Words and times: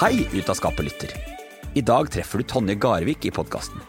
Hei, 0.00 0.28
Ut 0.32 0.48
av 0.48 0.54
skapet-lytter. 0.54 1.10
I 1.74 1.80
dag 1.84 2.06
treffer 2.10 2.40
du 2.40 2.44
Tonje 2.48 2.72
Garvik 2.80 3.26
i 3.28 3.30
podkasten. 3.36 3.82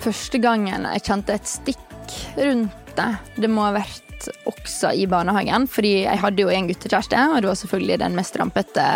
Første 0.00 0.38
gangen 0.40 0.86
jeg 0.88 1.02
kjente 1.04 1.34
et 1.36 1.50
stikk 1.50 2.14
rundt 2.38 2.94
det, 2.96 3.08
det 3.36 3.50
må 3.52 3.66
ha 3.66 3.74
vært 3.74 4.30
også 4.48 4.94
i 4.96 5.04
barnehagen. 5.12 5.66
Fordi 5.68 5.90
jeg 6.06 6.22
hadde 6.22 6.40
jo 6.40 6.48
en 6.48 6.70
guttekjæreste, 6.70 7.26
og 7.34 7.44
det 7.44 7.50
var 7.50 7.60
selvfølgelig 7.60 8.00
den 8.00 8.16
mest 8.16 8.40
rampete 8.40 8.86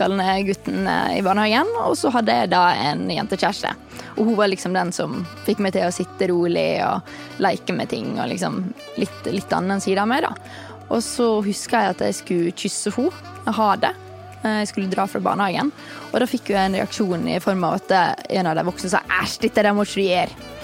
galne 0.00 0.30
gutten 0.48 0.88
i 0.88 1.20
barnehagen. 1.28 1.76
Og 1.84 1.92
så 2.00 2.14
hadde 2.16 2.40
jeg 2.40 2.54
da 2.56 2.64
en 2.88 3.04
jentekjæreste. 3.12 3.76
Og 4.16 4.32
hun 4.32 4.40
var 4.40 4.48
liksom 4.48 4.80
den 4.80 4.96
som 4.96 5.20
fikk 5.44 5.60
meg 5.60 5.76
til 5.76 5.90
å 5.90 5.92
sitte 5.92 6.32
rolig 6.32 6.70
og 6.88 7.12
leke 7.44 7.76
med 7.76 7.92
ting. 7.92 8.14
Og 8.16 8.32
liksom 8.32 8.62
litt, 8.96 9.28
litt 9.28 9.52
annen 9.60 9.84
side 9.84 10.00
av 10.00 10.08
meg, 10.08 10.24
da. 10.24 10.32
Og 10.88 11.04
så 11.04 11.34
husker 11.44 11.82
jeg 11.84 11.98
at 11.98 12.08
jeg 12.08 12.22
skulle 12.24 12.60
kysse 12.64 12.96
henne. 12.96 13.58
Ha 13.60 13.72
det. 13.84 13.96
Jeg 14.42 14.68
skulle 14.70 14.90
dra 14.92 15.06
fra 15.10 15.20
barnehagen. 15.22 15.72
Og 16.12 16.20
da 16.22 16.28
fikk 16.30 16.52
hun 16.52 16.60
en 16.62 16.78
reaksjon 16.78 17.26
i 17.30 17.40
form 17.42 17.66
av 17.66 17.80
at 17.80 17.94
en 18.30 18.50
av 18.50 18.58
de 18.58 18.66
voksne 18.68 18.92
sa 18.92 19.02
æsj, 19.20 19.40
dette 19.46 19.64
der 19.66 19.74
må 19.76 19.86
du 19.88 19.98
gjøre. 20.02 20.54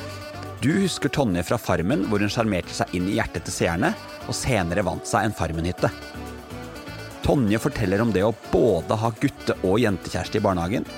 Du 0.65 0.71
husker 0.79 1.13
Tonje 1.13 1.43
fra 1.45 1.59
Farmen, 1.61 2.07
hvor 2.09 2.23
hun 2.23 2.31
sjarmerte 2.33 2.73
seg 2.73 2.95
inn 2.97 3.11
i 3.11 3.19
hjertet 3.19 3.45
til 3.45 3.53
seerne, 3.53 3.91
og 4.25 4.37
senere 4.39 4.85
vant 4.87 5.05
seg 5.05 5.27
en 5.27 5.35
Farmen-hytte. 5.37 5.91
Tonje 7.25 7.61
forteller 7.61 8.01
om 8.01 8.13
det 8.15 8.23
å 8.25 8.33
både 8.53 8.97
ha 9.01 9.11
gutte- 9.21 9.59
og 9.63 9.77
jentekjæreste 9.83 10.41
i 10.41 10.45
barnehagen. 10.45 10.89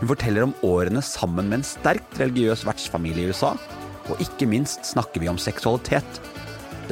Hun 0.00 0.10
forteller 0.12 0.44
om 0.44 0.54
årene 0.64 1.00
sammen 1.04 1.48
med 1.48 1.60
en 1.60 1.66
sterkt 1.68 2.20
religiøs 2.20 2.66
vertsfamilie 2.68 3.24
i 3.24 3.32
USA, 3.32 3.54
og 4.10 4.20
ikke 4.24 4.48
minst 4.48 4.88
snakker 4.88 5.20
vi 5.24 5.28
om 5.32 5.40
seksualitet. 5.40 6.20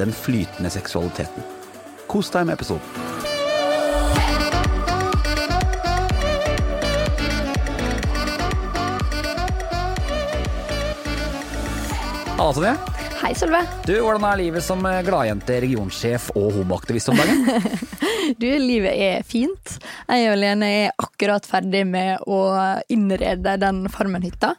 Den 0.01 0.13
flytende 0.13 0.73
seksualiteten. 0.73 1.45
Kos 2.09 2.29
deg 2.33 2.49
med 2.49 2.57
episoden. 2.57 3.18
Halla, 12.39 12.53
Tonje. 12.55 12.75
Hei, 13.19 13.33
Sølve. 13.35 13.59
Du, 13.83 13.97
Hvordan 13.99 14.23
er 14.29 14.37
livet 14.39 14.63
som 14.63 14.85
gladjente, 15.03 15.57
regionsjef 15.59 16.29
og 16.39 16.53
homoaktivist 16.55 17.09
om 17.11 17.17
dagen? 17.19 17.41
du, 18.39 18.45
livet 18.63 18.93
er 18.95 19.25
fint. 19.27 19.73
Jeg 20.07 20.29
og 20.31 20.37
Lene 20.39 20.69
er 20.85 20.93
akkurat 21.03 21.43
ferdig 21.43 21.81
med 21.89 22.23
å 22.31 22.39
innrede 22.95 23.57
den 23.59 23.81
Farmen-hytta. 23.91 24.53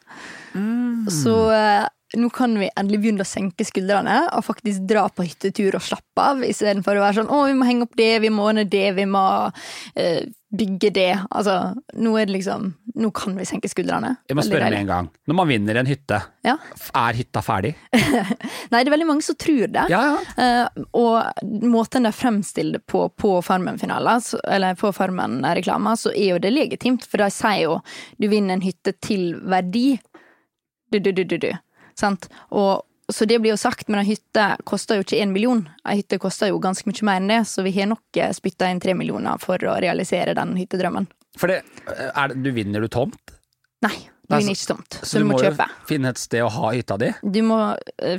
Mm. 0.53 1.09
Så 1.09 1.33
uh, 1.49 1.89
nå 2.19 2.31
kan 2.35 2.57
vi 2.59 2.71
endelig 2.75 3.05
begynne 3.05 3.23
å 3.23 3.29
senke 3.29 3.65
skuldrene 3.67 4.17
og 4.35 4.43
faktisk 4.43 4.83
dra 4.91 5.05
på 5.15 5.29
hyttetur 5.29 5.77
og 5.79 5.85
slappe 5.87 6.25
av, 6.33 6.43
istedenfor 6.43 6.99
å 6.99 7.05
være 7.05 7.21
sånn 7.21 7.31
'Å, 7.31 7.47
vi 7.47 7.55
må 7.55 7.69
henge 7.69 7.87
opp 7.87 7.97
det, 7.97 8.13
vi 8.25 8.33
må 8.35 8.49
ordne 8.51 8.67
det, 8.67 8.89
vi 8.97 9.07
må 9.07 9.23
uh, 9.47 10.21
bygge 10.51 10.91
det'. 10.91 11.27
Altså, 11.31 11.55
nå 11.95 12.17
er 12.19 12.27
det 12.27 12.41
liksom 12.41 12.75
Nå 13.01 13.09
kan 13.17 13.33
vi 13.39 13.47
senke 13.47 13.69
skuldrene. 13.71 14.17
Jeg 14.29 14.37
må 14.37 14.43
spørre 14.45 14.67
med 14.69 14.81
en 14.83 14.89
gang. 14.89 15.07
Når 15.31 15.37
man 15.39 15.49
vinner 15.49 15.79
en 15.79 15.87
hytte, 15.89 16.19
ja. 16.45 16.57
er 16.99 17.17
hytta 17.17 17.41
ferdig? 17.41 17.71
Nei, 17.95 18.83
det 18.83 18.83
er 18.83 18.93
veldig 18.93 19.07
mange 19.09 19.25
som 19.25 19.39
tror 19.41 19.71
det. 19.73 19.87
Ja, 19.89 20.03
ja. 20.11 20.67
Uh, 20.67 20.85
og 20.99 21.47
måten 21.65 22.05
de 22.05 22.13
fremstiller 22.13 22.77
det 22.77 22.85
på 22.91 23.07
på 23.15 23.39
Farmen-finaler, 23.47 24.21
eller 24.51 24.77
på 24.77 24.93
Farmen-reklamer, 24.93 25.97
så 25.97 26.13
er 26.13 26.35
jo 26.35 26.43
det 26.43 26.53
legitimt, 26.53 27.07
for 27.07 27.23
de 27.23 27.31
sier 27.33 27.63
jo 27.71 27.81
'du 28.19 28.29
vinner 28.29 28.59
en 28.59 28.67
hytte 28.67 28.93
til 29.01 29.39
verdi'. 29.39 30.01
Du, 30.93 30.99
du, 30.99 31.13
du, 31.13 31.25
du, 31.25 31.39
du. 31.39 31.53
Sant? 31.99 32.29
Og, 32.51 32.85
så 33.11 33.27
det 33.27 33.41
blir 33.43 33.55
jo 33.55 33.61
sagt, 33.61 33.89
men 33.91 34.03
ei 34.03 34.13
hytte 34.13 34.45
koster 34.69 35.01
jo 35.01 35.07
ikke 35.07 35.19
én 35.23 35.33
million. 35.35 35.65
Ei 35.89 36.01
hytte 36.01 36.21
koster 36.23 36.53
jo 36.53 36.61
ganske 36.63 36.87
mye 36.89 37.07
mer 37.09 37.19
enn 37.19 37.33
det, 37.33 37.41
så 37.51 37.65
vi 37.67 37.75
har 37.75 37.91
nok 37.91 38.21
spytta 38.37 38.71
inn 38.71 38.83
tre 38.83 38.95
millioner 38.99 39.41
for 39.43 39.59
å 39.67 39.81
realisere 39.83 40.37
den 40.39 40.55
hyttedrømmen. 40.61 41.11
For 41.39 41.51
det, 41.51 41.63
er, 41.91 42.35
du 42.35 42.51
vinner 42.55 42.83
du 42.83 42.91
tomt? 42.91 43.35
Nei, 43.83 43.97
du 44.29 44.37
vinner 44.37 44.55
ikke 44.55 44.75
tomt. 44.75 44.99
Så, 45.01 45.09
så 45.09 45.23
du, 45.23 45.27
må, 45.27 45.39
må 45.39 45.43
kjøpe. 45.43 45.67
finne 45.89 46.13
et 46.13 46.21
sted 46.21 46.45
å 46.45 46.51
ha 46.53 46.73
hytta 46.77 46.99
di? 47.01 47.11
Du 47.23 47.41
må 47.47 47.59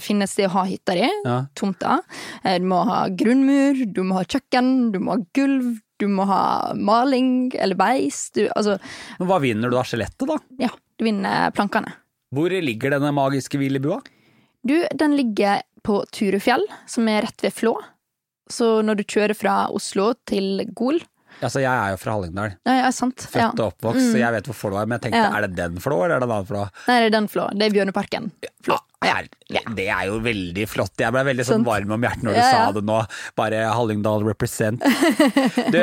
finne 0.04 0.28
et 0.28 0.32
sted 0.32 0.50
å 0.50 0.56
ha 0.56 0.66
hytta 0.68 0.98
di, 0.98 1.08
ja. 1.08 1.38
tomta. 1.60 2.02
Du 2.44 2.68
må 2.72 2.82
ha 2.90 3.06
grunnmur, 3.14 3.86
du 3.88 4.04
må 4.08 4.20
ha 4.20 4.26
kjøkken, 4.26 4.92
du 4.96 5.00
må 5.04 5.16
ha 5.16 5.24
gulv, 5.38 5.76
du 6.02 6.08
må 6.10 6.26
ha 6.30 6.44
maling 6.76 7.52
eller 7.54 7.78
beis. 7.78 8.30
Du, 8.34 8.48
altså 8.56 8.80
Men 9.20 9.30
hva 9.30 9.42
vinner 9.44 9.70
du 9.70 9.78
da? 9.78 9.86
Skjelettet, 9.86 10.26
da? 10.28 10.40
Ja, 10.66 10.72
du 10.98 11.06
vinner 11.06 11.54
plankene. 11.56 11.94
Hvor 12.32 12.54
ligger 12.64 12.94
denne 12.96 13.12
magiske 13.16 13.60
hvilebua? 13.60 14.00
Du, 14.64 14.76
den 14.96 15.16
ligger 15.18 15.62
på 15.84 16.02
Turufjell, 16.14 16.64
som 16.88 17.08
er 17.12 17.26
rett 17.26 17.42
ved 17.44 17.54
Flå. 17.56 17.74
Så 18.52 18.82
når 18.86 19.00
du 19.02 19.04
kjører 19.08 19.36
fra 19.38 19.56
Oslo 19.74 20.14
til 20.28 20.66
Gol 20.76 21.00
Altså, 21.42 21.62
jeg 21.64 21.72
er 21.72 21.94
jo 21.94 21.98
fra 21.98 22.12
Hallingdal. 22.14 22.52
Ja, 22.68 22.74
ja, 22.84 22.90
sant. 22.94 23.24
Født 23.24 23.40
ja. 23.40 23.48
og 23.56 23.72
oppvokst, 23.72 24.04
Mm. 24.04 24.10
så 24.12 24.18
jeg 24.20 24.34
vet 24.36 24.46
hvor 24.52 24.58
Flå 24.60 24.76
er. 24.78 24.86
Men 24.86 25.00
jeg 25.00 25.02
tenkte, 25.08 25.22
Ja. 25.24 25.38
er 25.38 25.48
det 25.48 25.56
den 25.58 25.80
Flå, 25.82 25.96
eller 26.04 26.16
er 26.18 26.20
det 26.20 26.28
en 26.28 26.34
annen 26.36 26.46
Flå? 26.50 26.64
Nei, 26.88 26.98
det 27.00 27.08
er 27.08 27.14
den 27.16 27.28
Flå. 27.32 27.46
Det 27.58 27.66
er 27.66 27.74
Bjørneparken. 27.78 28.28
Flå. 28.68 28.78
Ja, 29.02 29.16
er, 29.24 29.30
det 29.74 29.88
er 29.90 30.04
jo 30.12 30.20
veldig 30.22 30.68
flott. 30.70 30.94
Jeg 31.02 31.16
ble 31.16 31.24
veldig 31.32 31.46
sånn 31.48 31.64
varm 31.66 31.96
om 31.96 32.02
hjertet 32.06 32.28
når 32.28 32.36
du 32.38 32.42
sa 32.44 32.72
det 32.76 32.84
nå. 32.86 33.00
Bare 33.40 33.64
Hallingdal 33.74 34.28
represent. 34.28 34.84
Du, 35.74 35.80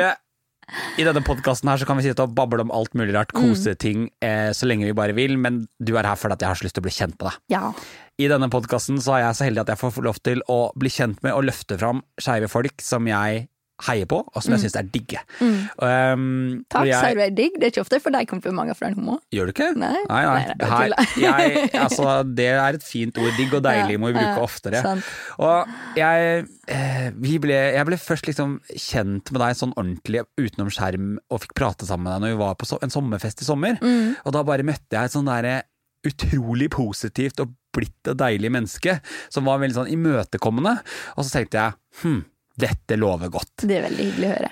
i 0.97 1.03
denne 1.07 1.21
podkasten 1.25 1.69
her 1.71 1.77
så 1.81 1.85
kan 1.89 1.97
vi 1.97 2.03
sitte 2.07 2.23
og 2.25 2.33
bable 2.35 2.61
om 2.61 2.71
alt 2.75 2.93
mulig 2.93 3.13
rart, 3.15 3.31
Mm. 3.33 3.41
koseting, 3.53 4.09
eh, 4.21 4.49
så 4.51 4.65
lenge 4.67 4.85
vi 4.85 4.93
bare 4.93 5.13
vil, 5.13 5.37
men 5.37 5.67
du 5.81 5.95
er 5.97 6.03
her 6.03 6.15
fordi 6.15 6.33
at 6.33 6.39
jeg 6.41 6.49
har 6.49 6.55
så 6.55 6.63
lyst 6.67 6.75
til 6.75 6.81
å 6.83 6.87
bli 6.87 6.91
kjent 6.97 7.15
med 7.21 7.29
deg. 7.31 7.39
Ja. 7.49 7.73
I 8.19 8.27
denne 8.27 8.49
podkasten 8.49 8.97
så 8.99 9.15
er 9.17 9.23
jeg 9.27 9.35
så 9.35 9.45
heldig 9.47 9.61
at 9.61 9.67
jeg 9.67 9.77
får 9.77 10.03
lov 10.03 10.19
til 10.23 10.41
å 10.49 10.71
bli 10.77 10.89
kjent 10.89 11.23
med 11.23 11.33
og 11.33 11.45
løfte 11.45 11.77
fram 11.79 12.03
skeive 12.19 12.49
folk 12.49 12.81
som 12.81 13.05
jeg 13.07 13.47
heier 13.87 14.07
på, 14.11 14.17
og 14.27 14.43
som 14.43 14.51
jeg 14.55 14.63
syns 14.65 14.75
er 14.79 14.87
digge. 14.91 15.21
Mm. 15.39 15.53
Um, 15.79 16.65
Takk, 16.69 16.87
jeg- 16.89 17.15
du 17.15 17.21
er 17.23 17.31
digg. 17.35 17.55
Det 17.59 17.67
er 17.67 17.71
ikke 17.73 17.83
ofte 17.85 17.95
jeg 17.99 18.03
får 18.03 18.15
deg 18.17 18.27
komplimenter 18.27 18.75
fra 18.75 18.87
en 18.89 18.97
homo. 18.99 19.19
Gjør 19.31 19.49
du 19.49 19.53
ikke? 19.53 19.69
Nei. 19.79 19.93
nei. 20.09 20.23
nei. 20.25 20.33
Nei, 20.35 20.53
det 20.59 20.67
er 20.67 20.73
Her, 20.73 20.95
jeg, 21.23 21.69
altså, 21.79 22.35
det 22.35 22.47
er 22.51 22.79
et 22.79 22.83
fint 22.83 23.17
ord. 23.17 23.31
Digg 23.39 23.53
og 23.55 23.63
deilig 23.63 23.97
må 24.01 24.11
vi 24.11 24.17
bruke 24.19 24.35
Ja, 24.35 24.43
oftere. 24.43 24.81
sant. 24.83 25.03
Og 25.39 25.67
jeg, 25.99 26.45
eh, 26.67 27.09
vi 27.15 27.37
ble, 27.39 27.55
jeg 27.77 27.85
ble 27.87 27.99
først 28.01 28.27
liksom 28.27 28.59
kjent 28.75 29.31
med 29.31 29.41
deg 29.45 29.55
sånn 29.61 29.73
ordentlig 29.79 30.25
utenom 30.39 30.69
skjerm, 30.73 31.17
og 31.31 31.41
fikk 31.45 31.55
prate 31.55 31.87
sammen 31.87 32.09
med 32.09 32.17
deg 32.17 32.27
når 32.27 32.35
vi 32.35 32.41
var 32.43 32.55
på 32.59 32.67
so 32.69 32.79
en 32.83 32.93
sommerfest 32.93 33.41
i 33.41 33.47
sommer. 33.47 33.79
Mm. 33.81 34.15
Og 34.25 34.35
da 34.35 34.43
bare 34.43 34.65
møtte 34.67 34.91
jeg 34.99 35.03
et 35.09 35.15
sånn 35.15 35.29
derre 35.29 35.61
utrolig 36.07 36.69
positivt 36.71 37.41
og 37.43 37.51
blitt 37.75 38.07
og 38.09 38.17
deilig 38.17 38.49
menneske, 38.53 38.97
som 39.31 39.45
var 39.49 39.59
veldig 39.61 39.75
sånn 39.75 39.91
imøtekommende. 39.93 40.77
Og 41.17 41.25
så 41.27 41.33
tenkte 41.37 41.59
jeg 41.59 41.75
hm, 42.03 42.21
dette 42.59 42.97
lover 42.99 43.31
godt. 43.33 43.63
Det 43.63 43.77
er 43.79 43.87
veldig 43.87 44.09
hyggelig 44.09 44.27
å 44.27 44.33
høre. 44.35 44.51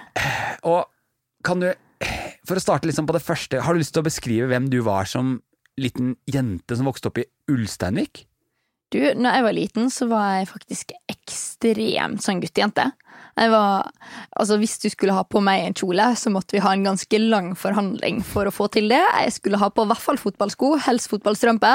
Og 0.72 1.44
kan 1.48 1.62
du, 1.64 1.70
for 2.48 2.60
å 2.60 2.64
starte 2.64 2.90
liksom 2.90 3.10
på 3.10 3.16
det 3.16 3.24
første, 3.26 3.62
har 3.64 3.76
du 3.76 3.82
lyst 3.82 3.96
til 3.96 4.04
å 4.04 4.08
beskrive 4.08 4.50
hvem 4.52 4.72
du 4.72 4.80
var 4.86 5.10
som 5.10 5.38
liten 5.78 6.16
jente 6.30 6.78
som 6.78 6.90
vokste 6.90 7.12
opp 7.12 7.22
i 7.22 7.28
Ulsteinvik? 7.54 8.26
Du, 8.94 9.02
når 9.20 9.36
jeg 9.36 9.46
var 9.46 9.56
liten, 9.56 9.90
så 9.92 10.08
var 10.08 10.38
jeg 10.38 10.50
faktisk 10.50 10.94
ekstremt 11.12 12.24
sånn 12.24 12.40
guttejente. 12.44 12.88
Jeg 13.38 13.52
var, 13.54 13.92
altså 14.40 14.58
Hvis 14.58 14.78
du 14.82 14.88
skulle 14.90 15.14
ha 15.14 15.22
på 15.28 15.42
meg 15.46 15.62
en 15.64 15.76
kjole, 15.78 16.08
så 16.18 16.32
måtte 16.34 16.56
vi 16.56 16.62
ha 16.64 16.72
en 16.74 16.86
ganske 16.88 17.20
lang 17.22 17.52
forhandling 17.60 18.24
for 18.26 18.50
å 18.50 18.54
få 18.54 18.66
til 18.74 18.90
det. 18.90 19.02
Jeg 19.02 19.36
skulle 19.36 19.60
ha 19.62 19.70
på 19.74 19.86
hvert 19.86 20.02
fall 20.02 20.18
fotballsko, 20.22 20.72
helst 20.88 21.12
fotballstrømpe, 21.12 21.74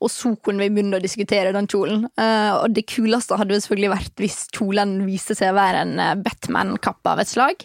og 0.00 0.10
så 0.10 0.34
kunne 0.42 0.64
vi 0.64 0.72
begynne 0.74 0.98
å 0.98 1.04
diskutere 1.04 1.52
den 1.54 1.68
kjolen. 1.70 2.08
Eh, 2.18 2.50
og 2.56 2.74
det 2.74 2.86
kuleste 2.90 3.38
hadde 3.38 3.60
selvfølgelig 3.60 3.92
vært 3.94 4.24
hvis 4.24 4.40
kjolen 4.54 4.96
viste 5.06 5.36
seg 5.38 5.52
å 5.52 5.58
være 5.58 5.84
en 5.84 5.94
eh, 6.02 6.16
Batman-kappe 6.24 7.14
av 7.14 7.22
et 7.22 7.30
slag. 7.30 7.62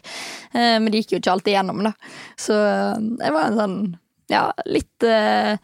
Eh, 0.54 0.78
men 0.78 0.92
det 0.92 1.04
gikk 1.04 1.16
jo 1.16 1.22
ikke 1.24 1.34
alltid 1.34 1.58
gjennom, 1.58 1.82
da. 1.90 1.96
Så 2.40 2.60
jeg 2.60 3.34
var 3.34 3.48
en 3.48 3.60
sånn, 3.60 3.80
ja, 4.30 4.44
litt 4.70 5.06
uh, 5.10 5.58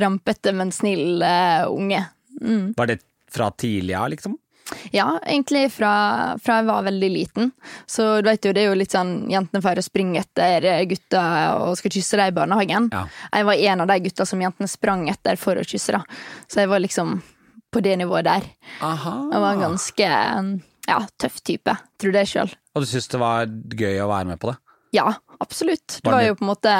rampete, 0.00 0.52
men 0.54 0.70
snill 0.70 1.24
uh, 1.26 1.66
unge. 1.66 2.04
Mm. 2.38 2.74
Var 2.78 2.92
det 2.92 3.00
fra 3.34 3.50
tidlig 3.58 3.96
av, 3.98 4.12
liksom? 4.14 4.36
Ja, 4.94 5.18
egentlig 5.26 5.66
fra, 5.72 5.92
fra, 6.40 6.58
jeg 6.60 6.68
var 6.68 6.86
veldig 6.86 7.10
liten. 7.12 7.50
Så 7.86 8.06
du 8.24 8.28
vet 8.30 8.46
jo, 8.46 8.52
det 8.56 8.62
er 8.62 8.70
jo 8.70 8.78
litt 8.78 8.94
sånn 8.94 9.26
jentene 9.30 9.62
får 9.64 9.82
springe 9.84 10.22
etter 10.22 10.66
gutta 10.88 11.24
og 11.66 11.76
skal 11.78 11.92
kysse 11.92 12.20
dem 12.20 12.32
i 12.32 12.36
barnehagen. 12.36 12.88
Ja. 12.94 13.04
Jeg 13.34 13.48
var 13.50 13.64
en 13.68 13.84
av 13.84 13.90
de 13.92 13.98
gutta 14.06 14.26
som 14.28 14.42
jentene 14.44 14.70
sprang 14.70 15.06
etter 15.12 15.40
for 15.40 15.60
å 15.60 15.66
kysse, 15.66 15.98
da. 15.98 16.02
Så 16.48 16.64
jeg 16.64 16.72
var 16.72 16.82
liksom 16.84 17.18
på 17.74 17.82
det 17.84 17.96
nivået 18.00 18.28
der. 18.28 18.46
Aha. 18.86 19.14
Jeg 19.32 19.42
var 19.44 19.56
en 19.56 19.64
ganske 19.66 20.10
ja, 20.88 21.00
tøff 21.20 21.40
type, 21.44 21.76
tror 22.00 22.14
det 22.14 22.26
sjøl. 22.30 22.52
Og 22.74 22.84
du 22.84 22.88
syntes 22.88 23.10
det 23.12 23.20
var 23.22 23.48
gøy 23.50 23.98
å 24.04 24.10
være 24.10 24.32
med 24.32 24.40
på 24.42 24.52
det? 24.52 24.58
Ja, 24.94 25.08
absolutt. 25.42 25.98
Det 26.00 26.10
var 26.12 26.22
jo 26.22 26.36
på 26.38 26.44
en 26.44 26.52
måte 26.52 26.72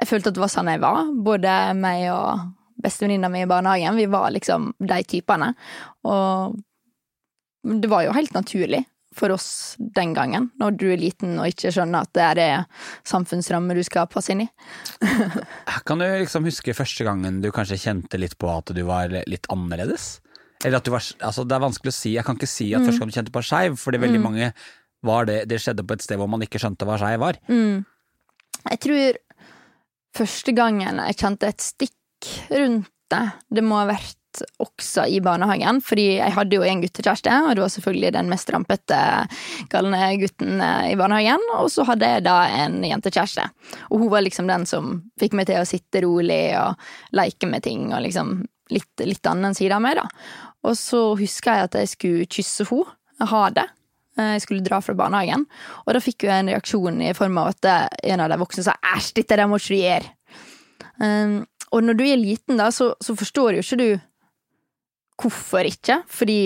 Jeg 0.00 0.08
følte 0.08 0.30
at 0.30 0.36
det 0.38 0.40
var 0.40 0.52
sånn 0.52 0.70
jeg 0.72 0.80
var. 0.80 1.10
Både 1.12 1.52
meg 1.76 2.06
og 2.14 2.46
bestevenninna 2.80 3.28
mi 3.28 3.42
i 3.44 3.48
barnehagen. 3.50 3.98
Vi 3.98 4.06
var 4.08 4.30
liksom 4.32 4.70
de 4.78 5.00
typene. 5.04 5.50
Og 6.08 6.56
det 7.62 7.90
var 7.90 8.06
jo 8.06 8.14
helt 8.16 8.34
naturlig 8.36 8.84
for 9.14 9.32
oss 9.34 9.74
den 9.78 10.12
gangen, 10.14 10.48
når 10.60 10.76
du 10.78 10.86
er 10.92 11.00
liten 11.00 11.34
og 11.42 11.50
ikke 11.50 11.72
skjønner 11.74 12.06
at 12.06 12.12
det 12.14 12.44
er 12.44 12.82
samfunnsrammer 13.08 13.74
du 13.74 13.82
skal 13.86 14.06
passe 14.10 14.30
inn 14.32 14.44
i. 14.44 14.48
kan 15.88 15.98
du 15.98 16.06
liksom 16.06 16.46
huske 16.46 16.76
første 16.78 17.06
gangen 17.06 17.40
du 17.42 17.50
kanskje 17.54 17.80
kjente 17.82 18.20
litt 18.22 18.36
på 18.38 18.50
at 18.52 18.70
du 18.76 18.84
var 18.86 19.10
litt 19.10 19.50
annerledes? 19.50 20.20
Eller 20.62 20.78
at 20.78 20.86
du 20.86 20.92
var 20.92 21.02
Altså, 21.24 21.46
det 21.48 21.56
er 21.56 21.64
vanskelig 21.64 21.90
å 21.90 21.96
si. 21.96 22.12
Jeg 22.14 22.26
kan 22.26 22.36
ikke 22.36 22.50
si 22.50 22.68
at 22.76 22.84
mm. 22.84 22.86
første 22.90 23.00
gang 23.00 23.10
du 23.10 23.16
kjente 23.16 23.34
på 23.34 23.42
skeiv, 23.48 23.80
fordi 23.80 24.02
veldig 24.02 24.20
mm. 24.20 24.26
mange 24.28 24.52
var 25.08 25.24
det 25.24 25.38
Det 25.48 25.56
skjedde 25.62 25.86
på 25.88 25.96
et 25.96 26.04
sted 26.04 26.20
hvor 26.20 26.28
man 26.28 26.44
ikke 26.44 26.60
skjønte 26.60 26.86
hva 26.86 26.98
skeiv 27.00 27.22
var. 27.24 27.40
Mm. 27.48 27.82
Jeg 28.68 28.82
tror 28.84 29.20
første 30.20 30.54
gangen 30.54 31.00
jeg 31.00 31.18
kjente 31.22 31.50
et 31.50 31.64
stikk 31.64 32.32
rundt 32.52 32.90
det, 33.10 33.24
det 33.50 33.62
må 33.66 33.80
ha 33.80 33.88
vært 33.88 34.19
også 34.62 35.06
i 35.10 35.20
barnehagen, 35.24 35.80
fordi 35.84 36.06
jeg 36.18 36.34
hadde 36.36 36.56
jo 36.56 36.66
en 36.66 36.82
guttekjæreste, 36.84 37.36
og 37.46 37.56
det 37.56 37.64
var 37.64 37.72
selvfølgelig 37.74 38.12
den 38.16 38.30
mest 38.30 38.52
rampete 38.54 39.00
galne 39.72 40.02
gutten 40.20 40.62
eh, 40.64 40.92
i 40.92 40.98
barnehagen. 41.00 41.48
Og 41.58 41.70
så 41.74 41.86
hadde 41.88 42.08
jeg 42.14 42.26
da 42.26 42.36
en 42.62 42.80
jentekjæreste, 42.86 43.48
og 43.90 44.04
hun 44.04 44.12
var 44.12 44.24
liksom 44.26 44.50
den 44.50 44.68
som 44.70 44.94
fikk 45.20 45.36
meg 45.38 45.50
til 45.50 45.60
å 45.60 45.68
sitte 45.68 46.04
rolig 46.06 46.42
og 46.60 46.78
leke 47.16 47.50
med 47.50 47.66
ting, 47.66 47.90
og 47.90 48.04
liksom 48.06 48.38
litt, 48.74 49.04
litt 49.04 49.26
annen 49.26 49.56
side 49.56 49.76
av 49.76 49.84
meg, 49.84 49.98
da. 49.98 50.06
Og 50.68 50.76
så 50.78 51.02
husker 51.18 51.56
jeg 51.56 51.68
at 51.68 51.78
jeg 51.80 51.92
skulle 51.96 52.30
kysse 52.30 52.66
henne, 52.70 52.96
ha 53.30 53.44
det. 53.52 53.66
Eh, 54.18 54.34
jeg 54.38 54.46
skulle 54.46 54.66
dra 54.66 54.80
fra 54.84 54.96
barnehagen, 54.96 55.46
og 55.84 55.94
da 55.96 56.02
fikk 56.04 56.28
jeg 56.28 56.44
en 56.44 56.54
reaksjon 56.54 57.02
i 57.04 57.14
form 57.18 57.40
av 57.42 57.54
at 57.54 57.72
en 58.14 58.22
av 58.24 58.32
de 58.32 58.40
voksne 58.40 58.66
sa 58.66 58.76
'æsj, 58.78 59.14
dette 59.20 59.36
der 59.36 59.50
må 59.50 59.58
ikke 59.60 59.82
gjøre'. 59.82 60.16
Um, 61.00 61.46
og 61.72 61.84
når 61.86 61.96
du 61.96 62.04
er 62.04 62.18
liten, 62.20 62.58
da, 62.60 62.68
så, 62.74 62.92
så 63.00 63.14
forstår 63.16 63.56
jo 63.56 63.64
ikke 63.64 63.78
du 63.80 63.88
hvorfor 65.20 65.68
ikke, 65.68 66.02
fordi 66.10 66.42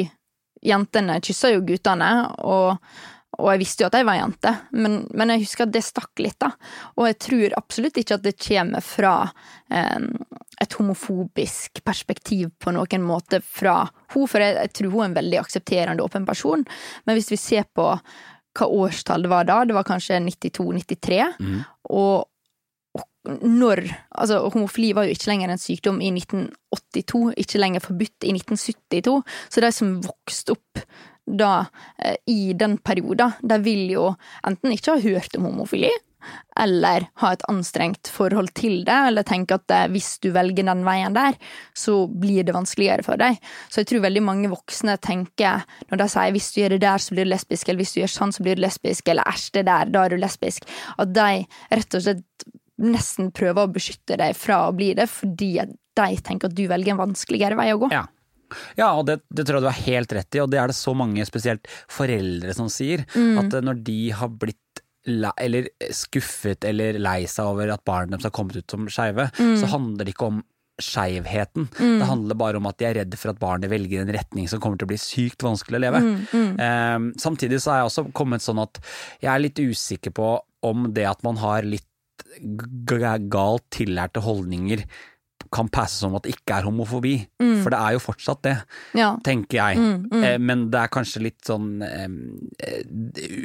jentene 0.64 1.18
kyssa 1.24 1.52
jo 1.52 1.62
guttene, 1.66 2.10
og, 2.46 2.80
og, 3.36 3.48
jeg 3.52 3.60
visste 3.62 3.84
jo 3.84 3.90
at 3.90 3.98
jeg 3.98 4.08
var 4.08 4.18
jente, 4.18 4.52
men, 4.72 4.98
men, 5.12 5.34
jeg 5.34 5.44
husker 5.44 5.66
at 5.66 5.74
det 5.74 5.84
stakk 5.84 6.22
litt, 6.24 6.38
da. 6.42 6.52
Og 6.96 7.08
jeg 7.10 7.18
tror 7.26 7.56
absolutt 7.60 8.00
ikke 8.00 8.18
at 8.18 8.26
det 8.26 8.36
kommer 8.40 8.84
fra 8.84 9.14
eh, 9.70 10.06
et 10.64 10.76
homofobisk 10.78 11.82
perspektiv 11.84 12.52
på 12.62 12.74
noen 12.74 13.06
måte 13.06 13.42
fra 13.44 13.82
hun, 14.14 14.28
for 14.30 14.40
jeg, 14.42 14.56
jeg 14.60 14.76
tror 14.78 14.94
hun 14.94 15.02
er 15.04 15.10
en 15.10 15.18
veldig 15.18 15.42
aksepterende, 15.42 16.06
åpen 16.06 16.28
person, 16.28 16.64
men 17.04 17.18
hvis 17.18 17.32
vi 17.34 17.40
ser 17.40 17.68
på 17.74 17.90
hva 18.54 18.68
årstall 18.70 19.24
det 19.26 19.30
var 19.32 19.48
da, 19.48 19.64
det 19.66 19.74
var 19.74 19.86
kanskje 19.86 20.20
92-93, 20.22 21.24
mm. 21.42 21.58
og 21.90 22.30
når 23.24 23.86
Altså, 24.14 24.38
homofili 24.52 24.92
var 24.94 25.08
jo 25.08 25.14
ikke 25.14 25.30
lenger 25.30 25.50
en 25.50 25.60
sykdom 25.60 26.00
i 26.04 26.10
1982, 26.12 27.34
ikke 27.40 27.60
lenger 27.60 27.82
forbudt 27.82 28.26
i 28.28 28.34
1972, 28.36 29.16
så 29.50 29.64
de 29.64 29.70
som 29.74 29.96
vokste 30.04 30.54
opp 30.54 30.82
da 31.24 31.66
eh, 31.98 32.16
i 32.30 32.52
den 32.52 32.78
perioden, 32.78 33.32
de 33.42 33.58
vil 33.64 33.88
jo 33.94 34.10
enten 34.46 34.74
ikke 34.74 34.96
ha 34.96 35.02
hørt 35.02 35.36
om 35.38 35.48
homofili, 35.48 35.90
eller 36.60 37.08
ha 37.20 37.32
et 37.34 37.44
anstrengt 37.50 38.08
forhold 38.12 38.52
til 38.56 38.82
det, 38.86 38.96
eller 39.08 39.26
tenke 39.26 39.58
at 39.58 39.72
eh, 39.74 39.86
hvis 39.92 40.14
du 40.24 40.30
velger 40.34 40.66
den 40.68 40.84
veien 40.86 41.16
der, 41.16 41.36
så 41.76 42.04
blir 42.08 42.46
det 42.46 42.54
vanskeligere 42.56 43.04
for 43.06 43.20
deg. 43.20 43.40
Så 43.68 43.82
jeg 43.82 43.90
tror 43.90 44.04
veldig 44.06 44.24
mange 44.24 44.52
voksne 44.52 44.96
tenker, 45.04 45.64
når 45.90 46.04
de 46.04 46.10
sier 46.12 46.34
hvis 46.36 46.50
du 46.54 46.60
gjør 46.62 46.76
det 46.76 46.82
der, 46.86 47.02
så 47.02 47.16
blir 47.16 47.28
du 47.28 47.32
lesbisk, 47.34 47.68
eller 47.68 47.84
hvis 47.84 47.96
du 47.96 48.02
gjør 48.02 48.14
sånn, 48.18 48.36
så 48.36 48.44
blir 48.44 48.60
du 48.60 48.64
lesbisk, 48.64 49.08
eller 49.10 49.32
æsj, 49.32 49.48
det 49.58 49.66
der, 49.70 49.94
da 49.96 50.04
er 50.04 50.14
du 50.14 50.20
lesbisk, 50.20 50.68
at 50.98 51.16
de 51.16 51.30
rett 51.72 51.98
og 51.98 52.06
slett 52.06 52.46
nesten 52.82 53.30
prøver 53.34 53.66
å 53.66 53.72
beskytte 53.74 54.18
deg 54.20 54.34
fra 54.38 54.64
å 54.68 54.74
bli 54.76 54.92
det, 54.98 55.06
fordi 55.10 55.52
de 55.62 56.08
tenker 56.26 56.50
at 56.50 56.56
du 56.56 56.64
velger 56.70 56.94
en 56.94 57.04
vanskeligere 57.04 57.58
vei 57.58 57.70
å 57.74 57.80
gå. 57.84 57.92
Ja. 57.94 58.06
Ja, 58.78 58.92
og 58.94 59.06
det, 59.08 59.18
det, 59.34 59.46
tror 59.46 59.58
jeg 59.58 59.64
du 59.64 59.70
har 59.70 59.84
helt 59.88 60.12
rett 60.14 60.36
i, 60.36 60.40
og 60.42 60.50
det 60.52 60.60
er 60.62 60.70
det 60.70 60.76
så 60.78 60.92
mange, 60.94 61.24
spesielt 61.26 61.66
foreldre, 61.90 62.54
som 62.54 62.68
sier. 62.70 63.02
Mm. 63.16 63.38
At 63.40 63.56
når 63.66 63.80
de 63.86 63.98
har 64.14 64.30
blitt 64.30 64.60
eller 65.04 65.66
skuffet 65.92 66.64
eller 66.64 66.96
lei 66.96 67.26
seg 67.28 67.50
over 67.50 67.74
at 67.74 67.82
barnet 67.84 68.14
deres 68.14 68.30
har 68.30 68.32
kommet 68.32 68.56
ut 68.56 68.70
som 68.70 68.86
skeive, 68.88 69.26
mm. 69.36 69.56
så 69.60 69.68
handler 69.74 70.06
det 70.06 70.14
ikke 70.14 70.30
om 70.30 70.38
skeivheten. 70.80 71.68
Mm. 71.78 71.98
Det 72.00 72.06
handler 72.08 72.38
bare 72.40 72.58
om 72.58 72.66
at 72.66 72.78
de 72.80 72.86
er 72.88 72.96
redd 72.98 73.16
for 73.20 73.30
at 73.30 73.40
barnet 73.42 73.70
velger 73.70 74.02
en 74.02 74.14
retning 74.16 74.48
som 74.50 74.62
kommer 74.62 74.80
til 74.80 74.88
å 74.88 74.92
bli 74.94 74.98
sykt 74.98 75.44
vanskelig 75.44 75.78
å 75.78 75.84
leve. 75.84 76.00
Eh, 76.34 77.10
samtidig 77.20 77.60
så 77.62 77.74
er 77.74 77.82
jeg 77.82 77.90
også 77.90 78.06
kommet 78.16 78.44
sånn 78.44 78.62
at 78.64 78.80
jeg 79.22 79.30
er 79.30 79.44
litt 79.44 79.60
usikker 79.60 80.14
på 80.16 80.30
om 80.64 80.88
det 80.96 81.04
at 81.06 81.22
man 81.26 81.38
har 81.42 81.68
litt 81.68 81.86
galt 83.30 83.66
tillærte 83.74 84.22
holdninger 84.24 84.84
kan 85.54 85.68
passe 85.72 86.00
som 86.02 86.14
at 86.16 86.24
det 86.26 86.34
ikke 86.34 86.56
er 86.58 86.66
homofobi. 86.66 87.14
Mm. 87.42 87.56
For 87.62 87.72
det 87.72 87.80
er 87.80 87.94
jo 87.96 88.02
fortsatt 88.02 88.42
det, 88.46 88.54
ja. 88.98 89.12
tenker 89.24 89.58
jeg. 89.60 89.80
Mm, 89.80 90.06
mm. 90.10 90.24
Eh, 90.26 90.36
men 90.42 90.66
det 90.72 90.80
er 90.80 90.92
kanskje 90.92 91.22
litt 91.24 91.40
sånn 91.46 91.82
eh, 91.84 92.08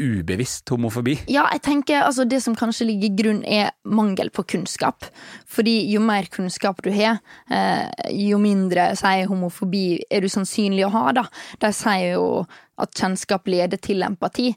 ubevisst 0.09 0.69
homofobi. 0.74 1.19
Ja, 1.31 1.45
jeg 1.53 1.63
tenker 1.68 2.03
altså 2.06 2.25
det 2.30 2.41
som 2.45 2.57
kanskje 2.59 2.89
ligger 2.89 3.09
i 3.09 3.18
grunn 3.21 3.44
er 3.45 3.74
mangel 3.86 4.31
på 4.33 4.45
kunnskap. 4.56 5.07
Fordi 5.50 5.75
jo 5.91 6.01
mer 6.06 6.30
kunnskap 6.33 6.81
du 6.86 6.91
har, 6.95 7.21
eh, 7.51 7.86
jo 8.15 8.41
mindre 8.41 8.91
sier 9.00 9.30
homofobi 9.30 10.01
er 10.09 10.25
du 10.25 10.31
sannsynlig 10.31 10.88
å 10.88 10.94
ha, 10.95 11.06
da. 11.21 11.27
De 11.62 11.74
sier 11.75 12.15
jo 12.15 12.25
at 12.84 12.96
kjennskap 12.98 13.48
leder 13.52 13.80
til 13.81 14.04
empati. 14.06 14.50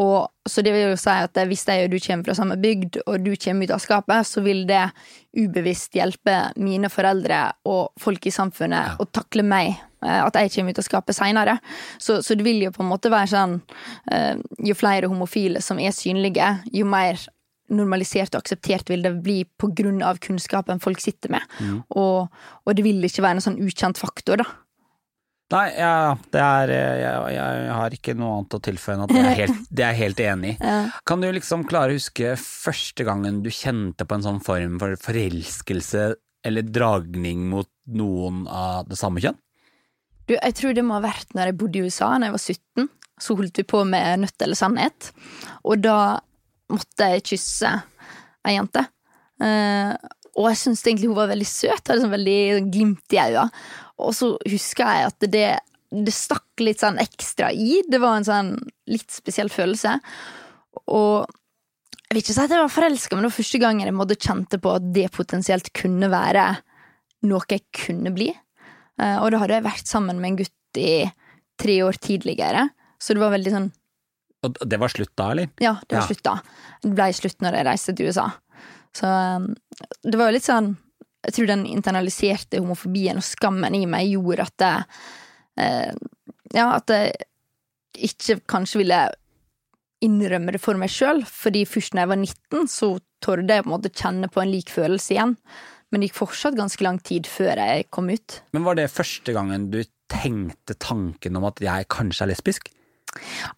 Og, 0.00 0.28
så 0.48 0.64
det 0.64 0.74
vil 0.74 0.92
jo 0.92 0.98
si 1.00 1.12
at 1.12 1.38
hvis 1.48 1.64
jeg 1.68 1.86
og 1.86 1.94
du 1.94 1.98
kommer 2.02 2.28
fra 2.28 2.36
samme 2.38 2.58
bygd, 2.60 3.02
og 3.06 3.24
du 3.24 3.32
kommer 3.40 3.68
ut 3.68 3.74
av 3.76 3.82
skapet, 3.84 4.28
så 4.28 4.44
vil 4.44 4.64
det 4.68 4.84
ubevisst 5.38 5.96
hjelpe 5.96 6.36
mine 6.60 6.90
foreldre 6.92 7.44
og 7.68 7.92
folk 8.00 8.28
i 8.28 8.34
samfunnet 8.34 8.92
ja. 8.92 8.96
å 9.00 9.08
takle 9.08 9.46
meg. 9.46 9.74
Eh, 10.02 10.22
at 10.22 10.38
jeg 10.38 10.54
kommer 10.56 10.74
ut 10.74 10.82
av 10.82 10.88
skapet 10.88 11.18
seinere. 11.18 11.58
Så, 11.98 12.20
så, 12.22 12.36
det 12.38 12.46
vil 12.46 12.62
jo 12.64 12.72
på 12.74 12.84
en 12.84 12.90
måte 12.90 13.12
være 13.12 13.30
sånn 13.32 13.60
eh, 14.12 14.34
Jo 14.66 14.74
flere 14.78 15.10
homofile 15.10 15.62
som 15.64 15.80
er 15.82 15.94
synlige, 15.96 16.56
jo 16.74 16.88
mer 16.88 17.20
normalisert 17.72 18.34
og 18.34 18.42
akseptert 18.42 18.90
vil 18.90 19.04
det 19.04 19.14
bli 19.24 19.38
av 20.04 20.20
kunnskapen 20.20 20.82
folk 20.82 21.00
sitter 21.00 21.32
med. 21.32 21.46
Mm. 21.60 21.78
Og, 21.96 22.28
og, 22.66 22.74
det 22.76 22.84
vil 22.84 23.00
ikke 23.06 23.24
være 23.24 23.40
en 23.40 23.46
sånn 23.46 23.60
ukjent 23.62 24.00
faktor, 24.00 24.42
da. 24.42 24.48
Nei, 25.52 25.66
ja, 25.76 26.14
det 26.32 26.42
er 26.42 26.72
jeg, 26.72 27.36
jeg, 27.36 27.70
har 27.76 27.96
ikke 27.96 28.14
noe 28.16 28.38
annet 28.38 28.56
å 28.56 28.60
tilføye 28.64 28.96
enn 28.96 29.04
at 29.04 29.12
det 29.16 29.22
er 29.22 29.38
helt, 29.42 29.62
det 29.68 29.84
er 29.86 29.98
helt 29.98 30.22
enig 30.24 30.52
ja. 30.56 30.76
Kan 31.08 31.20
du 31.20 31.28
liksom 31.28 31.66
klare 31.68 31.92
å 31.92 31.98
huske 31.98 32.34
første 32.40 33.06
gangen 33.08 33.42
du 33.44 33.50
kjente 33.52 34.06
på 34.08 34.16
en 34.16 34.24
sånn 34.24 34.40
form 34.44 34.78
for 34.80 34.96
forelskelse 35.04 36.12
eller 36.48 36.66
dragning 36.66 37.44
mot 37.52 37.68
noen 37.92 38.46
av 38.50 38.88
det 38.88 38.98
samme 38.98 39.22
kjønn? 39.22 39.38
Du, 40.26 40.34
jeg 40.36 40.56
tror 40.58 40.74
det 40.74 40.84
må 40.86 40.96
ha 40.96 41.04
vært 41.04 41.34
når 41.36 41.50
jeg 41.50 41.58
bodde 41.60 41.78
i 41.78 41.86
USA, 41.86 42.12
da 42.16 42.28
jeg 42.28 42.36
var 42.36 42.42
17. 42.42 42.90
Så 43.22 43.36
holdt 43.38 43.58
vi 43.60 43.64
på 43.68 43.82
med 43.86 44.22
Nødt 44.24 44.44
eller 44.44 44.58
sannhet. 44.58 45.10
Og 45.66 45.82
da 45.82 45.98
måtte 46.72 47.10
jeg 47.12 47.26
kysse 47.32 47.72
ei 48.46 48.56
jente. 48.56 48.84
Og 50.40 50.48
jeg 50.48 50.60
syntes 50.62 50.86
egentlig 50.86 51.10
hun 51.10 51.18
var 51.18 51.28
veldig 51.32 51.48
søt, 51.48 51.82
hadde 51.88 52.00
sånn 52.04 52.14
veldig 52.14 52.38
glimt 52.72 53.12
i 53.16 53.20
øya. 53.20 53.44
Og 54.00 54.14
så 54.16 54.30
husker 54.48 54.88
jeg 54.88 55.10
at 55.10 55.26
det, 55.34 55.48
det 55.92 56.14
stakk 56.16 56.62
litt 56.64 56.80
sånn 56.80 56.96
ekstra 57.02 57.50
i. 57.52 57.82
Det 57.88 58.00
var 58.00 58.16
en 58.16 58.24
sånn 58.28 58.52
litt 58.88 59.12
spesiell 59.12 59.52
følelse. 59.52 59.98
Og 60.88 61.28
jeg 62.08 62.16
vil 62.16 62.22
ikke 62.22 62.34
si 62.36 62.44
at 62.44 62.52
jeg 62.52 62.60
var 62.64 62.72
forelska, 62.72 63.16
men 63.16 63.24
det 63.24 63.30
var 63.32 63.38
første 63.38 63.60
gangen 63.62 63.88
jeg 63.88 63.96
måtte 63.96 64.18
kjente 64.20 64.58
på 64.62 64.72
at 64.76 64.88
det 64.96 65.06
potensielt 65.14 65.70
kunne 65.76 66.08
være 66.12 66.46
noe 67.28 67.46
jeg 67.52 67.64
kunne 67.76 68.12
bli. 68.16 68.30
Eh, 69.00 69.16
og 69.22 69.30
da 69.32 69.40
hadde 69.44 69.60
jeg 69.60 69.64
vært 69.68 69.88
sammen 69.88 70.18
med 70.20 70.32
en 70.32 70.40
gutt 70.42 70.80
i 70.80 71.04
tre 71.60 71.76
år 71.84 71.96
tidligere, 72.02 72.66
så 73.00 73.14
det 73.14 73.22
var 73.22 73.32
veldig 73.36 73.52
sånn 73.52 73.70
Og 74.42 74.56
det 74.66 74.78
var 74.82 74.90
slutt 74.90 75.12
da, 75.14 75.28
eller? 75.30 75.50
Ja, 75.62 75.76
det 75.86 75.94
var 75.94 76.02
Ja. 76.02 76.06
slutt 76.08 76.22
da. 76.26 76.32
Det 76.82 76.90
ble 76.96 77.04
slutt 77.14 77.38
når 77.44 77.54
jeg 77.54 77.66
reiste 77.68 77.92
til 77.94 78.08
USA. 78.10 78.24
Så 78.96 79.08
um, 79.08 79.50
det 80.04 80.18
var 80.20 80.28
jo 80.28 80.36
litt 80.36 80.44
sånn 80.44 80.74
Jeg 81.24 81.36
tror 81.36 81.48
den 81.48 81.64
internaliserte 81.70 82.60
homofobien 82.60 83.20
og 83.20 83.24
skammen 83.24 83.76
i 83.78 83.86
meg 83.88 84.10
gjorde 84.12 84.48
at 84.50 84.64
jeg, 84.66 84.86
eh, 85.64 85.92
Ja, 86.52 86.66
at 86.76 86.92
jeg 86.92 87.14
ikke 87.92 88.40
kanskje 88.50 88.82
ville 88.82 89.00
innrømme 90.02 90.52
det 90.54 90.60
for 90.60 90.78
meg 90.80 90.90
sjøl, 90.90 91.22
fordi 91.28 91.62
først 91.68 91.94
når 91.94 92.02
jeg 92.02 92.10
var 92.10 92.18
19, 92.18 92.68
så 92.72 92.88
torde 93.22 93.54
jeg 93.54 93.62
på 93.62 93.70
en 93.70 93.74
måte 93.76 93.92
kjenne 93.94 94.30
på 94.32 94.42
en 94.42 94.50
lik 94.50 94.72
følelse 94.72 95.14
igjen. 95.14 95.36
Men 95.92 96.00
det 96.00 96.08
gikk 96.08 96.18
fortsatt 96.22 96.56
ganske 96.58 96.82
lang 96.82 96.98
tid 97.04 97.28
før 97.30 97.60
jeg 97.60 97.86
kom 97.94 98.08
ut. 98.10 98.38
Men 98.56 98.66
var 98.66 98.80
det 98.80 98.88
første 98.90 99.34
gangen 99.36 99.68
du 99.70 99.82
tenkte 100.12 100.74
tanken 100.80 101.38
om 101.38 101.46
at 101.48 101.60
jeg 101.62 101.88
kanskje 101.92 102.26
er 102.26 102.32
lesbisk? 102.32 102.72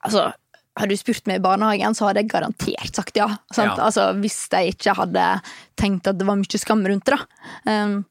Altså, 0.03 0.33
hadde 0.79 0.95
du 0.95 0.99
spurt 0.99 1.29
meg 1.31 1.39
i 1.39 1.45
barnehagen, 1.45 1.95
så 1.95 2.09
hadde 2.09 2.25
jeg 2.25 2.33
garantert 2.33 2.99
sagt 2.99 3.19
ja. 3.19 3.29
Sant? 3.55 3.77
Ja. 3.77 3.87
Altså, 3.87 4.09
hvis 4.19 4.39
jeg 4.53 4.75
ikke 4.75 4.97
hadde 4.99 5.29
tenkt 5.81 6.11
at 6.11 6.19
det 6.19 6.27
var 6.27 6.39
mye 6.41 6.61
skam 6.61 6.83
rundt 6.87 7.07
det. 7.11 7.21
Um, 7.69 8.03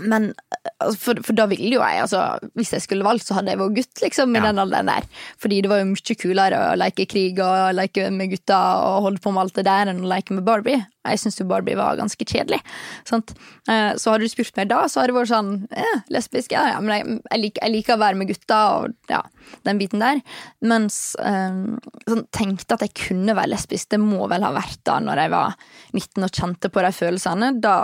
men 0.00 0.32
altså, 0.80 0.98
for, 0.98 1.20
for 1.26 1.36
da 1.36 1.46
ville 1.50 1.74
jo 1.76 1.82
jeg, 1.82 2.00
altså, 2.06 2.22
hvis 2.58 2.72
jeg 2.72 2.82
skulle 2.86 3.04
valgt, 3.06 3.26
så 3.28 3.34
hadde 3.36 3.52
jeg 3.52 3.60
vært 3.60 3.76
gutt, 3.76 4.02
liksom, 4.02 4.32
i 4.34 4.40
Ja. 4.40 4.46
den 4.48 4.58
alderen 4.62 4.86
der. 4.90 5.04
Fordi 5.42 5.60
det 5.62 5.70
var 5.70 5.82
jo 5.82 5.90
mye 5.90 6.16
kulere 6.22 6.62
å 6.72 6.78
leke 6.78 7.06
krig 7.10 7.38
og 7.42 7.74
leke 7.76 8.08
med 8.14 8.30
gutta 8.32 8.58
og 8.86 9.02
holde 9.08 9.20
på 9.24 9.32
med 9.34 9.42
alt 9.44 9.54
det 9.60 9.64
der 9.68 9.92
enn 9.92 10.02
å 10.04 10.08
leke 10.14 10.32
med 10.34 10.44
Barbie. 10.48 10.86
Jeg 11.02 11.18
syns 11.18 11.40
jo 11.40 11.44
Barbie 11.50 11.74
var 11.74 11.96
ganske 11.98 12.22
kjedelig. 12.24 12.60
Sant? 13.04 13.32
Eh, 13.68 13.94
Så 13.98 14.12
hadde 14.12 14.22
du 14.22 14.28
spurt 14.30 14.56
meg 14.56 14.68
da, 14.70 14.84
så 14.86 15.00
hadde 15.02 15.10
det 15.12 15.18
vært 15.18 15.32
sånn 15.32 15.52
eh, 15.74 16.02
lesbisk, 16.14 16.52
ja, 16.54 16.68
ja, 16.70 16.80
men 16.80 16.94
jeg, 16.94 17.16
jeg, 17.32 17.40
liker, 17.42 17.62
jeg 17.66 17.72
liker 17.74 17.96
å 17.96 18.02
være 18.04 18.16
med 18.20 18.28
gutta 18.30 18.60
og 18.76 18.94
ja, 19.10 19.22
den 19.66 19.78
biten 19.82 19.98
der. 20.04 20.20
Mens 20.62 21.16
eh, 21.18 21.58
sånn, 22.06 22.22
tenkte 22.30 22.78
at 22.78 22.86
jeg 22.86 22.94
kunne 23.08 23.34
være 23.34 23.50
lesbisk, 23.50 23.88
det 23.90 23.98
må 24.00 24.28
vel 24.30 24.46
ha 24.46 24.52
vært 24.54 24.78
da 24.86 25.00
når 25.02 25.24
jeg 25.24 25.34
var 25.34 25.56
19 25.92 26.22
og 26.28 26.30
kjente 26.38 26.70
på 26.70 26.86
de 26.86 26.92
følelsene. 26.94 27.50
Da 27.60 27.74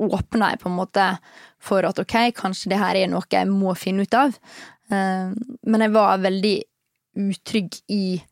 åpna 0.00 0.50
jeg 0.52 0.60
på 0.60 0.70
en 0.70 0.76
måte 0.78 1.18
for 1.62 1.86
at 1.86 1.98
ok, 2.02 2.14
kanskje 2.34 2.70
det 2.72 2.78
her 2.80 2.96
er 2.96 3.06
noe 3.12 3.22
jeg 3.30 3.46
må 3.50 3.74
finne 3.78 4.02
ut 4.02 4.14
av. 4.14 4.34
Eh, 4.90 5.30
Men 5.64 5.80
jeg 5.80 5.92
var 5.94 6.18
veldig 6.18 6.56
utrygg 7.16 7.76
i 7.94 8.22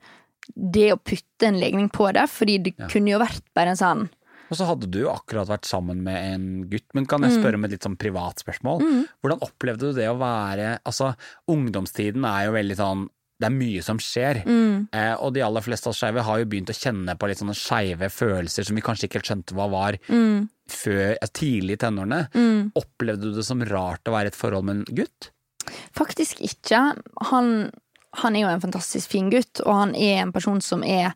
det 0.57 0.89
å 0.93 0.99
putte 0.99 1.47
en 1.47 1.61
legning 1.61 1.89
på 1.89 2.09
det, 2.13 2.25
fordi 2.29 2.59
det 2.63 2.75
Ja. 2.79 2.89
kunne 2.89 3.11
jo 3.15 3.19
vært 3.23 3.43
bare 3.55 3.69
en 3.71 3.77
sånn 3.77 4.09
Og 4.51 4.57
så 4.59 4.67
hadde 4.67 4.91
du 4.91 4.99
jo 5.01 5.09
akkurat 5.09 5.49
vært 5.49 5.65
sammen 5.65 6.03
med 6.03 6.35
en 6.35 6.69
gutt, 6.69 6.85
men 6.93 7.07
kan 7.07 7.23
jeg 7.23 7.41
spørre 7.41 7.55
om 7.55 7.65
et 7.65 7.71
litt 7.71 7.81
sånn 7.87 7.97
privat 7.97 8.37
spørsmål? 8.43 8.83
Hvordan 9.23 9.41
opplevde 9.41 9.79
du 9.79 9.93
det 9.95 10.09
å 10.11 10.19
være 10.19 10.79
Altså, 10.85 11.15
ungdomstiden 11.49 12.23
er 12.27 12.47
jo 12.47 12.53
veldig 12.53 12.77
sånn 12.77 13.09
det 13.43 13.49
er 13.49 13.55
mye 13.55 13.83
som 13.85 13.99
skjer, 14.03 14.43
eh, 14.47 15.15
og 15.19 15.35
de 15.35 15.43
aller 15.43 15.65
fleste 15.67 15.89
av 15.89 15.97
oss 15.97 16.01
skeive 16.03 16.23
har 16.27 16.41
jo 16.41 16.49
begynt 16.53 16.71
å 16.71 16.79
kjenne 16.79 17.17
på 17.19 17.29
litt 17.29 17.43
sånne 17.43 17.57
skeive 17.59 18.09
følelser 18.13 18.69
som 18.69 18.79
vi 18.79 18.85
kanskje 18.87 19.09
ikke 19.09 19.19
helt 19.19 19.31
skjønte 19.33 19.59
hva 19.59 19.67
var 19.73 19.99
før, 20.73 21.07
ja, 21.19 21.29
tidlig 21.35 21.77
i 21.77 21.83
tenårene. 21.83 22.25
Opplevde 22.79 23.31
du 23.31 23.39
det 23.41 23.47
som 23.47 23.65
rart 23.67 24.07
å 24.09 24.15
være 24.15 24.31
i 24.31 24.33
et 24.33 24.39
forhold 24.39 24.69
med 24.69 24.81
en 24.81 25.01
gutt? 25.03 25.33
Faktisk 25.95 26.41
ikke. 26.45 26.81
Han, 27.31 27.51
han 28.23 28.37
er 28.37 28.45
jo 28.45 28.53
en 28.53 28.63
fantastisk 28.63 29.13
fin 29.13 29.31
gutt, 29.33 29.61
og 29.65 29.75
han 29.75 29.95
er 29.99 30.23
en 30.23 30.33
person 30.35 30.63
som 30.65 30.85
er 30.87 31.11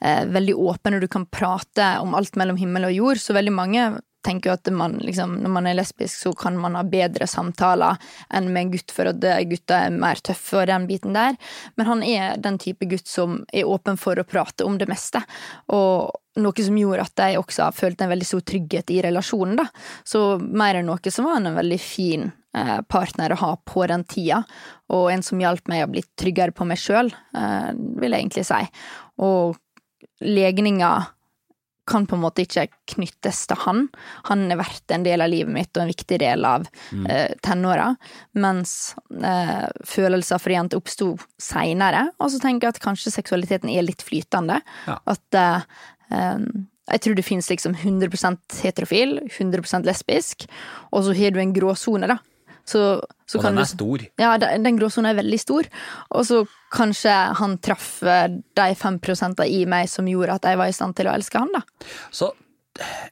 eh, 0.00 0.24
veldig 0.30 0.56
åpen, 0.58 0.96
og 0.96 1.04
du 1.04 1.10
kan 1.12 1.26
prate 1.30 1.94
om 2.02 2.16
alt 2.18 2.38
mellom 2.40 2.58
himmel 2.60 2.88
og 2.88 2.96
jord. 2.96 3.22
Så 3.22 3.36
veldig 3.36 3.54
mange 3.54 3.90
tenker 4.24 4.50
jo 4.50 4.56
at 4.56 4.70
man, 4.74 4.96
liksom, 5.02 5.36
når 5.42 5.52
man 5.56 5.68
er 5.68 5.76
lesbisk, 5.78 6.14
så 6.24 6.32
kan 6.38 6.58
man 6.60 6.76
ha 6.78 6.84
bedre 6.86 7.26
samtaler 7.30 8.00
enn 8.32 8.50
med 8.52 8.66
en 8.66 8.72
gutt, 8.74 8.94
for 8.94 9.10
at 9.10 9.24
eh, 9.26 9.44
gutter 9.50 9.88
er 9.88 9.94
mer 9.94 10.20
tøffe 10.24 10.62
og 10.62 10.68
den 10.70 10.88
biten 10.90 11.16
der. 11.16 11.38
Men 11.76 11.90
han 11.90 12.04
er 12.06 12.36
den 12.42 12.58
type 12.62 12.88
gutt 12.90 13.10
som 13.10 13.42
er 13.52 13.68
åpen 13.68 13.98
for 14.00 14.18
å 14.18 14.26
prate 14.28 14.66
om 14.66 14.78
det 14.80 14.88
meste. 14.90 15.22
Og 15.74 16.12
noe 16.42 16.64
som 16.64 16.78
gjorde 16.78 17.04
at 17.04 17.24
jeg 17.24 17.40
også 17.40 17.66
har 17.66 17.76
følt 17.76 18.00
en 18.00 18.12
veldig 18.12 18.28
stor 18.28 18.44
trygghet 18.52 18.92
i 18.94 19.00
relasjonen. 19.04 19.58
da. 19.60 19.66
Så 20.04 20.38
mer 20.40 20.78
enn 20.78 20.88
noe 20.88 21.12
så 21.12 21.24
var 21.26 21.38
han 21.38 21.50
en 21.50 21.58
veldig 21.58 21.80
fin 21.82 22.30
eh, 22.56 22.78
partner 22.88 23.34
å 23.34 23.40
ha 23.42 23.50
på 23.68 23.86
den 23.90 24.06
tida, 24.08 24.42
og 24.92 25.10
en 25.12 25.24
som 25.24 25.40
hjalp 25.42 25.68
meg 25.72 25.84
å 25.84 25.90
bli 25.92 26.04
tryggere 26.18 26.54
på 26.56 26.68
meg 26.68 26.80
sjøl, 26.80 27.12
eh, 27.36 27.72
vil 27.74 28.14
jeg 28.14 28.24
egentlig 28.24 28.46
si. 28.48 28.62
Og 29.22 29.58
legninga 30.22 30.92
kan 31.88 32.06
på 32.06 32.16
en 32.16 32.22
måte 32.22 32.44
ikke 32.44 32.68
knyttes 32.94 33.42
til 33.50 33.58
han. 33.64 33.86
Han 34.28 34.46
har 34.52 34.60
vært 34.60 34.94
en 34.94 35.06
del 35.06 35.24
av 35.24 35.30
livet 35.32 35.52
mitt 35.54 35.72
og 35.74 35.84
en 35.84 35.90
viktig 35.90 36.18
del 36.22 36.46
av 36.46 36.66
uh, 36.68 37.30
tenåra, 37.42 37.88
mens 38.38 38.94
uh, 39.18 39.66
følelser 39.88 40.42
for 40.42 40.54
jenter 40.54 40.78
oppsto 40.78 41.12
seinere. 41.42 42.08
Og 42.22 42.30
så 42.32 42.42
tenker 42.42 42.68
jeg 42.68 42.76
at 42.76 42.84
kanskje 42.84 43.14
seksualiteten 43.14 43.72
er 43.72 43.86
litt 43.86 44.04
flytende. 44.06 44.60
Ja. 44.86 45.00
At 45.10 45.38
uh, 45.38 46.44
jeg 46.92 47.04
tror 47.04 47.16
det 47.18 47.26
finnes 47.26 47.48
liksom 47.50 47.74
100% 47.78 48.62
heterofil, 48.62 49.18
100% 49.30 49.88
lesbisk, 49.88 50.46
og 50.90 51.06
så 51.06 51.16
har 51.16 51.34
du 51.34 51.40
en 51.42 51.54
gråsone, 51.56 52.10
da. 52.10 52.18
Så, 52.68 52.82
så 53.26 53.38
Og 53.38 53.44
kan 53.44 53.56
den 53.56 53.62
du 53.62 53.64
er 53.64 53.70
stor. 53.70 54.04
ja, 54.22 54.32
den, 54.38 54.78
gråsonen 54.78 55.10
er 55.10 55.18
veldig 55.18 55.40
stor. 55.42 55.68
Og 56.14 56.26
så 56.28 56.42
kanskje 56.72 57.14
han 57.38 57.58
traff 57.64 57.94
eh, 58.06 58.28
de 58.30 58.68
fem 58.78 58.98
prosentene 59.02 59.48
i 59.50 59.64
meg 59.68 59.90
som 59.90 60.08
gjorde 60.08 60.38
at 60.38 60.50
jeg 60.50 60.60
var 60.60 60.70
i 60.70 60.76
stand 60.76 60.96
til 60.98 61.10
å 61.10 61.16
elske 61.16 61.42
han, 61.42 61.50
da. 61.54 61.64
Så 62.14 62.30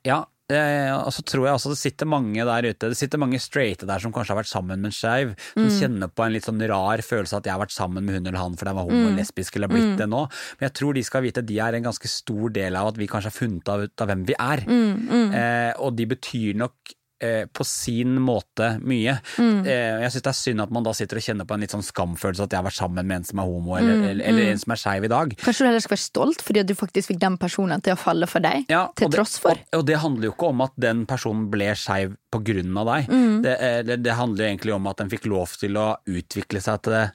ja, 0.07 0.23
eh, 0.53 0.93
og 0.95 1.11
så 1.13 1.25
tror 1.27 1.49
jeg 1.49 1.57
også 1.59 1.73
det 1.75 1.81
sitter 1.83 2.09
mange 2.09 2.47
der 2.47 2.69
ute, 2.71 2.93
det 2.93 2.99
sitter 2.99 3.21
mange 3.21 3.41
straighte 3.43 3.89
der 3.89 4.01
som 4.03 4.15
kanskje 4.15 4.33
har 4.33 4.41
vært 4.41 4.53
sammen 4.53 4.81
med 4.81 4.93
en 4.93 4.97
skeiv, 4.97 5.35
som 5.53 5.69
kjenner 5.77 6.13
på 6.15 6.25
en 6.25 6.37
litt 6.37 6.47
sånn 6.49 6.63
rar 6.71 7.03
følelse 7.05 7.41
at 7.41 7.51
jeg 7.51 7.55
har 7.55 7.61
vært 7.63 7.77
sammen 7.77 8.07
med 8.07 8.17
hun 8.17 8.31
eller 8.31 8.41
han 8.41 8.57
fordi 8.57 8.73
jeg 8.73 8.79
var 8.81 8.89
homo 8.89 9.03
eller 9.03 9.19
lesbisk 9.21 9.59
eller 9.59 9.73
blitt 9.73 9.91
blitt 9.91 10.01
det 10.05 10.09
nå. 10.11 10.23
Men 10.61 10.69
jeg 10.69 10.77
tror 10.81 10.97
de 10.97 11.05
skal 11.07 11.27
vite 11.27 11.45
at 11.45 11.51
de 11.51 11.59
er 11.67 11.77
en 11.77 11.91
ganske 11.91 12.13
stor 12.13 12.57
del 12.57 12.79
av 12.81 12.93
at 12.93 13.03
vi 13.03 13.11
kanskje 13.11 13.33
har 13.33 13.37
funnet 13.37 13.75
ut 13.85 14.07
av 14.07 14.11
hvem 14.11 14.25
vi 14.31 14.39
er. 14.39 14.65
Eh, 14.71 15.73
og 15.81 15.95
de 15.99 16.09
betyr 16.15 16.59
nok 16.61 16.97
eh, 17.21 17.45
på 17.53 17.65
sin 17.69 18.17
måte 18.25 18.73
mye. 18.83 19.19
Eh, 19.39 20.01
jeg 20.05 20.11
syns 20.15 20.25
det 20.27 20.31
er 20.33 20.39
synd 20.39 20.65
at 20.65 20.71
man 20.75 20.87
da 20.87 20.93
sitter 20.97 21.21
og 21.21 21.25
kjenner 21.27 21.45
på 21.49 21.55
en 21.57 21.61
litt 21.65 21.75
sånn 21.75 21.85
skamfølelse 21.85 22.47
at 22.47 22.51
jeg 22.55 22.61
har 22.63 22.67
vært 22.69 22.79
sammen 22.81 23.07
med 23.07 23.17
en 23.21 23.29
som 23.29 23.43
er 23.43 23.51
homo, 23.51 23.77
eller, 23.79 24.03
eller, 24.11 24.25
eller 24.33 24.51
en 24.55 24.59
som 24.63 24.73
er 24.75 24.81
skeiv 24.83 25.05
i 25.09 25.13
dag. 25.13 25.37
Kanskje 25.45 25.65
du 25.65 25.69
heller 25.71 25.85
skal 25.85 25.97
være 25.97 26.05
stolt 26.07 26.43
fordi 26.47 26.61
at 26.65 26.67
du 26.71 26.75
faktisk 26.79 27.13
fikk 27.13 27.21
den 27.21 27.39
personen 27.41 27.81
til 27.85 27.95
å 27.97 28.01
falle 28.01 28.27
for 28.31 28.41
deg, 28.45 28.67
Ja, 28.73 28.87
til 28.97 29.09
det- 29.11 29.17
tross 29.21 29.39
for. 29.39 29.61
Og, 29.73 29.79
og 29.83 29.87
det 29.87 30.01
handler 30.03 30.31
jo 30.31 30.35
ikke 30.35 30.51
om 30.55 30.61
at 30.67 30.73
den 30.81 31.07
personen 31.07 31.49
ble 31.53 31.71
skeiv 31.77 32.17
på 32.33 32.43
grunn 32.47 32.77
av 32.81 32.87
deg. 32.95 33.09
Mm. 33.11 33.43
Det, 33.43 33.57
eh, 33.61 33.81
det, 33.83 34.03
det 34.05 34.15
handler 34.19 34.49
egentlig 34.51 34.75
om 34.75 34.87
at 34.91 34.97
den 35.03 35.11
fikk 35.13 35.27
lov 35.31 35.57
til 35.61 35.77
å 35.81 35.89
utvikle 36.09 36.61
seg 36.63 36.83
til 36.89 37.11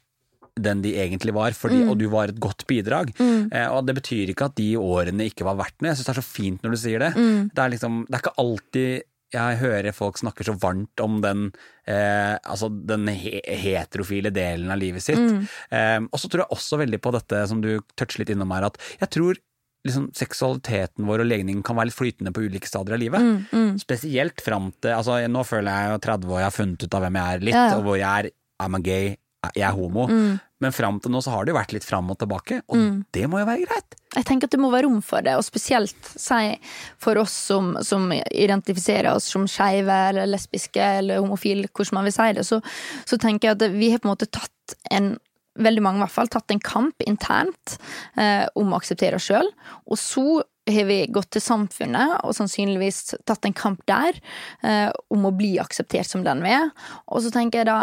den 0.56 0.80
de 0.82 0.94
egentlig 0.96 1.34
var, 1.36 1.52
fordi, 1.52 1.82
Mm. 1.84 1.90
og 1.92 1.98
du 2.00 2.06
var 2.08 2.30
et 2.32 2.38
godt 2.40 2.64
bidrag. 2.66 3.10
Eh, 3.20 3.68
og 3.68 3.86
det 3.88 3.96
betyr 3.98 4.30
ikke 4.32 4.46
at 4.46 4.56
de 4.56 4.70
årene 4.80 5.26
ikke 5.28 5.44
var 5.44 5.58
verdt 5.60 5.82
noe. 5.82 5.90
Jeg 5.92 5.98
syns 6.00 6.06
det 6.08 6.14
er 6.16 6.22
så 6.22 6.24
fint 6.24 6.62
når 6.64 6.72
du 6.72 6.78
sier 6.80 7.00
det. 7.04 7.10
Mm. 7.18 7.50
Det 7.54 7.60
er 7.66 7.70
liksom, 7.74 7.98
det 8.08 8.16
er 8.16 8.22
ikke 8.24 8.40
alltid 8.40 9.04
jeg 9.36 9.60
hører 9.62 9.94
folk 9.96 10.18
snakker 10.22 10.48
så 10.48 10.56
varmt 10.62 11.04
om 11.04 11.20
den, 11.24 11.50
eh, 11.88 12.36
altså 12.42 12.70
den 12.72 13.08
he 13.12 13.42
heterofile 13.46 14.32
delen 14.34 14.72
av 14.74 14.80
livet 14.82 15.04
sitt. 15.06 15.20
Mm. 15.22 15.44
Eh, 15.76 16.00
og 16.10 16.22
så 16.22 16.30
tror 16.32 16.46
jeg 16.46 16.56
også 16.58 16.80
veldig 16.82 17.02
på 17.04 17.14
dette 17.16 17.44
som 17.52 17.62
du 17.64 17.76
toucher 18.00 18.24
litt 18.24 18.32
innom 18.36 18.56
her, 18.56 18.70
at 18.72 18.80
jeg 19.04 19.12
tror 19.18 19.42
liksom 19.86 20.08
seksualiteten 20.18 21.06
vår 21.06 21.22
og 21.22 21.28
legningen 21.30 21.62
kan 21.66 21.78
være 21.78 21.92
litt 21.92 21.98
flytende 22.00 22.32
på 22.34 22.42
ulike 22.48 22.66
stadier 22.70 22.96
av 22.98 23.04
livet. 23.04 23.28
Mm, 23.54 23.76
Spesielt 23.78 24.42
fram 24.42 24.72
til 24.82 24.96
altså 24.96 25.20
Nå 25.30 25.44
føler 25.46 25.70
jeg 25.70 25.92
jo 25.94 26.00
30 26.08 26.32
år, 26.34 26.40
jeg 26.42 26.50
har 26.50 26.56
funnet 26.56 26.86
ut 26.88 26.98
av 26.98 27.06
hvem 27.06 27.20
jeg 27.20 27.36
er 27.38 27.46
litt, 27.52 27.60
Ja, 27.60 27.68
ja. 27.70 27.78
og 27.78 27.86
hvor 27.86 28.00
jeg 28.02 28.10
er 28.26 28.32
I'm 28.66 28.78
a 28.78 28.82
gay, 28.82 29.12
jeg 29.54 29.68
er 29.68 29.76
homo. 29.78 30.08
Mm. 30.10 30.40
Men 30.64 30.72
fram 30.72 31.02
til 31.04 31.12
nå 31.12 31.20
så 31.24 31.34
har 31.34 31.44
det 31.44 31.52
jo 31.52 31.58
vært 31.58 31.74
litt 31.76 31.86
fram 31.88 32.08
og 32.14 32.20
tilbake, 32.22 32.62
og 32.72 33.02
det 33.16 33.26
må 33.28 33.42
jo 33.42 33.48
være 33.50 33.66
greit. 33.68 33.98
Jeg 34.16 34.28
tenker 34.30 34.48
at 34.48 34.56
det 34.56 34.62
må 34.64 34.70
være 34.72 34.88
rom 34.88 35.02
for 35.04 35.26
det, 35.26 35.34
og 35.36 35.44
spesielt 35.44 36.12
si, 36.16 36.56
for 37.02 37.20
oss 37.20 37.36
som, 37.50 37.74
som 37.84 38.08
identifiserer 38.16 39.12
oss 39.12 39.28
som 39.34 39.50
skeive 39.52 39.98
eller 40.10 40.32
lesbiske 40.32 40.80
eller 41.02 41.20
homofile, 41.20 41.68
hvordan 41.68 42.00
man 42.00 42.08
vil 42.08 42.16
si 42.16 42.30
det, 42.38 42.48
så, 42.48 42.62
så 43.04 43.20
tenker 43.20 43.50
jeg 43.52 43.58
at 43.58 43.76
vi 43.76 43.92
har 43.92 44.00
på 44.00 44.08
en 44.08 44.16
måte 44.16 44.32
tatt 44.32 44.78
en 44.92 45.16
Veldig 45.56 45.80
mange 45.86 46.02
i 46.02 46.04
hvert 46.04 46.12
fall 46.12 46.28
tatt 46.28 46.52
en 46.52 46.60
kamp 46.60 47.04
internt 47.08 47.78
eh, 48.20 48.44
om 48.60 48.74
å 48.74 48.76
akseptere 48.76 49.16
oss 49.16 49.30
sjøl. 49.30 49.48
Og 49.88 49.96
så 49.96 50.24
har 50.68 50.88
vi 50.90 50.98
gått 51.16 51.30
til 51.32 51.44
samfunnet 51.46 52.18
og 52.28 52.36
sannsynligvis 52.36 53.14
tatt 53.24 53.48
en 53.48 53.56
kamp 53.56 53.80
der 53.88 54.20
eh, 54.68 54.90
om 55.16 55.24
å 55.24 55.32
bli 55.32 55.54
akseptert 55.64 56.12
som 56.12 56.26
den 56.28 56.44
vi 56.44 56.52
er. 56.58 56.74
Og 57.08 57.24
så 57.24 57.32
tenker 57.32 57.62
jeg 57.62 57.70
da 57.70 57.78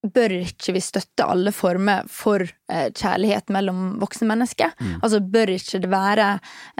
bør 0.00 0.32
ikke 0.40 0.74
vi 0.76 0.80
støtte 0.80 1.26
alle 1.28 1.52
former 1.52 2.06
for 2.08 2.44
eh, 2.44 2.88
kjærlighet 2.96 3.52
mellom 3.52 3.98
voksne 4.00 4.28
mennesker? 4.30 4.72
Altså, 5.02 5.20
bør 5.20 5.52
ikke 5.56 5.82
det 5.82 5.90
være 5.92 6.28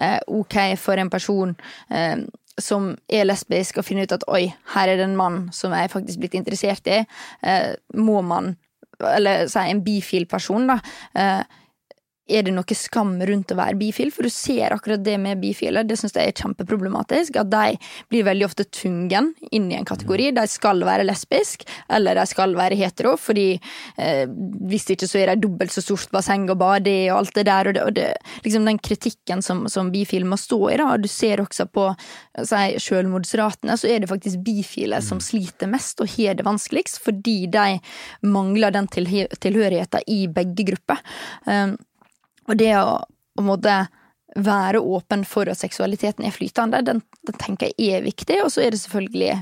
eh, 0.01 0.19
ok 0.27 0.57
for 0.81 1.01
en 1.01 1.11
person 1.13 1.57
eh, 1.91 2.25
som 2.61 2.91
er 3.09 3.29
lesbisk, 3.29 3.79
å 3.79 3.85
finne 3.87 4.05
ut 4.05 4.13
at 4.13 4.27
oi, 4.29 4.47
her 4.75 4.89
er 4.89 5.01
det 5.01 5.07
en 5.09 5.17
mann 5.19 5.41
som 5.55 5.73
jeg 5.73 5.89
er 5.89 5.93
faktisk 5.93 6.21
blitt 6.21 6.37
interessert 6.39 6.87
i. 6.91 7.03
Eh, 7.47 7.73
må 7.97 8.21
man, 8.27 8.55
eller 9.01 9.47
si 9.49 9.65
en 9.65 9.85
bifil 9.85 10.27
person, 10.31 10.69
da, 10.69 10.81
eh, 11.15 11.43
er 12.31 12.47
det 12.47 12.55
noe 12.55 12.77
skam 12.77 13.17
rundt 13.27 13.53
å 13.53 13.59
være 13.59 13.79
bifil? 13.81 14.13
For 14.15 14.27
du 14.27 14.33
ser 14.33 14.75
akkurat 14.75 15.03
det 15.05 15.17
med 15.21 15.41
bifile. 15.43 15.83
Det 15.87 15.99
syns 15.99 16.17
jeg 16.17 16.31
er 16.31 16.37
kjempeproblematisk. 16.37 17.41
At 17.43 17.51
de 17.53 17.77
blir 18.13 18.27
veldig 18.29 18.47
ofte 18.47 18.67
tvungen 18.71 19.33
inn 19.51 19.69
i 19.71 19.79
en 19.79 19.89
kategori. 19.89 20.31
De 20.37 20.47
skal 20.51 20.85
være 20.87 21.07
lesbisk, 21.09 21.67
eller 21.93 22.19
de 22.19 22.27
skal 22.31 22.55
være 22.59 22.79
hetero, 22.79 23.17
fordi 23.21 23.49
eh, 24.01 24.25
hvis 24.71 24.89
ikke 24.95 25.09
så 25.11 25.23
er 25.23 25.33
de 25.33 25.45
dobbelt 25.45 25.75
så 25.75 25.85
stort 25.85 26.13
basseng 26.15 26.47
og 26.51 26.61
bade 26.61 26.97
og 27.11 27.21
alt 27.21 27.35
det 27.39 27.47
der. 27.51 27.71
Og, 27.71 27.77
det, 27.77 27.85
og 27.87 27.97
det, 27.99 28.09
liksom 28.47 28.69
den 28.69 28.81
kritikken 28.83 29.45
som, 29.45 29.67
som 29.73 29.93
bifil 29.93 30.27
må 30.29 30.39
stå 30.41 30.61
i, 30.71 30.79
da. 30.81 30.95
Du 31.01 31.09
ser 31.11 31.43
også 31.45 31.67
på 31.71 31.89
si, 32.47 32.65
selvmordsratene, 32.87 33.77
så 33.81 33.91
er 33.91 34.03
det 34.03 34.11
faktisk 34.11 34.43
bifile 34.47 35.03
som 35.05 35.21
sliter 35.25 35.71
mest 35.71 36.01
og 36.03 36.11
har 36.17 36.39
det 36.39 36.47
vanskeligst, 36.47 37.01
fordi 37.05 37.39
de 37.53 37.79
mangler 38.27 38.75
den 38.75 38.89
tilhørigheten 38.91 40.09
i 40.11 40.25
begge 40.31 40.67
grupper. 40.73 41.01
Um, 41.47 41.77
og 42.51 42.59
det 42.59 42.75
å, 42.81 42.99
å 43.39 43.47
måtte 43.47 43.85
være 44.37 44.79
åpen 44.79 45.25
for 45.27 45.51
at 45.51 45.59
seksualiteten 45.59 46.27
er 46.27 46.35
flytende, 46.35 46.83
den, 46.87 47.03
den, 47.27 47.39
tenker 47.41 47.73
jeg 47.73 47.99
er 47.99 48.05
viktig. 48.05 48.39
Og 48.45 48.53
så 48.55 48.65
er 48.65 48.75
det 48.75 48.83
selvfølgelig 48.83 49.39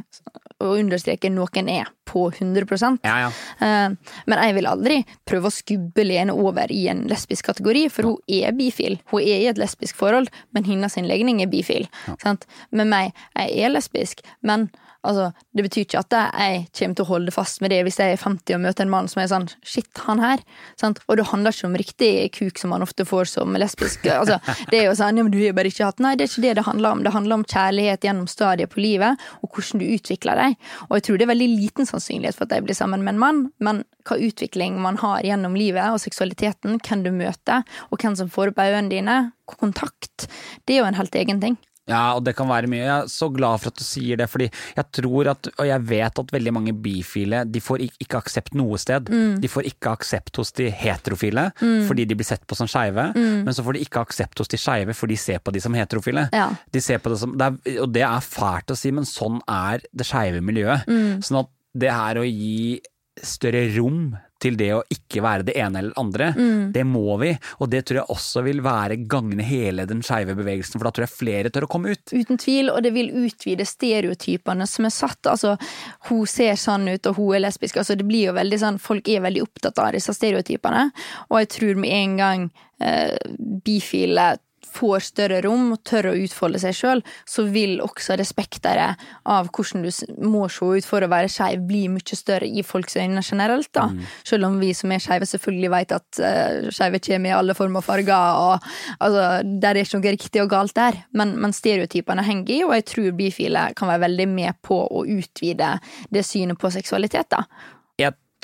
å 0.64 0.72
understreke 0.74 1.30
noen 1.30 1.68
er 1.70 1.90
på 2.08 2.24
100 2.32 2.64
ja, 3.04 3.16
ja. 3.26 3.28
Uh, 3.60 4.14
Men 4.26 4.42
jeg 4.42 4.56
vil 4.56 4.70
aldri 4.70 4.96
prøve 5.28 5.50
å 5.50 5.54
skubbe 5.54 6.06
Lene 6.06 6.34
over 6.34 6.72
i 6.72 6.86
en 6.90 7.04
lesbisk 7.10 7.50
kategori, 7.50 7.86
for 7.92 8.10
hun 8.10 8.18
er 8.26 8.56
bifil. 8.56 8.98
Hun 9.12 9.22
er 9.22 9.44
i 9.44 9.50
et 9.52 9.60
lesbisk 9.60 9.98
forhold, 9.98 10.32
men 10.56 10.66
hennes 10.66 10.96
legning 11.04 11.42
er 11.44 11.52
bifil. 11.52 11.86
Ja. 12.08 12.36
Med 12.72 12.90
meg, 12.90 13.12
jeg 13.36 13.60
er 13.60 13.74
lesbisk, 13.76 14.24
men 14.40 14.70
Altså, 15.08 15.30
det 15.56 15.64
betyr 15.64 15.86
ikke 15.86 16.02
at 16.02 16.16
jeg 16.16 16.64
kommer 16.76 16.98
til 16.98 17.06
å 17.06 17.08
holde 17.08 17.32
fast 17.34 17.62
med 17.64 17.72
det 17.72 17.80
hvis 17.86 17.98
jeg 18.00 18.14
er 18.14 18.20
50 18.20 18.58
og 18.58 18.62
møter 18.64 18.84
en 18.84 18.92
mann 18.92 19.08
som 19.10 19.22
er 19.22 19.30
sånn 19.30 19.48
Shit, 19.64 19.88
han 20.04 20.20
her. 20.22 20.42
Sant? 20.80 21.00
Og 21.08 21.18
det 21.18 21.28
handler 21.30 21.54
ikke 21.54 21.68
om 21.70 21.78
riktig 21.80 22.10
kuk 22.36 22.60
som 22.60 22.72
man 22.74 22.84
ofte 22.84 23.06
får 23.08 23.30
som 23.32 23.56
lesbisk. 23.58 24.04
Altså, 24.18 24.38
det 24.70 24.82
er 24.82 24.88
jo 24.88 24.96
sånn, 24.98 25.18
ja, 25.20 25.24
men 25.24 25.32
du 25.32 25.38
har 25.40 25.56
bare 25.56 25.72
ikke 25.72 25.88
hatt 25.88 26.02
Nei, 26.02 26.14
det 26.18 26.26
er 26.26 26.32
ikke 26.32 26.44
det 26.44 26.54
det 26.58 26.66
handler 26.66 26.96
om. 26.96 27.04
Det 27.06 27.14
handler 27.14 27.40
om 27.40 27.46
kjærlighet 27.48 28.04
gjennom 28.06 28.28
stadiet 28.30 28.72
på 28.72 28.82
livet, 28.82 29.28
og 29.42 29.54
hvordan 29.54 29.82
du 29.82 29.86
utvikler 29.88 30.40
deg. 30.42 30.58
Og 30.88 30.98
jeg 30.98 31.06
tror 31.06 31.18
det 31.18 31.26
er 31.26 31.32
veldig 31.32 31.48
liten 31.54 31.88
sannsynlighet 31.88 32.38
for 32.38 32.46
at 32.46 32.56
jeg 32.56 32.66
blir 32.68 32.78
sammen 32.78 33.04
med 33.06 33.16
en 33.16 33.22
mann, 33.22 33.40
men 33.64 33.82
hva 34.08 34.18
utvikling 34.24 34.78
man 34.82 35.00
har 35.02 35.24
gjennom 35.26 35.56
livet 35.58 35.92
og 35.92 36.00
seksualiteten, 36.02 36.80
hvem 36.84 37.04
du 37.04 37.10
møter, 37.14 37.64
og 37.88 38.02
hvem 38.02 38.16
som 38.18 38.30
får 38.32 38.52
opp 38.52 38.62
øynene 38.64 38.92
dine, 38.92 39.18
kontakt, 39.48 40.28
det 40.68 40.76
er 40.76 40.82
jo 40.82 40.88
en 40.90 40.98
helt 40.98 41.14
egen 41.16 41.40
ting. 41.40 41.56
Ja, 41.88 42.02
og 42.16 42.24
det 42.26 42.34
kan 42.38 42.48
være 42.50 42.68
mye. 42.70 42.82
Jeg 42.82 42.94
er 42.94 43.10
så 43.12 43.30
glad 43.32 43.62
for 43.62 43.72
at 43.72 43.80
du 43.80 43.84
sier 43.86 44.20
det, 44.20 44.28
fordi 44.30 44.48
jeg 44.48 44.86
tror 45.00 45.32
at, 45.32 45.50
og 45.54 45.68
jeg 45.68 45.84
vet 45.88 46.20
at 46.22 46.34
veldig 46.34 46.54
mange 46.54 46.74
bifile 46.84 47.42
de 47.48 47.62
får 47.64 47.84
ikke 47.88 48.20
aksept 48.20 48.56
noe 48.58 48.78
sted. 48.80 49.08
Mm. 49.08 49.38
De 49.42 49.50
får 49.50 49.70
ikke 49.70 49.94
aksept 49.96 50.40
hos 50.40 50.52
de 50.58 50.68
heterofile 50.74 51.48
mm. 51.60 51.86
fordi 51.88 52.06
de 52.08 52.18
blir 52.18 52.28
sett 52.28 52.44
på 52.48 52.58
som 52.58 52.68
skeive, 52.70 53.10
mm. 53.16 53.44
men 53.46 53.56
så 53.56 53.64
får 53.64 53.78
de 53.78 53.84
ikke 53.86 54.04
aksept 54.04 54.42
hos 54.42 54.52
de 54.52 54.60
skeive 54.60 54.96
fordi 54.96 55.16
de 55.16 55.22
ser 55.22 55.42
på 55.42 55.54
de 55.54 55.62
som 55.64 55.74
heterofile. 55.76 56.28
Ja. 56.36 56.50
De 56.74 56.82
ser 56.84 57.00
på 57.02 57.12
det 57.12 57.20
som, 57.22 57.34
det 57.38 57.48
er, 57.48 57.80
og 57.84 57.92
det 57.94 58.04
er 58.06 58.24
fælt 58.24 58.74
å 58.74 58.78
si, 58.78 58.92
men 58.94 59.08
sånn 59.08 59.40
er 59.48 59.84
det 59.88 60.06
skeive 60.08 60.44
miljøet. 60.44 60.88
Mm. 60.88 61.24
Sånn 61.24 61.42
at 61.42 61.52
det 61.78 61.92
her 61.94 62.20
å 62.20 62.26
gi 62.26 62.78
større 63.24 63.64
rom 63.74 64.12
til 64.42 64.58
det 64.58 64.70
å 64.76 64.82
ikke 64.92 65.22
være 65.24 65.46
det 65.48 65.56
ene 65.58 65.82
eller 65.82 66.00
andre. 66.00 66.30
Mm. 66.36 66.70
Det 66.74 66.84
må 66.86 67.16
vi, 67.22 67.32
og 67.58 67.70
det 67.72 67.84
tror 67.88 68.00
jeg 68.00 68.14
også 68.14 68.42
vil 68.46 68.62
være 68.64 69.00
gagne 69.10 69.46
hele 69.46 69.86
den 69.88 70.02
skeive 70.06 70.36
bevegelsen, 70.38 70.78
for 70.78 70.88
da 70.88 70.94
tror 70.94 71.08
jeg 71.08 71.16
flere 71.16 71.52
tør 71.54 71.66
å 71.66 71.70
komme 71.72 71.94
ut. 71.94 72.14
Uten 72.14 72.40
tvil, 72.40 72.72
og 72.72 72.82
det 72.86 72.94
vil 72.96 73.12
utvide 73.24 73.66
stereotypene 73.68 74.66
som 74.70 74.88
er 74.88 74.94
satt. 74.94 75.20
Altså, 75.30 75.56
hun 76.10 76.24
ser 76.30 76.58
sånn 76.60 76.88
ut, 76.90 77.10
og 77.10 77.18
hun 77.18 77.36
er 77.38 77.46
lesbisk. 77.46 77.80
Altså, 77.82 77.98
det 77.98 78.06
blir 78.08 78.30
jo 78.30 78.36
veldig 78.38 78.62
sånn, 78.62 78.82
Folk 78.88 79.08
er 79.10 79.24
veldig 79.24 79.42
opptatt 79.42 79.80
av 79.82 79.92
disse 79.96 80.14
stereotypene, 80.14 80.88
og 81.28 81.40
jeg 81.42 81.48
tror 81.56 81.80
med 81.82 81.92
en 81.92 82.14
gang 82.20 82.44
eh, 82.80 83.16
bifile 83.64 84.36
får 84.78 85.06
større 85.10 85.40
rom 85.46 85.72
og 85.74 85.82
tør 85.86 86.10
å 86.10 86.16
utfolde 86.18 86.60
seg 86.62 86.76
sjøl, 86.76 87.02
så 87.28 87.44
vil 87.50 87.78
også 87.84 88.16
respektere 88.18 88.90
av 89.28 89.50
hvordan 89.52 89.84
du 89.86 89.90
må 90.28 90.46
se 90.52 90.66
ut 90.78 90.88
for 90.88 91.04
å 91.04 91.10
være 91.10 91.30
skeiv, 91.32 91.64
bli 91.68 91.86
mye 91.92 92.18
større 92.18 92.48
i 92.48 92.64
folks 92.66 92.98
øyne 92.98 93.22
generelt. 93.24 93.70
da. 93.76 93.88
Mm. 93.92 94.02
Selv 94.26 94.48
om 94.50 94.58
vi 94.62 94.72
som 94.76 94.92
er 94.94 95.02
skeive 95.02 95.28
selvfølgelig 95.28 95.72
vet 95.74 95.96
at 95.98 96.20
uh, 96.22 96.68
skeive 96.74 97.02
kommer 97.08 97.32
i 97.32 97.36
alle 97.38 97.56
former 97.58 97.82
og 97.82 97.88
farger, 97.88 98.42
og 98.48 98.68
altså, 98.98 99.24
der 99.62 99.74
er 99.74 99.84
ikke 99.84 100.00
noe 100.00 100.14
riktig 100.18 100.44
og 100.44 100.52
galt 100.52 100.76
der, 100.78 101.02
men, 101.18 101.36
men 101.40 101.56
stereotypene 101.56 102.26
henger 102.26 102.54
i, 102.54 102.60
og 102.66 102.76
jeg 102.78 102.88
tror 102.92 103.18
bifile 103.18 103.68
kan 103.78 103.90
være 103.90 104.06
veldig 104.06 104.28
med 104.30 104.62
på 104.64 104.80
å 104.86 105.04
utvide 105.08 105.74
det 106.14 106.24
synet 106.26 106.60
på 106.60 106.70
seksualitet. 106.74 107.30
da 107.34 107.44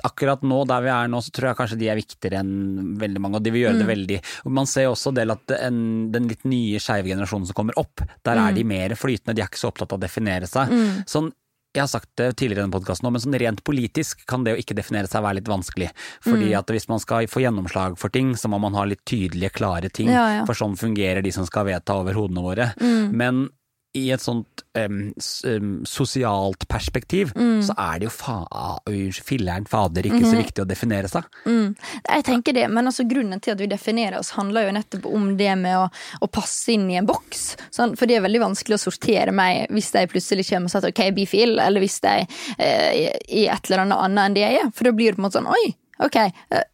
akkurat 0.05 0.43
nå, 0.43 0.65
der 0.69 0.83
vi 0.85 0.91
er 0.93 1.13
nå, 1.13 1.21
så 1.23 1.33
tror 1.35 1.51
jeg 1.51 1.59
kanskje 1.61 1.79
de 1.81 1.89
er 1.93 2.01
viktigere 2.01 2.43
enn 2.43 2.97
veldig 3.01 3.23
mange, 3.23 3.39
og 3.39 3.47
de 3.47 3.53
vil 3.55 3.67
gjøre 3.67 3.79
mm. 3.79 3.83
det 3.83 3.89
veldig. 3.93 4.19
Man 4.59 4.69
ser 4.71 4.91
også 4.91 5.15
del 5.17 5.33
at 5.35 5.55
en, 5.61 5.79
den 6.15 6.29
litt 6.31 6.45
nye 6.49 6.83
skeive 6.83 7.13
generasjonen 7.13 7.49
som 7.49 7.57
kommer 7.57 7.79
opp, 7.81 8.03
der 8.27 8.41
mm. 8.41 8.45
er 8.45 8.59
de 8.59 8.67
mer 8.75 8.99
flytende, 8.99 9.37
de 9.37 9.45
er 9.45 9.51
ikke 9.51 9.63
så 9.63 9.71
opptatt 9.73 9.95
av 9.95 10.01
å 10.01 10.05
definere 10.05 10.51
seg. 10.51 10.75
Mm. 10.75 11.01
Sånn, 11.09 11.33
jeg 11.75 11.83
har 11.83 11.91
sagt 11.91 12.11
det 12.21 12.29
tidligere 12.39 12.63
i 12.63 12.65
denne 12.67 12.77
podkasten, 12.77 13.11
men 13.11 13.23
sånn 13.23 13.35
rent 13.43 13.65
politisk 13.67 14.23
kan 14.31 14.45
det 14.47 14.55
å 14.55 14.61
ikke 14.61 14.77
definere 14.79 15.11
seg 15.11 15.25
være 15.25 15.41
litt 15.41 15.51
vanskelig. 15.51 15.91
Fordi 16.23 16.53
mm. 16.53 16.59
at 16.61 16.71
hvis 16.71 16.87
man 16.91 17.03
skal 17.03 17.27
få 17.31 17.43
gjennomslag 17.43 17.99
for 17.99 18.15
ting, 18.15 18.37
så 18.39 18.51
må 18.53 18.61
man 18.63 18.79
ha 18.79 18.85
litt 18.87 19.03
tydelige, 19.09 19.57
klare 19.59 19.91
ting. 19.91 20.13
Ja, 20.13 20.29
ja. 20.37 20.45
For 20.47 20.59
sånn 20.59 20.79
fungerer 20.79 21.25
de 21.25 21.35
som 21.35 21.49
skal 21.49 21.67
vedta 21.73 21.99
over 21.99 22.15
hodene 22.15 22.45
våre. 22.47 22.71
Mm. 22.79 23.11
Men 23.19 23.45
i 23.95 24.09
et 24.11 24.23
sånt 24.23 24.65
um, 24.75 25.85
sosialt 25.87 26.67
perspektiv, 26.69 27.31
mm. 27.37 27.61
så 27.63 27.77
er 27.79 28.01
det 28.01 28.09
jo 28.09 28.13
fa 28.15 28.39
filleren 29.25 29.67
fader 29.71 30.07
ikke 30.07 30.17
mm 30.17 30.23
-hmm. 30.23 30.31
så 30.31 30.37
mhm. 30.37 30.43
viktig 30.43 30.63
å 30.63 30.69
definere 30.69 31.09
seg. 31.09 31.23
Mm. 31.47 31.75
Jeg 32.09 32.25
tenker 32.25 32.53
det, 32.53 32.69
men 32.69 32.87
altså 32.87 33.05
grunnen 33.09 33.41
til 33.41 33.53
at 33.53 33.61
vi 33.61 33.67
definerer 33.67 34.19
oss, 34.19 34.31
handler 34.31 34.67
jo 34.67 34.73
nettopp 34.73 35.07
om 35.07 35.37
det 35.37 35.57
med 35.57 35.79
å, 35.79 35.89
å 36.21 36.27
passe 36.27 36.73
inn 36.73 36.91
i 36.91 36.97
en 36.97 37.07
boks. 37.07 37.57
Sånn, 37.71 37.97
for 37.97 38.07
det 38.07 38.17
er 38.17 38.27
veldig 38.27 38.41
vanskelig 38.41 38.75
å 38.75 38.85
sortere 38.91 39.33
meg 39.33 39.71
hvis 39.71 39.93
de 39.93 40.07
plutselig 40.07 40.49
kommer 40.49 40.67
og 40.67 40.71
sier 40.71 40.91
ok, 40.91 41.15
bifil, 41.15 41.59
eller 41.59 41.81
hvis 41.81 42.01
de 42.01 42.27
eh, 42.59 42.91
er 43.29 43.55
et 43.55 43.71
eller 43.71 43.87
annet 43.87 43.99
annet 43.99 44.27
enn 44.27 44.35
det 44.35 44.41
jeg 44.41 44.61
er. 44.63 44.71
For 44.75 44.85
da 44.85 44.93
blir 44.93 45.13
det 45.13 45.17
på 45.17 45.23
en 45.23 45.29
måte 45.29 45.39
sånn 45.39 45.51
oi, 45.51 45.75
ok. 46.03 46.17
Eh, 46.51 46.65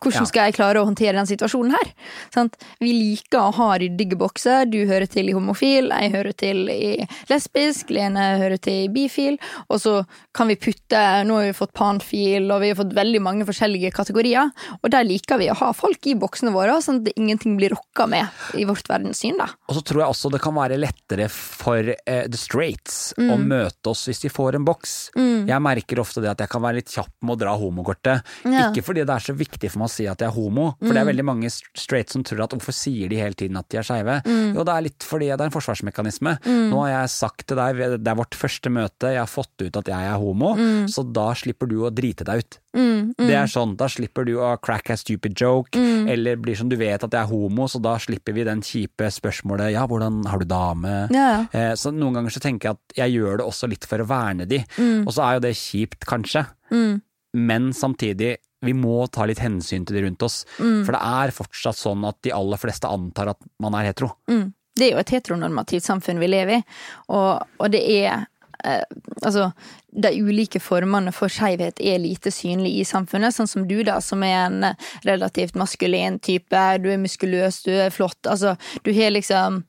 hvordan 0.00 0.28
skal 0.28 0.48
jeg 0.48 0.56
klare 0.56 0.80
å 0.80 0.86
håndtere 0.88 1.16
den 1.18 1.28
situasjonen 1.28 1.74
her? 1.76 1.90
Sant? 2.32 2.56
Vi 2.80 2.92
liker 2.94 3.42
å 3.42 3.54
ha 3.58 3.68
ryddige 3.80 4.16
bokser. 4.20 4.64
Du 4.70 4.78
hører 4.88 5.08
til 5.10 5.28
i 5.28 5.34
homofil, 5.36 5.90
jeg 5.92 6.12
hører 6.14 6.36
til 6.40 6.70
i 6.72 6.92
lesbisk, 7.28 7.92
Lene 7.92 8.30
hører 8.40 8.60
til 8.62 8.86
i 8.86 8.90
bifil. 8.92 9.36
Og 9.68 9.82
så 9.82 9.94
kan 10.36 10.48
vi 10.50 10.58
putte 10.60 11.00
Nå 11.26 11.36
har 11.36 11.50
vi 11.50 11.56
fått 11.56 11.74
panfil, 11.76 12.48
og 12.52 12.62
vi 12.62 12.70
har 12.72 12.78
fått 12.78 12.94
veldig 12.96 13.20
mange 13.22 13.46
forskjellige 13.48 13.92
kategorier. 13.94 14.50
Og 14.80 14.90
der 14.92 15.04
liker 15.06 15.40
vi 15.40 15.50
å 15.52 15.58
ha 15.60 15.70
folk 15.76 16.08
i 16.08 16.16
boksene 16.18 16.54
våre, 16.54 16.78
sånn 16.82 17.02
at 17.02 17.12
ingenting 17.16 17.58
blir 17.60 17.74
rokka 17.74 18.08
med 18.10 18.56
i 18.58 18.66
vårt 18.68 18.88
verdenssyn. 18.88 19.36
da. 19.40 19.50
Og 19.68 19.76
så 19.78 19.84
tror 19.86 20.04
jeg 20.04 20.14
også 20.14 20.32
det 20.32 20.42
kan 20.42 20.56
være 20.56 20.80
lettere 20.80 21.28
for 21.30 21.92
uh, 21.92 22.24
the 22.24 22.40
straights 22.40 23.12
mm. 23.18 23.30
å 23.34 23.38
møte 23.40 23.92
oss 23.92 24.06
hvis 24.08 24.24
de 24.24 24.32
får 24.32 24.58
en 24.58 24.66
boks. 24.66 24.96
Mm. 25.18 25.48
Jeg 25.50 25.66
merker 25.66 26.02
ofte 26.02 26.24
det 26.24 26.32
at 26.32 26.44
jeg 26.44 26.52
kan 26.52 26.64
være 26.64 26.80
litt 26.80 26.92
kjapp 26.94 27.12
med 27.20 27.36
å 27.36 27.40
dra 27.44 27.54
homokortet. 27.60 28.26
Ja. 28.48 28.70
Ikke 28.70 28.84
fordi 28.86 29.04
det 29.04 29.16
er 29.16 29.28
så 29.28 29.36
viktig 29.36 29.72
for 29.72 29.84
meg 29.84 29.89
å 29.90 29.92
si 29.92 30.06
at 30.10 30.22
jeg 30.22 30.30
er 30.30 30.36
homo, 30.36 30.70
for 30.78 30.88
mm. 30.88 30.94
det 30.94 31.00
er 31.00 31.06
mm. 31.06 31.10
veldig 31.10 31.26
mange 31.26 31.50
straight 31.50 32.14
som 32.14 32.24
tror 32.26 32.44
at 32.46 32.54
hvorfor 32.54 32.76
sier 32.76 33.10
de 33.10 33.18
hele 33.20 33.36
tiden 33.38 33.58
at 33.60 33.68
de 33.72 33.80
er 33.80 33.86
skeive? 33.86 34.20
Mm. 34.24 34.54
Jo, 34.56 34.64
det 34.66 34.76
er 34.76 34.86
litt 34.86 35.06
fordi 35.06 35.28
det 35.30 35.36
er 35.36 35.48
en 35.48 35.54
forsvarsmekanisme. 35.54 36.36
Mm. 36.46 36.64
Nå 36.72 36.80
har 36.84 36.92
jeg 36.94 37.12
sagt 37.16 37.46
til 37.50 37.60
deg, 37.60 37.84
det 37.98 38.14
er 38.14 38.18
vårt 38.22 38.38
første 38.38 38.72
møte, 38.72 39.12
jeg 39.16 39.22
har 39.22 39.30
fått 39.30 39.66
ut 39.66 39.80
at 39.82 39.92
jeg 39.92 40.10
er 40.14 40.18
homo, 40.22 40.54
mm. 40.58 40.88
så 40.92 41.04
da 41.04 41.30
slipper 41.36 41.70
du 41.70 41.80
å 41.84 41.92
drite 41.94 42.26
deg 42.28 42.44
ut. 42.44 42.60
Mm, 42.70 43.16
det 43.18 43.34
er 43.34 43.48
sånn, 43.50 43.72
Da 43.74 43.88
slipper 43.90 44.22
du 44.28 44.36
å 44.38 44.52
crack 44.62 44.92
a 44.94 44.96
stupid 44.98 45.34
joke, 45.34 45.74
eller 45.80 46.38
blir 46.38 46.54
som 46.58 46.68
du 46.70 46.76
vet 46.78 47.02
at 47.02 47.10
jeg 47.10 47.18
er 47.18 47.30
homo, 47.30 47.66
så 47.66 47.80
da 47.82 47.96
slipper 47.98 48.36
vi 48.36 48.46
den 48.46 48.62
kjipe 48.62 49.08
spørsmålet 49.10 49.72
ja, 49.74 49.82
hvordan 49.90 50.22
har 50.30 50.38
du 50.38 50.46
dame? 50.46 50.94
Ja. 51.10 51.30
Eh, 51.50 51.72
så 51.74 51.90
noen 51.94 52.20
ganger 52.20 52.36
så 52.36 52.42
tenker 52.44 52.70
jeg 52.70 52.78
at 52.78 53.00
jeg 53.02 53.18
gjør 53.18 53.40
det 53.40 53.48
også 53.50 53.70
litt 53.70 53.88
for 53.90 54.02
å 54.02 54.06
verne 54.06 54.46
de, 54.50 54.62
og 55.02 55.10
så 55.16 55.26
er 55.26 55.38
jo 55.38 55.46
det 55.48 55.56
kjipt, 55.58 56.06
kanskje. 56.08 56.46
Men 57.36 57.70
samtidig, 57.76 58.36
vi 58.66 58.74
må 58.76 59.04
ta 59.12 59.26
litt 59.28 59.40
hensyn 59.42 59.86
til 59.88 59.98
de 59.98 60.04
rundt 60.06 60.24
oss. 60.26 60.42
Mm. 60.58 60.82
For 60.86 60.96
det 60.96 61.00
er 61.00 61.34
fortsatt 61.36 61.78
sånn 61.80 62.04
at 62.08 62.18
de 62.26 62.34
aller 62.36 62.60
fleste 62.60 62.90
antar 62.90 63.32
at 63.34 63.40
man 63.62 63.76
er 63.78 63.90
hetero. 63.90 64.12
Mm. 64.30 64.50
Det 64.76 64.86
er 64.86 64.94
jo 64.94 65.02
et 65.02 65.14
heteronormativt 65.16 65.84
samfunn 65.84 66.20
vi 66.22 66.28
lever 66.30 66.60
i, 66.60 66.62
og, 67.12 67.42
og 67.58 67.72
det 67.72 67.80
er 67.90 68.28
eh, 68.64 68.82
Altså, 69.20 69.50
de 69.92 70.14
ulike 70.16 70.60
formene 70.64 71.12
for 71.12 71.28
skeivhet 71.28 71.80
er 71.84 71.98
lite 72.00 72.30
synlig 72.32 72.70
i 72.80 72.84
samfunnet, 72.88 73.34
sånn 73.36 73.50
som 73.50 73.66
du, 73.68 73.82
da, 73.84 73.98
som 74.00 74.22
er 74.24 74.46
en 74.46 74.62
relativt 75.04 75.58
maskulin 75.60 76.16
type. 76.24 76.62
Du 76.80 76.88
er 76.88 77.02
muskuløs, 77.02 77.58
du 77.66 77.74
er 77.74 77.92
flott. 77.92 78.16
Altså, 78.24 78.54
du 78.86 78.94
har 78.96 79.12
liksom 79.12 79.60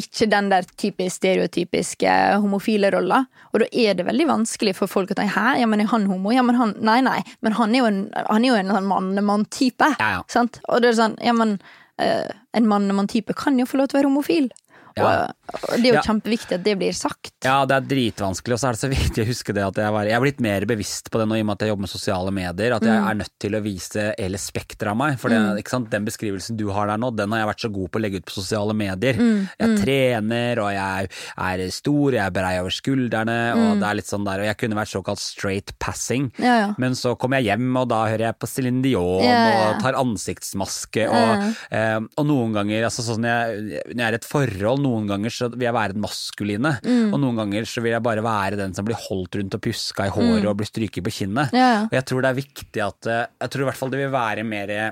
ikke 0.00 0.30
den 0.30 0.48
der 0.50 0.64
typisk 0.80 1.20
stereotypiske 1.20 2.14
homofile 2.40 2.90
rolla. 2.94 3.24
Og 3.52 3.64
da 3.64 3.68
er 3.72 3.98
det 3.98 4.06
veldig 4.08 4.26
vanskelig 4.30 4.74
for 4.78 4.90
folk 4.90 5.12
å 5.12 5.18
tenke 5.18 5.34
'hæ, 5.34 5.60
ja, 5.60 5.66
men 5.66 5.80
er 5.80 5.90
han 5.92 6.06
homo?' 6.06 6.32
Ja, 6.32 6.42
men 6.42 6.56
han 6.56 6.74
Nei, 6.80 7.00
nei, 7.00 7.22
men 7.42 7.52
han 7.52 7.74
er 7.74 7.78
jo 7.78 7.86
en, 7.86 8.00
han 8.14 8.44
er 8.44 8.48
jo 8.48 8.54
en 8.54 8.72
sånn 8.72 8.88
mannemann-type. 8.88 9.96
Ja, 9.98 10.10
ja. 10.16 10.22
Sant? 10.28 10.60
Og 10.68 10.80
det 10.82 10.90
er 10.90 11.02
sånn, 11.02 11.18
ja, 11.20 11.32
men 11.32 11.60
eh, 11.98 12.30
en 12.54 12.66
mannemann-type 12.66 13.34
kan 13.34 13.58
jo 13.58 13.66
få 13.66 13.76
lov 13.78 13.88
til 13.88 13.98
å 13.98 14.00
være 14.00 14.10
homofil. 14.10 14.50
Ja. 14.96 15.04
Og 15.04 15.34
det 15.50 15.80
er 15.80 15.88
jo 15.90 15.94
Ja. 15.98 16.02
kjempeviktig 16.06 16.54
at 16.58 16.62
det 16.64 16.76
blir 16.78 16.92
sagt. 16.96 17.32
Ja, 17.44 17.64
det 17.66 17.76
er 17.76 17.86
dritvanskelig, 17.90 18.54
og 18.56 18.60
så 18.60 18.68
er 18.70 18.76
det 18.76 18.80
så 18.82 18.90
viktig 18.96 19.24
å 19.24 19.28
huske 19.30 19.54
det 19.56 19.64
at 19.66 19.80
jeg, 19.82 19.92
var, 19.94 20.04
jeg 20.08 20.16
er 20.18 20.24
blitt 20.24 20.40
mer 20.44 20.66
bevisst 20.68 21.10
på 21.10 21.18
det 21.20 21.26
nå 21.30 21.38
i 21.38 21.42
og 21.44 21.48
med 21.50 21.56
at 21.58 21.64
jeg 21.66 21.72
jobber 21.72 21.86
med 21.86 21.92
sosiale 21.92 22.32
medier, 22.34 22.74
at 22.76 22.86
jeg 22.86 22.96
er 23.10 23.18
nødt 23.20 23.34
til 23.40 23.56
å 23.56 23.62
vise 23.64 24.06
hele 24.18 24.38
spekteret 24.40 24.92
av 24.92 24.98
meg. 25.00 25.18
For 25.20 25.32
det, 25.32 25.64
sant? 25.70 25.90
den 25.90 26.04
beskrivelsen 26.08 26.56
du 26.60 26.66
har 26.74 26.86
der 26.92 27.00
nå, 27.00 27.10
den 27.16 27.32
har 27.34 27.42
jeg 27.44 27.50
vært 27.52 27.64
så 27.66 27.70
god 27.72 27.90
på 27.90 28.00
å 28.00 28.02
legge 28.04 28.20
ut 28.20 28.26
på 28.28 28.36
sosiale 28.36 28.74
medier. 28.76 29.18
Jeg 29.60 29.78
trener, 29.80 30.60
og 30.62 30.70
jeg 30.74 31.10
er 31.10 31.64
stor, 31.74 32.12
jeg 32.16 32.24
er 32.26 32.34
brei 32.34 32.54
over 32.60 32.74
skuldrene, 32.74 33.38
og 33.56 33.80
det 33.80 33.88
er 33.90 33.98
litt 34.00 34.10
sånn 34.10 34.24
der, 34.28 34.42
og 34.44 34.50
jeg 34.50 34.58
kunne 34.60 34.78
vært 34.78 34.92
såkalt 34.92 35.20
straight 35.22 35.72
passing. 35.82 36.30
Ja, 36.38 36.54
ja. 36.60 36.68
Men 36.80 36.94
så 36.98 37.14
kommer 37.18 37.40
jeg 37.40 37.50
hjem, 37.52 37.68
og 37.80 37.88
da 37.90 38.02
hører 38.08 38.26
jeg 38.30 38.38
på 38.40 38.48
Céline 38.50 38.82
Dion 38.84 39.24
og 39.24 39.80
tar 39.82 39.98
ansiktsmaske. 40.00 41.06
Og, 41.10 41.44
eh, 41.74 41.98
og 42.20 42.26
noen 42.28 42.54
ganger, 42.56 42.86
altså 42.88 43.04
sånn 43.06 43.26
jeg, 43.26 43.82
når 43.90 44.00
jeg 44.02 44.06
er 44.08 44.16
i 44.16 44.20
et 44.20 44.28
forhold, 44.28 44.82
noen 44.84 45.08
ganger 45.10 45.34
så 45.40 45.50
vil 45.52 45.66
jeg 45.66 45.76
være 45.76 45.96
den 45.96 46.04
maskuline. 46.04 46.74
Mm. 46.84 47.10
Og 47.10 47.20
noen 47.22 47.42
ganger 47.42 47.68
så 47.68 47.82
vil 47.84 47.96
jeg 47.96 48.04
bare 48.06 48.24
være 48.24 48.60
den 48.60 48.76
som 48.76 48.86
blir 48.86 49.00
holdt 49.08 49.40
rundt 49.40 49.56
og 49.56 49.64
pjuska 49.64 50.08
i 50.08 50.14
håret 50.14 50.48
og 50.48 50.58
blir 50.60 50.70
stryket 50.70 51.06
på 51.06 51.14
kinnet. 51.22 51.54
Mm. 51.54 51.60
Ja, 51.60 51.70
ja. 51.74 51.84
Og 51.88 51.96
jeg 51.98 52.08
tror 52.10 52.24
det 52.24 52.32
er 52.32 52.40
viktig 52.40 52.84
at 52.84 53.10
eh, 53.10 53.22
Jeg 53.40 53.52
tror 53.52 53.64
i 53.64 53.70
hvert 53.70 53.80
fall 53.80 53.94
det 53.94 54.02
vil 54.02 54.12
være 54.14 54.44
mer 54.46 54.74
eh, 54.76 54.90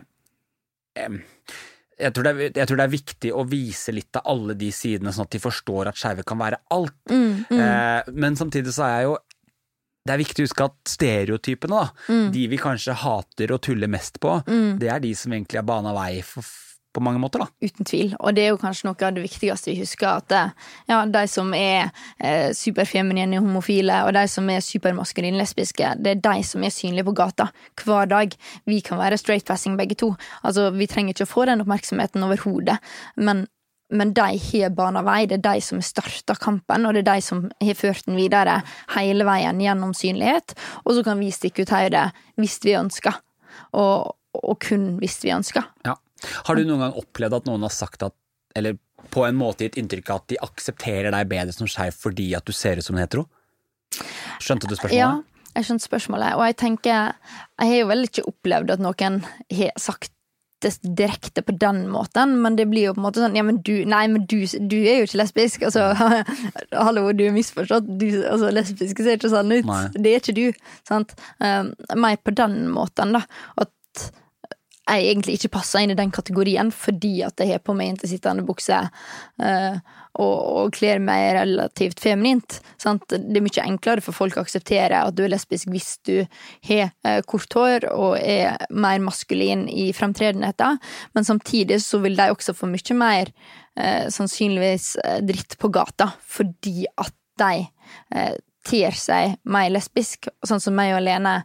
jeg 1.99 2.15
tror, 2.15 2.27
det 2.27 2.31
er, 2.31 2.53
jeg 2.61 2.71
tror 2.71 2.79
det 2.79 2.85
er 2.85 2.93
viktig 2.93 3.31
å 3.35 3.45
vise 3.49 3.95
litt 3.95 4.19
av 4.21 4.29
alle 4.31 4.55
de 4.59 4.69
sidene, 4.75 5.11
sånn 5.15 5.27
at 5.27 5.35
de 5.35 5.41
forstår 5.43 5.91
at 5.91 5.99
skeive 5.99 6.25
kan 6.27 6.39
være 6.39 6.61
alt. 6.75 7.01
Mm, 7.11 7.45
mm, 7.49 7.59
Eh, 7.59 8.13
men 8.15 8.37
samtidig 8.39 8.73
så 8.75 8.87
er 8.87 8.95
jeg 8.99 9.09
jo 9.09 9.19
Det 10.07 10.15
er 10.15 10.21
viktig 10.23 10.41
å 10.41 10.47
huske 10.47 10.65
at 10.65 10.77
stereotypene, 10.89 11.79
da, 11.83 12.05
mm, 12.09 12.29
de 12.33 12.47
vi 12.49 12.57
kanskje 12.57 12.95
hater 12.97 13.51
og 13.53 13.59
tuller 13.61 13.91
mest 13.93 14.17
på, 14.23 14.39
mm. 14.47 14.79
det 14.81 14.89
er 14.89 15.03
de 15.05 15.11
som 15.13 15.35
egentlig 15.35 15.59
er 15.61 15.67
bana 15.69 15.93
vei 15.93 16.23
for, 16.25 16.47
på 16.99 17.05
mange 17.07 17.23
måter, 17.23 17.45
da. 17.45 17.49
Uten 17.65 17.89
tvil. 17.89 18.15
Og 18.19 18.37
det 18.37 18.45
er 18.45 18.53
jo 18.53 18.61
kanskje 18.61 18.89
noe 18.89 19.09
av 19.09 19.17
det 19.17 19.25
viktigste 19.25 19.73
vi 19.73 19.79
husker, 19.81 20.09
at 20.21 20.29
det, 20.33 20.45
ja, 20.91 21.01
de 21.09 21.25
som 21.31 21.53
er 21.57 21.91
eh, 22.19 22.51
superfeminine 22.57 23.41
homofile, 23.43 24.03
og 24.07 24.15
de 24.19 24.25
som 24.31 24.49
er 24.53 24.65
supermaskuline 24.65 25.39
lesbiske, 25.41 25.95
det 26.03 26.17
er 26.17 26.25
de 26.25 26.47
som 26.47 26.65
er 26.65 26.75
synlige 26.75 27.07
på 27.09 27.17
gata 27.19 27.51
hver 27.83 28.11
dag. 28.11 28.35
Vi 28.69 28.81
kan 28.85 29.01
være 29.01 29.21
straight-passing 29.21 29.79
begge 29.79 29.99
to. 29.99 30.13
Altså, 30.43 30.69
vi 30.75 30.91
trenger 30.91 31.15
ikke 31.15 31.29
å 31.29 31.35
få 31.37 31.47
den 31.49 31.65
oppmerksomheten 31.65 32.27
overhodet, 32.27 32.81
men 33.17 33.47
men 33.91 34.13
de 34.13 34.21
har 34.37 34.75
bana 34.77 35.01
vei, 35.01 35.23
det 35.25 35.39
er 35.39 35.45
de 35.47 35.63
som 35.65 35.79
har 35.81 35.87
starta 35.87 36.35
kampen, 36.37 36.85
og 36.85 36.93
det 36.93 37.07
er 37.07 37.15
de 37.15 37.25
som 37.25 37.47
har 37.63 37.79
ført 37.79 38.05
den 38.05 38.19
videre 38.19 38.59
hele 38.93 39.25
veien 39.25 39.63
gjennom 39.65 39.95
synlighet. 39.97 40.53
Og 40.85 40.99
så 40.99 41.05
kan 41.07 41.17
vi 41.23 41.31
stikke 41.33 41.65
ut 41.65 41.73
hodet 41.73 42.11
hvis 42.37 42.59
vi 42.67 42.77
ønsker, 42.77 43.17
og, 43.73 44.13
og 44.37 44.59
kun 44.61 44.91
hvis 45.01 45.17
vi 45.25 45.33
ønsker. 45.33 45.65
Ja. 45.89 45.97
Har 46.49 46.59
du 46.59 46.67
noen 46.67 46.85
gang 46.87 46.99
opplevd 46.99 47.41
at 47.41 47.49
noen 47.49 47.67
har 47.67 47.75
sagt 47.75 48.05
at, 48.07 48.17
eller 48.59 48.79
på 49.15 49.25
en 49.27 49.39
måte 49.39 49.67
gitt 49.67 49.79
inntrykk 49.81 50.11
av 50.11 50.23
at 50.23 50.31
de 50.33 50.41
aksepterer 50.43 51.15
deg 51.15 51.31
bedre 51.31 51.55
som 51.55 51.71
skeiv 51.71 51.97
fordi 51.97 52.33
at 52.37 52.47
du 52.49 52.55
ser 52.57 52.81
ut 52.81 52.87
som 52.87 52.99
en 52.99 53.05
hetero? 53.05 53.29
Skjønte 54.43 54.69
du 54.69 54.75
spørsmålet? 54.77 54.99
Ja, 54.99 55.49
jeg 55.55 55.67
skjønte 55.67 55.89
spørsmålet, 55.89 56.37
og 56.39 56.45
jeg 56.47 56.57
tenker 56.61 56.93
Jeg 56.93 57.71
har 57.71 57.77
jo 57.81 57.91
vel 57.91 58.07
ikke 58.07 58.29
opplevd 58.31 58.75
at 58.75 58.83
noen 58.85 59.23
har 59.59 59.75
sagt 59.81 60.13
det 60.63 60.73
direkte 60.83 61.43
på 61.47 61.55
den 61.55 61.85
måten, 61.91 62.33
men 62.43 62.57
det 62.59 62.67
blir 62.67 62.89
jo 62.89 62.95
på 62.97 62.99
en 62.99 63.07
måte 63.07 63.23
sånn 63.23 63.37
Ja, 63.39 63.45
men 63.47 63.61
du 63.63 63.85
Nei, 63.87 64.05
men 64.11 64.25
du, 64.27 64.41
du 64.43 64.77
er 64.81 65.01
jo 65.01 65.09
ikke 65.09 65.21
lesbisk. 65.21 65.67
Altså, 65.69 65.93
hallo, 66.89 67.05
du 67.15 67.29
er 67.29 67.37
misforstått. 67.37 67.87
Du, 68.01 68.09
altså, 68.27 68.51
lesbiske 68.55 69.07
ser 69.07 69.21
ikke 69.21 69.31
sånn 69.31 69.55
ut. 69.55 69.69
Nei. 69.69 69.85
Det 69.95 70.15
er 70.15 70.23
ikke 70.23 70.35
du. 70.35 70.47
Sant? 70.89 71.15
Um, 71.39 71.71
mer 71.95 72.19
på 72.19 72.35
den 72.35 72.65
måten, 72.75 73.15
da. 73.15 73.23
At 73.63 74.09
jeg 74.89 75.11
egentlig 75.11 75.39
ikke 75.39 75.53
passer 75.59 75.85
inn 75.85 75.93
i 75.93 75.99
den 75.99 76.13
kategorien 76.15 76.71
fordi 76.75 77.21
at 77.27 77.41
jeg 77.41 77.53
har 77.53 77.63
på 77.65 77.75
meg 77.77 77.93
intersittende 77.93 78.45
bukse 78.47 78.79
uh, 78.79 79.77
og, 80.19 80.37
og 80.39 80.73
kler 80.75 81.03
meg 81.03 81.35
relativt 81.37 82.01
feminint. 82.03 82.59
Sant? 82.81 83.05
Det 83.11 83.39
er 83.39 83.45
mye 83.45 83.67
enklere 83.67 84.05
for 84.05 84.17
folk 84.17 84.39
å 84.39 84.45
akseptere 84.47 85.03
at 85.05 85.17
du 85.17 85.25
er 85.27 85.33
lesbisk 85.35 85.71
hvis 85.73 85.93
du 86.09 86.17
har 86.71 86.91
uh, 87.07 87.21
kort 87.29 87.55
hår 87.59 87.89
og 87.93 88.17
er 88.19 88.59
mer 88.71 89.03
maskulin 89.05 89.67
i 89.71 89.91
fremtredenheten, 89.97 90.81
men 91.15 91.29
samtidig 91.29 91.81
så 91.85 92.03
vil 92.03 92.19
de 92.19 92.31
også 92.33 92.57
få 92.57 92.71
mye 92.71 92.99
mer 92.99 93.33
uh, 93.79 94.07
sannsynligvis 94.13 94.95
dritt 95.29 95.59
på 95.61 95.71
gata 95.75 96.13
fordi 96.27 96.89
at 96.97 97.15
de 97.39 97.69
ter 98.67 98.97
seg 98.99 99.37
mer 99.47 99.69
lesbisk, 99.71 100.27
sånn 100.47 100.63
som 100.63 100.75
meg 100.75 100.97
og 100.97 101.05
Lene 101.07 101.37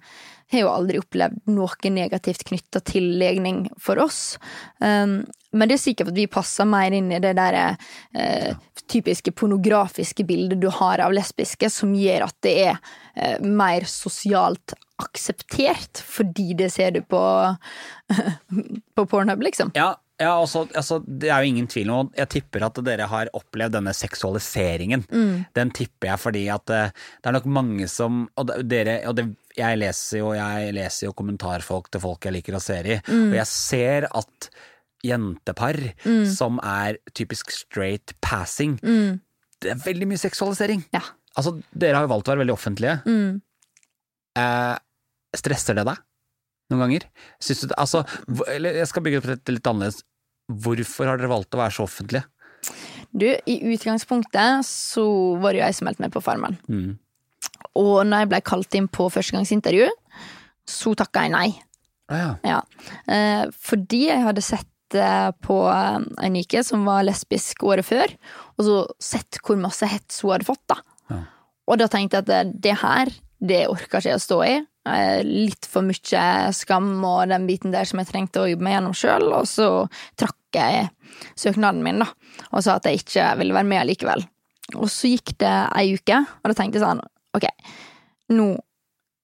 har 0.53 0.65
jo 0.65 0.73
aldri 0.73 1.01
opplevd 1.01 1.53
noe 1.53 1.93
negativt 1.93 2.45
knytta 2.49 2.83
til 2.85 3.13
legning 3.19 3.65
for 3.81 4.01
oss. 4.01 4.37
Um, 4.79 5.23
men 5.53 5.69
det 5.69 5.77
er 5.77 5.83
sikkert 5.83 6.11
at 6.11 6.17
vi 6.17 6.29
passer 6.31 6.67
mer 6.69 6.93
inn 6.95 7.11
i 7.13 7.21
det 7.21 7.35
der 7.37 7.57
eh, 7.61 8.53
typiske 8.89 9.33
pornografiske 9.37 10.25
bildet 10.27 10.61
du 10.63 10.69
har 10.73 11.03
av 11.03 11.13
lesbiske, 11.13 11.69
som 11.69 11.93
gjør 11.97 12.27
at 12.27 12.37
det 12.45 12.53
er 12.65 12.79
eh, 13.13 13.37
mer 13.45 13.85
sosialt 13.89 14.73
akseptert, 15.01 16.01
fordi 16.01 16.53
det 16.57 16.71
ser 16.73 16.95
du 16.97 17.03
på, 17.05 17.21
på 18.97 19.05
Pornhub, 19.09 19.45
liksom. 19.45 19.73
Ja, 19.77 19.91
ja 20.21 20.33
altså, 20.39 20.65
altså, 20.73 20.99
det 21.05 21.29
er 21.29 21.43
jo 21.43 21.53
ingen 21.53 21.69
tvil 21.69 21.89
om 21.91 22.11
Jeg 22.17 22.29
tipper 22.33 22.65
at 22.65 22.77
dere 22.85 23.07
har 23.11 23.31
opplevd 23.37 23.77
denne 23.77 23.93
seksualiseringen. 23.97 25.05
Den 25.53 25.73
tipper 25.75 26.15
jeg 26.15 26.23
fordi 26.25 26.47
at 26.53 26.73
eh, 26.73 27.05
det 27.21 27.29
er 27.29 27.37
nok 27.37 27.49
mange 27.61 27.89
som 27.91 28.25
Og 28.41 28.53
dere 28.69 29.03
og 29.09 29.17
det, 29.21 29.29
jeg, 29.57 29.79
leser 29.81 30.21
jo, 30.21 30.31
jeg 30.37 30.75
leser 30.75 31.07
jo 31.07 31.15
kommentarfolk 31.17 31.89
til 31.93 32.03
folk 32.03 32.25
jeg 32.25 32.37
liker 32.37 32.57
å 32.57 32.63
se 32.63 32.79
i, 32.81 32.99
og 32.99 33.35
jeg 33.37 33.49
ser 33.49 34.07
at 34.09 34.49
jentepar 35.03 35.77
som 36.31 36.61
er 36.63 36.97
typisk 37.11 37.51
straight 37.51 38.15
passing, 38.23 38.77
det 39.63 39.73
er 39.73 39.83
veldig 39.83 40.07
mye 40.11 40.19
seksualisering. 40.19 40.85
Ja. 40.95 41.03
Altså, 41.39 41.55
dere 41.71 41.97
har 41.97 42.07
jo 42.07 42.13
valgt 42.13 42.29
å 42.29 42.33
være 42.33 42.43
veldig 42.43 42.55
offentlige. 42.55 42.97
Mm. 43.07 43.39
Eh, 44.39 44.73
stresser 45.37 45.77
det 45.77 45.85
deg 45.87 46.01
noen 46.71 46.85
ganger? 46.85 47.07
Syns 47.43 47.63
du 47.63 47.69
det, 47.69 47.77
altså, 47.81 48.03
eller 48.49 48.79
jeg 48.81 48.89
skal 48.89 49.05
bygge 49.05 49.21
opp 49.21 49.29
dette 49.29 49.55
litt 49.55 49.69
annerledes. 49.69 50.03
Hvorfor 50.63 51.09
har 51.09 51.19
dere 51.19 51.31
valgt 51.31 51.55
å 51.55 51.61
være 51.61 51.75
så 51.77 51.85
offentlige? 51.87 52.25
Du, 53.13 53.27
i 53.29 53.55
utgangspunktet 53.73 54.65
så 54.67 55.05
var 55.41 55.53
det 55.53 55.61
jo 55.61 55.65
jeg 55.67 55.77
som 55.77 55.87
meldte 55.87 56.03
meg 56.03 56.13
på 56.15 56.23
Farmen. 56.23 56.57
Mm. 56.67 56.95
Og 57.79 58.05
når 58.07 58.23
jeg 58.23 58.31
ble 58.33 58.41
kalt 58.45 58.77
inn 58.77 58.89
på 58.91 59.09
førstegangsintervju, 59.13 59.89
så 60.69 60.93
takka 60.99 61.25
jeg 61.25 61.33
nei. 61.33 61.47
Ah, 62.11 62.19
ja. 62.19 62.31
Ja. 62.47 62.59
Eh, 63.13 63.45
fordi 63.63 64.05
jeg 64.09 64.23
hadde 64.25 64.43
sett 64.45 64.97
eh, 64.97 65.29
på 65.43 65.59
eh, 65.71 65.99
ei 66.23 66.31
nike 66.33 66.63
som 66.65 66.85
var 66.87 67.05
lesbisk 67.07 67.63
året 67.67 67.87
før, 67.87 68.11
og 68.57 68.67
så 68.67 68.77
sett 69.01 69.39
hvor 69.43 69.59
masse 69.59 69.87
hets 69.89 70.21
hun 70.23 70.35
hadde 70.35 70.47
fått, 70.47 70.63
da. 70.71 70.79
Ja. 71.11 71.21
Og 71.71 71.79
da 71.79 71.87
tenkte 71.91 72.19
jeg 72.19 72.27
at 72.27 72.53
det, 72.63 72.77
her, 72.83 73.11
det 73.39 73.65
orker 73.71 74.01
ikke 74.01 74.11
jeg 74.11 74.19
å 74.19 74.23
stå 74.23 74.39
i. 74.45 74.55
Eh, 74.83 75.21
litt 75.23 75.67
for 75.69 75.85
mye 75.87 76.51
skam 76.51 76.97
og 77.07 77.31
den 77.31 77.47
biten 77.47 77.71
der 77.71 77.87
som 77.87 78.01
jeg 78.01 78.09
trengte 78.09 78.43
å 78.43 78.49
jobbe 78.51 78.67
meg 78.67 78.77
gjennom 78.77 78.97
sjøl, 78.99 79.29
og 79.31 79.47
så 79.47 79.69
trakk 80.19 80.59
jeg 80.59 80.89
søknaden 81.39 81.83
min, 81.85 82.03
da, 82.03 82.09
og 82.51 82.65
sa 82.65 82.77
at 82.77 82.89
jeg 82.89 83.03
ikke 83.03 83.31
ville 83.39 83.55
være 83.55 83.69
med 83.69 83.87
likevel. 83.89 84.27
Og 84.75 84.89
så 84.91 85.11
gikk 85.11 85.35
det 85.41 85.53
ei 85.75 85.93
uke, 85.95 86.19
og 86.19 86.51
da 86.51 86.55
tenkte 86.57 86.79
jeg 86.79 86.85
sånn, 86.85 87.01
ok, 87.37 87.49
nå 88.33 88.53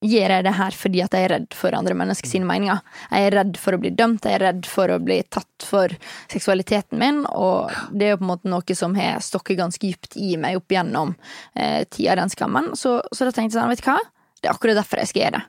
gjør 0.06 0.32
jeg 0.32 0.46
det 0.46 0.54
her 0.56 0.76
fordi 0.80 1.02
at 1.04 1.16
jeg 1.16 1.28
er 1.28 1.34
redd 1.34 1.56
for 1.58 1.76
andre 1.76 1.96
mennesker 1.98 2.32
sine 2.32 2.48
meninger. 2.48 2.80
Jeg 3.12 3.28
er 3.28 3.36
redd 3.36 3.58
for 3.60 3.76
å 3.76 3.82
bli 3.82 3.92
dømt, 3.92 4.26
jeg 4.26 4.38
er 4.38 4.46
redd 4.48 4.70
for 4.70 4.92
å 4.94 5.00
bli 5.04 5.20
tatt 5.28 5.66
for 5.66 5.94
seksualiteten 6.32 7.00
min, 7.02 7.26
og 7.28 7.74
det 7.92 8.08
er 8.08 8.14
jo 8.14 8.22
på 8.22 8.28
en 8.28 8.32
måte 8.32 8.52
noe 8.52 8.78
som 8.78 8.96
har 8.96 9.20
stokket 9.24 9.60
ganske 9.60 9.84
dypt 9.84 10.16
i 10.20 10.36
meg 10.40 10.60
opp 10.62 10.72
gjennom 10.72 11.16
eh, 11.54 11.84
tida 11.92 12.16
den 12.22 12.32
skammen. 12.32 12.72
Så, 12.80 13.00
så 13.12 13.28
da 13.28 13.36
tenkte 13.36 13.58
jeg 13.58 13.60
sånn, 13.60 13.74
vet 13.74 13.84
du 13.84 13.90
hva, 13.90 13.98
det 14.40 14.48
er 14.48 14.56
akkurat 14.56 14.80
derfor 14.80 15.04
jeg 15.04 15.12
skal 15.12 15.26
gjøre 15.26 15.42
det. 15.42 15.44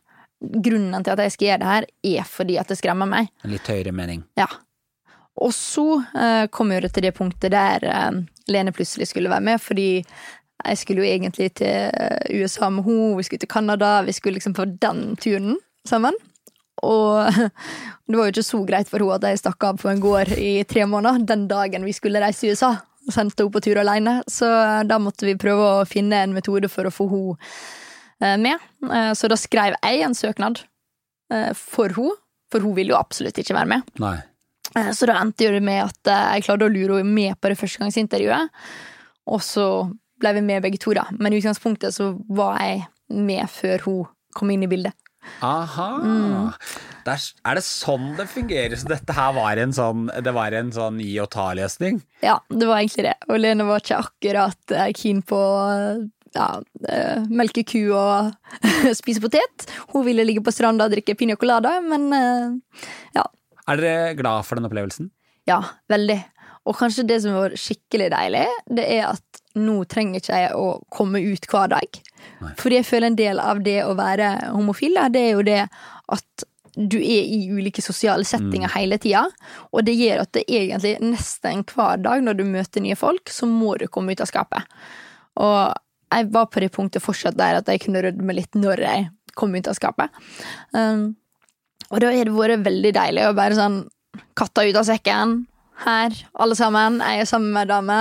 Grunnen 0.67 1.05
til 1.05 1.15
at 1.15 1.23
jeg 1.27 1.37
skal 1.37 1.49
gjøre 1.51 1.63
det 1.63 1.71
her, 1.71 1.89
er 2.17 2.27
fordi 2.27 2.59
at 2.59 2.73
det 2.73 2.81
skremmer 2.81 3.09
meg. 3.11 3.31
En 3.45 3.55
litt 3.55 3.71
høyere 3.71 3.95
mening. 3.95 4.27
Ja. 4.41 4.49
Og 5.41 5.55
så 5.55 5.87
eh, 6.19 6.49
kom 6.53 6.73
jo 6.75 6.83
det 6.83 6.91
til 6.97 7.07
det 7.07 7.15
punktet 7.17 7.55
der 7.55 7.87
eh, 7.87 8.21
Lene 8.51 8.73
plutselig 8.75 9.07
skulle 9.07 9.31
være 9.31 9.47
med, 9.47 9.61
fordi 9.63 10.01
jeg 10.65 10.79
skulle 10.83 11.05
jo 11.05 11.11
egentlig 11.11 11.51
til 11.61 11.91
eh, 11.91 12.41
USA 12.41 12.69
med 12.71 12.85
henne, 12.89 13.17
vi 13.19 13.27
skulle 13.27 13.43
til 13.45 13.49
Canada, 13.53 14.03
vi 14.07 14.13
skulle 14.17 14.39
liksom 14.39 14.55
på 14.57 14.67
den 14.83 15.17
turen 15.21 15.57
sammen. 15.89 16.15
Og 16.83 17.27
det 18.09 18.17
var 18.17 18.29
jo 18.29 18.33
ikke 18.35 18.47
så 18.47 18.61
greit 18.69 18.89
for 18.89 19.03
henne 19.05 19.19
at 19.19 19.27
jeg 19.31 19.43
stakk 19.43 19.67
av 19.69 19.81
på 19.83 19.91
en 19.93 20.01
gård 20.01 20.33
i 20.39 20.63
tre 20.69 20.87
måneder 20.89 21.27
den 21.29 21.47
dagen 21.51 21.85
vi 21.85 21.93
skulle 21.97 22.23
reise 22.23 22.45
til 22.47 22.57
USA. 22.57 22.73
Og 23.07 23.15
sendte 23.17 23.43
henne 23.45 23.53
på 23.55 23.63
tur 23.65 23.79
alene. 23.81 24.19
Så 24.29 24.49
da 24.87 24.99
måtte 25.01 25.25
vi 25.29 25.37
prøve 25.41 25.69
å 25.81 25.87
finne 25.89 26.19
en 26.25 26.35
metode 26.37 26.69
for 26.73 26.85
å 26.89 26.93
få 26.93 27.07
henne 28.21 28.37
med. 28.45 28.67
Eh, 28.91 29.13
Så 29.17 29.29
da 29.33 29.37
skrev 29.41 29.77
jeg 29.81 30.03
en 30.05 30.15
søknad 30.17 30.61
eh, 31.33 31.53
for 31.57 31.89
henne, 31.97 32.19
for 32.53 32.61
hun 32.67 32.75
ville 32.77 32.93
jo 32.93 32.99
absolutt 33.01 33.39
ikke 33.41 33.55
være 33.57 33.71
med. 33.77 33.89
Nei. 34.03 34.19
Eh, 34.77 34.91
Så 34.93 35.09
da 35.09 35.17
endte 35.21 35.49
det 35.55 35.63
med 35.65 35.81
at 35.87 36.11
eh, 36.13 36.27
jeg 36.37 36.45
klarte 36.49 36.69
å 36.69 36.73
lure 36.73 37.01
henne 37.01 37.15
med 37.17 37.41
på 37.41 37.49
det 37.49 37.57
førstegangsintervjuet. 37.61 38.53
Og 39.31 39.41
så 39.45 39.67
ble 40.21 40.35
vi 40.37 40.45
med 40.45 40.65
begge 40.65 40.81
to, 40.83 40.95
da. 40.97 41.07
Men 41.19 41.33
i 41.33 41.41
utgangspunktet 41.41 41.97
så 41.97 42.13
var 42.29 42.61
jeg 42.63 42.87
med 43.11 43.49
før 43.51 43.87
hun 43.87 44.11
kom 44.37 44.53
inn 44.55 44.65
i 44.67 44.71
bildet. 44.71 44.95
Aha. 45.45 45.89
Mm. 46.01 46.53
Det 47.05 47.13
er, 47.13 47.25
er 47.49 47.59
det 47.59 47.65
sånn 47.65 48.07
det 48.19 48.27
fungerer? 48.31 48.77
Så 48.81 48.89
dette 48.91 49.15
her 49.17 49.35
var 49.37 49.61
en 49.61 49.75
sånn, 49.77 50.09
det 50.25 50.33
var 50.37 50.55
en 50.57 50.71
sånn 50.75 51.01
gi 51.03 51.13
og 51.23 51.31
ta-løsning? 51.35 52.01
Ja, 52.25 52.39
det 52.49 52.69
var 52.69 52.81
egentlig 52.81 53.07
det. 53.11 53.17
Og 53.29 53.41
Lene 53.41 53.67
var 53.69 53.83
ikke 53.83 54.01
akkurat 54.05 54.75
eh, 54.77 54.91
keen 54.97 55.23
på 55.27 55.41
ja, 56.37 56.49
eh, 56.89 57.29
melke 57.29 57.65
ku 57.69 57.81
og 57.97 58.33
spise 59.01 59.23
potet. 59.23 59.69
Hun 59.95 60.07
ville 60.09 60.25
ligge 60.27 60.45
på 60.45 60.55
stranda 60.55 60.89
og 60.89 60.95
drikke 60.95 61.17
piña 61.19 61.39
colada, 61.41 61.77
men 61.85 62.11
eh, 62.17 62.85
ja. 63.19 63.27
Er 63.71 63.81
dere 63.81 64.15
glad 64.19 64.47
for 64.49 64.59
den 64.59 64.69
opplevelsen? 64.69 65.11
Ja, 65.49 65.61
veldig. 65.91 66.19
Og 66.69 66.77
kanskje 66.77 67.07
det 67.09 67.23
som 67.25 67.37
var 67.37 67.55
skikkelig 67.59 68.11
deilig, 68.13 68.47
det 68.69 68.87
er 68.99 69.13
at 69.15 69.40
nå 69.59 69.81
trenger 69.91 70.21
ikke 70.21 70.39
jeg 70.45 70.55
å 70.55 70.69
komme 70.93 71.23
ut 71.25 71.49
hver 71.51 71.73
dag. 71.73 72.01
Nei. 72.41 72.53
Fordi 72.61 72.79
jeg 72.79 72.89
føler 72.89 73.11
en 73.11 73.19
del 73.19 73.43
av 73.43 73.63
det 73.65 73.81
å 73.87 73.97
være 73.99 74.31
homofil, 74.55 74.95
da, 74.99 75.09
det 75.13 75.27
er 75.27 75.35
jo 75.35 75.45
det 75.47 75.61
at 76.11 76.47
du 76.75 76.97
er 77.01 77.27
i 77.27 77.41
ulike 77.51 77.83
sosiale 77.83 78.25
settinger 78.25 78.71
hele 78.77 78.99
tida. 79.03 79.25
Og 79.75 79.85
det 79.87 79.97
gjør 79.99 80.23
at 80.25 80.33
det 80.37 80.47
egentlig 80.47 80.97
nesten 81.03 81.65
hver 81.75 82.01
dag 82.03 82.23
når 82.25 82.39
du 82.39 82.45
møter 82.49 82.85
nye 82.85 82.99
folk, 82.99 83.33
så 83.33 83.49
må 83.51 83.75
du 83.81 83.89
komme 83.91 84.15
ut 84.15 84.23
av 84.23 84.31
skapet. 84.31 84.67
Og 85.41 85.75
jeg 86.11 86.31
var 86.35 86.51
på 86.51 86.63
det 86.63 86.73
punktet 86.75 87.05
fortsatt 87.05 87.39
der 87.39 87.61
at 87.61 87.69
jeg 87.71 87.85
kunne 87.85 88.03
rødme 88.03 88.35
litt 88.39 88.57
når 88.59 88.85
jeg 88.87 89.09
kom 89.39 89.55
ut 89.55 89.71
av 89.71 89.77
skapet. 89.79 90.15
Um, 90.75 91.15
og 91.91 92.03
da 92.03 92.11
har 92.15 92.27
det 92.27 92.35
vært 92.35 92.67
veldig 92.67 92.93
deilig 92.95 93.27
å 93.27 93.39
bare 93.39 93.59
sånn 93.59 93.83
Katta 94.35 94.65
ut 94.67 94.75
av 94.75 94.83
sekken. 94.89 95.45
Her, 95.81 96.17
alle 96.41 96.57
sammen. 96.59 97.01
Jeg 97.01 97.23
er 97.23 97.29
sammen 97.29 97.53
med 97.55 97.65
ei 97.65 97.71
dame. 97.71 98.01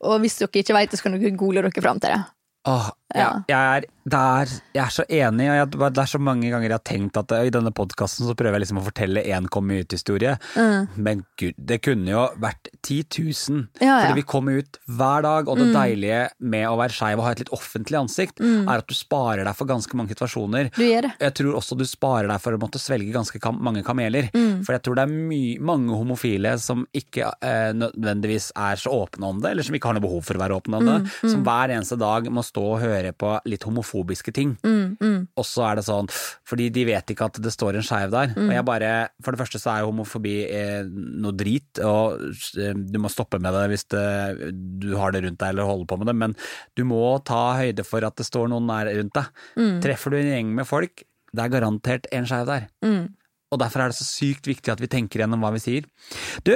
Og 0.00 0.20
hvis 0.22 0.38
dere 0.40 0.62
ikke 0.62 0.76
veit 0.76 0.90
det, 0.92 1.00
så 1.00 1.06
kan 1.06 1.16
dere 1.16 1.36
google 1.36 1.64
dere 1.66 1.82
fram 1.82 2.00
til 2.00 2.14
det. 2.14 2.22
Åh, 2.66 2.90
ja. 3.14 3.28
jeg, 3.46 3.54
er, 3.54 3.84
det 4.06 4.18
er, 4.18 4.52
jeg 4.74 4.82
er 4.82 4.92
så 4.94 5.04
enig, 5.06 5.46
og 5.46 5.56
jeg, 5.60 5.68
det 5.94 6.02
er 6.02 6.10
så 6.10 6.18
mange 6.22 6.50
ganger 6.50 6.66
jeg 6.66 6.74
har 6.74 6.84
tenkt 6.86 7.18
at 7.20 7.34
i 7.38 7.52
denne 7.54 7.70
podkasten 7.74 8.26
så 8.26 8.34
prøver 8.38 8.58
jeg 8.58 8.64
liksom 8.64 8.80
å 8.80 8.84
fortelle 8.88 9.22
én 9.30 9.46
komme 9.52 9.78
ut-historie, 9.82 10.32
men 10.96 11.22
gud, 11.38 11.54
det 11.56 11.78
kunne 11.86 12.10
jo 12.10 12.24
vært 12.42 12.70
10 12.86 13.06
000. 13.06 13.62
Ja, 13.80 13.86
ja. 13.86 13.94
Fordi 14.06 14.18
vi 14.18 14.26
kommer 14.26 14.58
ut 14.58 14.80
hver 14.90 15.22
dag, 15.26 15.50
og 15.50 15.60
det 15.60 15.68
deilige 15.74 16.20
med 16.42 16.66
å 16.68 16.76
være 16.80 16.96
skeiv 16.96 17.22
og 17.22 17.28
ha 17.28 17.34
et 17.36 17.44
litt 17.44 17.52
offentlig 17.54 18.00
ansikt, 18.00 18.42
er 18.42 18.82
at 18.82 18.90
du 18.90 18.96
sparer 18.96 19.46
deg 19.46 19.58
for 19.58 19.70
ganske 19.70 19.98
mange 19.98 20.14
situasjoner. 20.14 20.72
Du 20.76 20.82
gjør 20.84 21.06
det. 21.08 21.12
Jeg 21.22 21.36
tror 21.40 21.60
også 21.60 21.78
du 21.78 21.86
sparer 21.88 22.30
deg 22.30 22.42
for 22.42 22.56
å 22.56 22.60
måtte 22.62 22.82
svelge 22.82 23.14
ganske 23.14 23.40
kam 23.42 23.62
mange 23.62 23.84
kameler. 23.86 24.30
For 24.66 24.74
jeg 24.76 24.84
tror 24.86 24.98
det 24.98 25.06
er 25.06 25.62
mange 25.66 25.94
homofile 25.96 26.56
som 26.62 26.84
ikke 26.96 27.30
eh, 27.44 27.70
nødvendigvis 27.76 28.50
er 28.58 28.80
så 28.80 28.92
åpne 29.04 29.30
om 29.30 29.40
det, 29.42 29.54
eller 29.54 29.66
som 29.66 29.78
ikke 29.78 29.90
har 29.92 29.98
noe 29.98 30.06
behov 30.06 30.26
for 30.26 30.38
å 30.38 30.42
være 30.42 30.58
åpne 30.60 30.80
om 30.82 30.90
det, 30.90 30.98
som 31.22 31.44
hver 31.46 31.74
eneste 31.74 31.98
dag 32.00 32.28
må 32.32 32.44
stå 32.46 32.64
og 32.74 32.80
høre 32.82 32.95
på 33.16 33.32
litt 33.50 33.64
homofobiske 33.66 34.32
ting. 34.36 34.54
Og 35.36 35.44
så 35.46 35.64
er 35.68 35.78
det 35.80 35.84
sånn, 35.86 36.08
fordi 36.48 36.68
de 36.74 36.84
vet 36.88 37.12
ikke 37.12 37.28
at 37.30 37.40
det 37.42 37.52
står 37.54 37.78
en 37.80 37.86
skeiv 37.86 38.10
der. 38.14 38.32
Og 38.36 38.52
jeg 38.54 38.64
bare, 38.68 38.92
For 39.24 39.32
det 39.36 39.40
første 39.42 39.60
så 39.62 39.72
er 39.74 39.86
homofobi 39.88 40.34
eh, 40.48 40.84
noe 40.86 41.32
drit, 41.36 41.80
og 41.84 42.22
eh, 42.58 42.72
du 42.76 42.98
må 43.02 43.10
stoppe 43.12 43.40
med 43.42 43.52
det 43.56 43.66
hvis 43.72 43.86
det, 43.92 44.06
du 44.82 44.96
har 45.00 45.12
det 45.14 45.24
rundt 45.26 45.40
deg 45.42 45.52
eller 45.54 45.68
holder 45.68 45.90
på 45.92 45.98
med 46.00 46.10
det, 46.12 46.16
men 46.22 46.36
du 46.78 46.84
må 46.88 47.02
ta 47.26 47.42
høyde 47.60 47.84
for 47.86 48.04
at 48.06 48.16
det 48.18 48.26
står 48.28 48.48
noen 48.52 48.66
nær 48.70 48.88
rundt 48.92 49.14
deg. 49.16 49.30
Treffer 49.84 50.10
du 50.14 50.20
en 50.22 50.32
gjeng 50.32 50.54
med 50.56 50.66
folk, 50.68 51.04
det 51.36 51.44
er 51.44 51.52
garantert 51.52 52.06
en 52.16 52.26
skeiv 52.28 52.46
der. 52.48 52.68
Og 53.52 53.60
derfor 53.62 53.84
er 53.84 53.92
det 53.92 53.98
så 54.00 54.06
sykt 54.08 54.48
viktig 54.48 54.72
at 54.72 54.80
vi 54.82 54.88
tenker 54.90 55.22
gjennom 55.22 55.42
hva 55.44 55.52
vi 55.54 55.60
sier. 55.62 55.84
Du, 56.46 56.54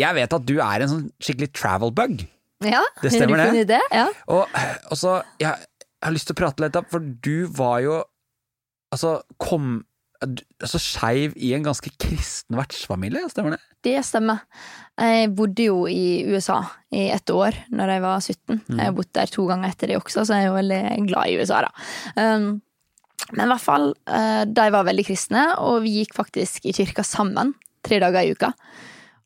jeg 0.00 0.16
vet 0.16 0.32
at 0.32 0.44
du 0.48 0.54
er 0.64 0.84
en 0.86 0.88
sånn 0.92 1.08
skikkelig 1.20 1.50
travel 1.52 1.92
bug. 1.92 2.22
Ja, 2.64 2.82
Det 3.00 3.12
stemmer 3.14 3.40
det. 3.40 3.66
det? 3.70 3.80
Ja. 3.92 4.06
Og, 4.28 4.48
og 4.92 4.96
så, 5.00 5.18
jeg, 5.40 5.64
jeg 6.00 6.08
har 6.08 6.16
lyst 6.16 6.30
til 6.30 6.36
å 6.36 6.40
prate 6.40 6.64
litt, 6.64 6.74
da, 6.76 6.82
for 6.88 7.04
du 7.04 7.46
var 7.56 7.84
jo 7.84 8.00
Altså, 8.90 9.20
kom 9.38 9.84
Altså 10.20 10.80
skeiv 10.82 11.36
i 11.38 11.52
en 11.56 11.62
ganske 11.64 11.92
kristen 12.02 12.58
vertsfamilie, 12.58 13.22
stemmer 13.32 13.54
det? 13.54 13.60
Det 13.86 13.94
stemmer. 14.04 14.42
Jeg 15.00 15.30
bodde 15.32 15.64
jo 15.64 15.86
i 15.88 16.26
USA 16.28 16.58
i 16.92 17.06
ett 17.14 17.30
år 17.32 17.56
når 17.72 17.92
jeg 17.94 18.02
var 18.04 18.18
17. 18.18 18.58
Jeg 18.66 18.82
har 18.82 18.96
bodd 18.98 19.08
der 19.16 19.32
to 19.32 19.46
ganger 19.48 19.72
etter 19.72 19.88
det 19.88 19.96
også, 19.96 20.26
så 20.28 20.36
jeg 20.36 20.44
er 20.44 20.50
jo 20.50 20.58
veldig 20.58 20.82
glad 21.08 21.30
i 21.30 21.38
USA, 21.40 21.62
da. 21.64 21.70
Um, 22.20 22.50
men 23.30 23.46
i 23.46 23.48
hvert 23.54 23.64
fall, 23.64 23.88
eh, 24.12 24.42
de 24.44 24.66
var 24.74 24.84
veldig 24.90 25.06
kristne, 25.08 25.46
og 25.64 25.80
vi 25.86 26.02
gikk 26.02 26.12
faktisk 26.18 26.68
i 26.68 26.76
kirka 26.76 27.06
sammen 27.06 27.54
tre 27.86 28.02
dager 28.02 28.26
i 28.26 28.36
uka. 28.36 28.52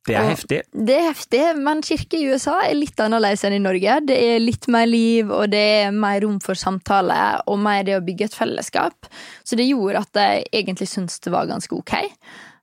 Det 0.05 0.15
er 0.15 0.21
Og- 0.21 0.35
heftig. 0.35 0.61
Det 0.73 0.97
er 0.99 1.07
heftig, 1.09 1.43
men 1.57 1.81
kirke 1.81 2.19
i 2.19 2.29
USA 2.29 2.59
er 2.67 2.75
litt 2.77 3.01
annerledes 3.01 3.45
enn 3.45 3.57
i 3.57 3.63
Norge. 3.63 4.07
Det 4.07 4.19
er 4.21 4.39
litt 4.43 4.69
mer 4.69 4.87
liv, 4.87 5.31
og 5.31 5.51
det 5.51 5.65
er 5.87 5.91
mer 5.91 6.21
rom 6.21 6.39
for 6.45 6.55
samtale, 6.55 7.41
og 7.47 7.59
mer 7.59 7.83
det 7.85 7.97
å 7.97 8.05
bygge 8.05 8.29
et 8.29 8.37
fellesskap. 8.37 9.09
Så 9.45 9.57
det 9.57 9.69
gjorde 9.71 10.05
at 10.05 10.13
jeg 10.13 10.45
egentlig 10.53 10.89
syntes 10.89 11.21
det 11.25 11.33
var 11.33 11.47
ganske 11.49 11.73
ok. 11.73 11.95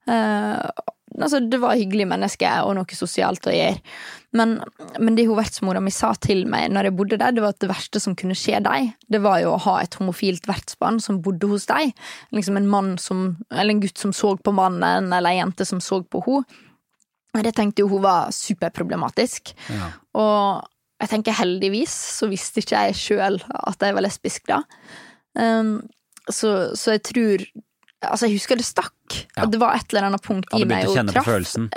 Uh, 0.07 0.69
altså, 1.19 1.39
det 1.49 1.59
var 1.61 1.77
hyggelige 1.77 2.09
mennesker 2.09 2.63
og 2.65 2.75
noe 2.77 2.97
sosialt 2.97 3.49
å 3.49 3.53
gjøre. 3.55 3.81
Men, 4.37 4.61
men 4.99 5.17
det 5.17 5.25
hun 5.27 5.35
vertsmora 5.35 5.81
mi 5.83 5.91
sa 5.91 6.13
til 6.21 6.45
meg 6.47 6.69
når 6.71 6.87
jeg 6.87 6.95
bodde 6.95 7.17
der, 7.19 7.33
det 7.35 7.41
var 7.43 7.55
at 7.55 7.59
det 7.59 7.71
verste 7.71 7.99
som 7.99 8.15
kunne 8.15 8.37
skje 8.37 8.61
deg, 8.63 8.93
det 9.11 9.19
var 9.21 9.41
jo 9.43 9.55
å 9.55 9.61
ha 9.65 9.81
et 9.81 9.97
homofilt 9.99 10.47
vertsbarn 10.47 11.01
som 11.03 11.19
bodde 11.25 11.49
hos 11.51 11.65
deg. 11.67 11.91
Liksom 12.31 12.57
en 12.61 12.69
mann 12.71 12.97
som, 13.01 13.31
eller 13.51 13.73
en 13.73 13.81
gutt 13.83 13.97
som 13.97 14.13
så 14.15 14.37
på 14.37 14.53
mannen, 14.55 15.11
eller 15.11 15.33
ei 15.33 15.41
jente 15.41 15.67
som 15.67 15.81
så 15.83 16.03
på 16.05 16.23
henne. 16.27 16.67
Det 17.31 17.53
tenkte 17.55 17.85
jo 17.85 17.89
hun 17.93 18.03
var 18.03 18.31
superproblematisk. 18.35 19.53
Ja. 19.71 19.89
Og 20.19 20.67
jeg 21.01 21.11
tenker 21.13 21.37
heldigvis 21.39 21.93
så 22.19 22.29
visste 22.29 22.61
ikke 22.61 22.85
jeg 22.87 22.99
sjøl 22.99 23.39
at 23.63 23.81
jeg 23.81 23.95
var 23.97 24.05
lesbisk 24.05 24.49
da. 24.51 24.61
Um, 25.39 25.79
så, 26.29 26.71
så 26.77 26.97
jeg 26.97 27.05
tror 27.07 27.45
Altså, 28.01 28.25
jeg 28.25 28.39
husker 28.39 28.57
det 28.57 28.65
stakk. 28.65 29.13
Ja. 29.37 29.45
Det 29.45 29.59
var 29.61 29.75
et 29.77 29.91
eller 29.93 30.07
annet 30.07 30.23
punkt 30.25 30.49
i 30.57 30.63
meg 30.65 30.87
hun 30.89 31.11
traff. 31.13 31.27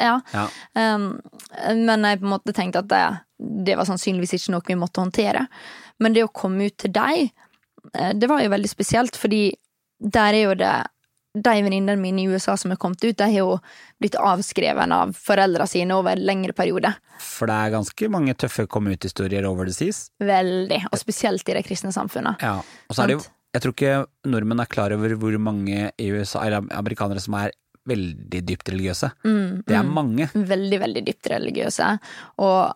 Ja. 0.00 0.14
Ja. 0.32 0.44
Um, 0.72 1.18
men 1.84 2.06
jeg 2.08 2.22
på 2.22 2.24
en 2.24 2.32
måte 2.32 2.54
tenkte 2.56 2.80
at 2.80 2.88
det, 2.88 3.02
det 3.68 3.74
var 3.76 3.84
sannsynligvis 3.84 4.32
ikke 4.38 4.54
noe 4.54 4.64
vi 4.64 4.78
måtte 4.80 5.02
håndtere. 5.04 5.42
Men 6.00 6.16
det 6.16 6.24
å 6.24 6.32
komme 6.32 6.70
ut 6.70 6.78
til 6.80 6.94
deg, 6.96 7.28
eh, 7.92 8.14
det 8.16 8.30
var 8.30 8.40
jo 8.40 8.54
veldig 8.54 8.70
spesielt, 8.72 9.20
fordi 9.20 9.42
der 10.00 10.38
er 10.38 10.46
jo 10.46 10.56
det 10.64 10.72
De 11.34 11.54
venninnene 11.66 11.98
mine 11.98 12.22
i 12.22 12.28
USA 12.30 12.54
som 12.56 12.70
har 12.70 12.78
kommet 12.78 13.02
ut, 13.02 13.16
de 13.18 13.26
har 13.26 13.34
jo 13.40 13.56
blitt 13.98 14.14
avskrevet 14.14 14.92
av 14.94 15.14
foreldrene 15.18 15.66
sine 15.66 15.96
over 15.96 16.14
en 16.14 16.26
lengre 16.28 16.54
periode. 16.54 16.92
For 17.18 17.50
det 17.50 17.56
er 17.58 17.72
ganske 17.74 18.10
mange 18.12 18.36
tøffe 18.38 18.68
komme 18.70 18.94
ut-historier 18.94 19.46
over 19.48 19.66
det 19.66 19.74
sies. 19.74 20.04
Veldig. 20.22 20.84
Og 20.92 21.00
spesielt 21.00 21.48
i 21.50 21.56
det 21.58 21.64
kristne 21.66 21.90
samfunnet. 21.94 22.42
Ja. 22.42 22.60
Og 22.88 22.94
så 22.94 23.02
er 23.04 23.10
det 23.10 23.18
jo 23.18 23.24
Jeg 23.54 23.62
tror 23.62 23.74
ikke 23.76 24.30
nordmenn 24.30 24.62
er 24.62 24.66
klar 24.70 24.90
over 24.94 25.12
hvor 25.14 25.34
mange 25.38 25.90
USA, 25.98 26.40
eller 26.42 26.66
amerikanere 26.74 27.22
som 27.22 27.36
er 27.38 27.52
veldig 27.86 28.40
dypt 28.48 28.70
religiøse. 28.72 29.10
Mm, 29.24 29.62
Det 29.66 29.76
er 29.78 29.84
mange. 29.86 30.26
Veldig, 30.34 30.80
veldig 30.80 31.02
dypt 31.06 31.28
religiøse. 31.30 31.90
Og 32.42 32.74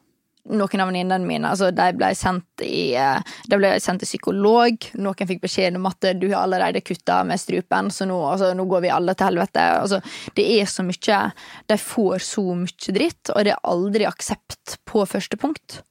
noen 0.48 0.82
av 0.82 0.88
venninnene 0.90 1.26
mine 1.28 1.50
altså, 1.50 1.70
de 1.74 1.86
ble 1.98 2.10
sendt 2.16 2.62
i 2.64 2.94
eh, 2.98 3.34
De 3.48 3.58
ble 3.60 3.72
sendt 3.82 4.02
til 4.04 4.10
psykolog. 4.10 4.88
Noen 4.98 5.30
fikk 5.30 5.42
beskjed 5.44 5.76
om 5.78 5.88
at 5.90 6.08
du 6.20 6.28
har 6.30 6.44
allerede 6.44 6.82
kutta 6.84 7.20
med 7.28 7.40
strupen, 7.40 7.90
så 7.94 8.06
nå, 8.08 8.18
altså, 8.32 8.52
nå 8.56 8.66
går 8.70 8.86
vi 8.86 8.92
alle 8.94 9.14
til 9.18 9.30
helvete. 9.30 9.66
Altså, 9.82 10.00
det 10.36 10.46
er 10.58 10.70
så 10.70 10.84
mye 10.86 11.20
De 11.68 11.80
får 11.82 12.24
så 12.28 12.46
mye 12.62 12.96
dritt, 13.00 13.34
og 13.34 13.44
det 13.44 13.54
er 13.54 13.66
aldri 13.68 14.08
aksept 14.08 14.78
på 14.88 15.04
første 15.08 15.40
punkt. 15.40 15.82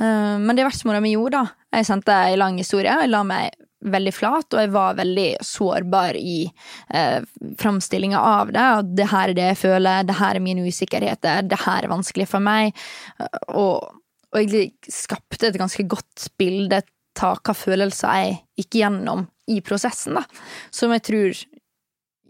Eh, 0.00 0.38
Men 0.38 0.56
det 0.56 0.66
vertsmora 0.66 1.00
mi 1.00 1.14
gjorde, 1.14 1.44
da 1.44 1.78
Jeg 1.78 1.86
sendte 1.90 2.16
ei 2.30 2.36
lang 2.38 2.58
historie. 2.58 2.90
Jeg 2.90 3.10
la 3.10 3.22
meg 3.26 3.54
veldig 3.84 4.12
flat, 4.14 4.46
og 4.54 4.62
jeg 4.62 4.72
var 4.74 4.96
veldig 4.98 5.28
sårbar 5.44 6.16
i 6.18 6.38
eh, 6.94 7.20
framstillinga 7.60 8.20
av 8.20 8.52
det. 8.54 8.64
At 8.80 8.94
det 8.96 9.10
her 9.12 9.32
er 9.32 9.38
det 9.38 9.50
jeg 9.52 9.60
føler, 9.64 10.08
det 10.08 10.18
her 10.20 10.38
er 10.38 10.44
mine 10.44 10.64
usikkerheter, 10.66 11.44
det 11.50 11.60
her 11.64 11.84
er 11.84 11.92
vanskelig 11.92 12.28
for 12.30 12.44
meg. 12.44 12.74
Og, 13.52 13.84
og 14.32 14.40
egentlig 14.40 14.72
skapte 14.90 15.50
et 15.50 15.60
ganske 15.60 15.86
godt 15.88 16.28
bilde 16.40 16.82
av 17.22 17.38
hva 17.46 17.54
følelser 17.54 18.20
jeg 18.20 18.38
gikk 18.58 18.80
gjennom 18.80 19.28
i 19.50 19.60
prosessen, 19.64 20.16
da. 20.18 20.24
Som 20.74 20.94
jeg 20.96 21.04
tror 21.06 21.44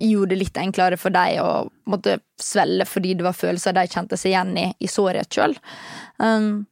gjorde 0.03 0.35
det 0.35 0.41
litt 0.41 0.59
enklere 0.59 0.99
for 0.99 1.15
deg 1.15 1.39
å 1.39 1.67
måtte 1.91 2.19
svelle 2.41 2.87
fordi 2.89 3.15
det 3.15 3.27
var 3.27 3.37
følelser 3.39 3.77
de 3.77 3.87
kjente 3.87 4.19
seg 4.19 4.33
igjen 4.33 4.57
i 4.59 4.67
i 4.83 4.91
sårhet 4.91 5.31
sjøl. 5.31 5.55
Um, 6.19 6.67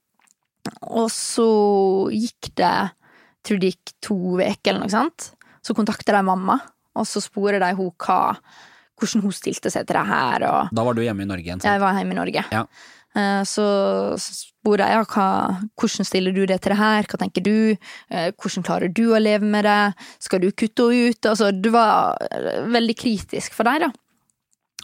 og 0.91 1.09
så 1.15 1.47
gikk 2.15 2.53
det 2.59 2.75
tror 3.45 3.59
det 3.63 3.73
gikk 3.75 3.93
to 4.03 4.17
uker 4.41 4.71
eller 4.73 4.85
noe 4.87 4.93
sånt. 4.93 5.31
Så 5.63 5.75
kontakta 5.79 6.13
de 6.17 6.23
mamma, 6.27 6.59
og 6.99 7.07
så 7.07 7.23
sporer 7.23 7.61
de 7.63 7.73
hun 7.79 7.91
hva, 8.03 8.37
hvordan 9.01 9.23
hun 9.25 9.33
stilte 9.35 9.71
seg 9.73 9.87
til 9.87 9.97
det 9.99 10.07
her. 10.09 10.43
Og 10.49 10.73
Da 10.75 10.85
var 10.87 10.95
du 10.95 11.03
hjemme 11.03 11.23
i 11.23 11.31
Norge 11.31 11.47
igjen. 11.47 11.63
jeg 11.63 11.81
var 11.81 11.95
hjemme 11.99 12.13
i 12.17 12.19
Norge. 12.19 12.45
Ja. 12.53 12.65
Eh, 13.15 13.43
Så 13.45 13.65
sporer 14.19 14.87
jeg 14.87 14.97
ja, 14.97 15.05
hva, 15.05 15.27
hvordan 15.79 16.07
stiller 16.09 16.33
du 16.35 16.45
deg 16.47 16.61
til 16.63 16.73
det 16.73 16.79
her, 16.79 17.03
hva 17.11 17.19
tenker 17.21 17.43
du, 17.45 17.77
Eh, 18.11 18.31
hvordan 18.37 18.65
klarer 18.67 18.93
du 18.93 19.05
å 19.15 19.21
leve 19.23 19.45
med 19.49 19.65
det, 19.65 19.95
skal 20.21 20.41
du 20.41 20.51
kutte 20.53 20.87
henne 20.91 21.11
ut? 21.13 21.27
Altså, 21.31 21.51
det 21.53 21.73
var 21.73 22.17
eh, 22.31 22.63
veldig 22.69 22.97
kritisk 22.97 23.55
for 23.57 23.65
deg, 23.65 23.87
da. 23.87 23.91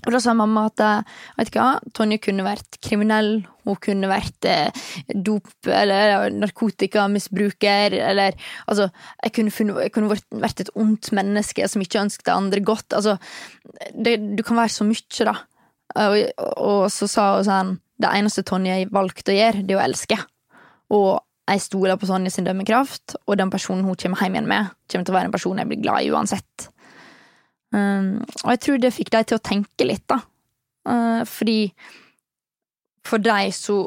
Og 0.09 0.15
da 0.15 0.23
sa 0.25 0.33
mamma 0.33 0.65
at 0.71 0.81
eh, 0.81 1.17
vet 1.37 1.51
ikke 1.51 1.67
Tonje 1.97 2.17
kunne 2.25 2.47
vært 2.47 2.79
kriminell, 2.85 3.43
hun 3.69 3.77
kunne 3.85 4.09
vært 4.09 4.49
eh, 4.49 4.87
dop- 5.13 5.69
eller 5.69 6.33
narkotikamisbruker, 6.33 7.99
eller 8.09 8.39
altså 8.65 8.89
Jeg 8.89 9.35
kunne, 9.37 9.53
funnet, 9.53 9.83
jeg 9.85 9.93
kunne 9.93 10.17
vært, 10.17 10.65
et 10.65 10.73
ondt 10.75 11.13
menneske 11.13 11.69
som 11.69 11.85
ikke 11.85 12.01
ønsket 12.07 12.33
andre 12.33 12.65
godt. 12.65 12.97
Altså, 12.97 13.19
det, 13.93 14.17
du 14.39 14.43
kan 14.43 14.57
være 14.57 14.73
så 14.73 14.89
mye, 14.89 15.29
da. 15.29 15.37
Og, 15.99 16.17
og 16.57 16.83
så 16.93 17.09
sa 17.09 17.29
hun 17.37 17.47
sånn 17.47 17.71
Det 17.99 18.11
eneste 18.13 18.45
Tonje 18.47 18.83
valgte 18.93 19.33
å 19.33 19.37
gjøre, 19.37 19.65
det 19.67 19.77
er 19.77 19.81
å 19.81 19.85
elske. 19.85 20.19
Og 20.97 21.19
jeg 21.49 21.65
stoler 21.65 22.01
på 22.01 22.09
Tonje 22.09 22.33
sin 22.33 22.49
dømmekraft, 22.49 23.19
og 23.27 23.37
den 23.41 23.53
personen 23.53 23.85
hun 23.85 23.97
kommer 23.97 24.25
hjem 24.25 24.37
igjen 24.39 24.49
med, 24.49 24.73
kommer 24.89 25.05
til 25.05 25.13
å 25.13 25.19
være 25.19 25.29
en 25.29 25.37
person 25.37 25.61
jeg 25.61 25.69
blir 25.69 25.85
glad 25.85 26.05
i 26.05 26.13
uansett. 26.13 26.69
Um, 27.75 28.19
og 28.45 28.53
jeg 28.55 28.61
tror 28.65 28.83
det 28.83 28.95
fikk 28.97 29.13
deg 29.13 29.29
til 29.29 29.39
å 29.39 29.45
tenke 29.45 29.87
litt, 29.89 30.05
da. 30.09 30.23
Uh, 30.89 31.23
fordi 31.29 31.61
for 33.09 33.23
deg 33.23 33.55
så 33.57 33.85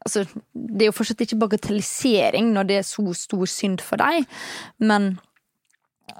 Altså, 0.00 0.22
det 0.56 0.86
er 0.86 0.88
jo 0.88 0.94
fortsatt 0.96 1.20
ikke 1.26 1.36
bagatellisering 1.42 2.46
når 2.54 2.68
det 2.70 2.76
er 2.80 2.86
så 2.88 3.02
stor 3.12 3.50
synd 3.52 3.82
for 3.84 4.00
deg, 4.00 4.24
men 4.80 5.10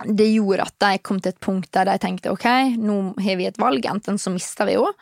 det 0.05 0.27
gjorde 0.35 0.67
at 0.69 0.77
de 0.85 0.99
kom 1.01 1.17
til 1.21 1.33
et 1.33 1.41
punkt 1.41 1.71
der 1.73 1.89
de 1.89 1.95
tenkte 2.03 2.33
ok, 2.35 2.45
nå 2.77 2.99
har 3.25 3.39
vi 3.41 3.49
et 3.49 3.61
valg, 3.61 3.89
enten 3.89 4.21
så 4.21 4.33
mister 4.35 4.69
vi 4.69 4.77
henne, 4.77 4.93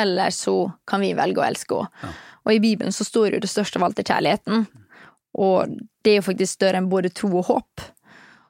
eller 0.00 0.32
så 0.32 0.56
kan 0.88 1.04
vi 1.04 1.12
velge 1.18 1.42
å 1.42 1.46
elske 1.46 1.82
henne. 1.82 2.00
Ja. 2.00 2.14
Og 2.44 2.52
i 2.52 2.60
Bibelen 2.64 2.96
så 2.96 3.06
står 3.06 3.36
jo 3.36 3.44
det 3.44 3.52
største 3.52 3.80
av 3.80 3.86
alt 3.86 4.00
er 4.00 4.08
kjærligheten, 4.08 4.66
og 5.44 5.76
det 6.04 6.14
er 6.14 6.20
jo 6.22 6.28
faktisk 6.28 6.56
større 6.56 6.80
enn 6.80 6.90
både 6.92 7.12
tro 7.12 7.30
og 7.40 7.48
håp. 7.48 7.84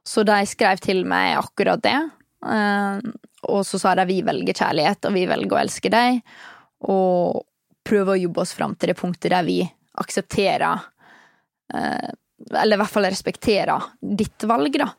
Så 0.04 0.24
de 0.26 0.38
skrev 0.50 0.82
til 0.84 1.04
meg 1.08 1.38
akkurat 1.38 1.82
det, 1.82 1.94
eh, 1.94 2.13
og 2.44 3.62
så 3.66 3.80
sa 3.80 3.94
de 3.98 4.04
vi 4.08 4.20
velger 4.26 4.56
kjærlighet, 4.56 5.04
og 5.08 5.16
vi 5.16 5.26
velger 5.30 5.56
å 5.56 5.62
elske 5.62 5.92
deg, 5.92 6.20
og 6.88 7.44
prøve 7.84 8.14
å 8.14 8.20
jobbe 8.20 8.42
oss 8.44 8.54
fram 8.56 8.74
til 8.76 8.92
det 8.92 8.98
punktet 8.98 9.32
der 9.32 9.44
vi 9.46 9.62
aksepterer 10.00 10.84
eh, 11.74 12.12
eller 12.50 12.76
i 12.76 12.80
hvert 12.80 12.92
fall 12.92 13.06
respekterer 13.06 13.84
ditt 14.18 14.44
valg, 14.48 14.74
da. 14.80 14.90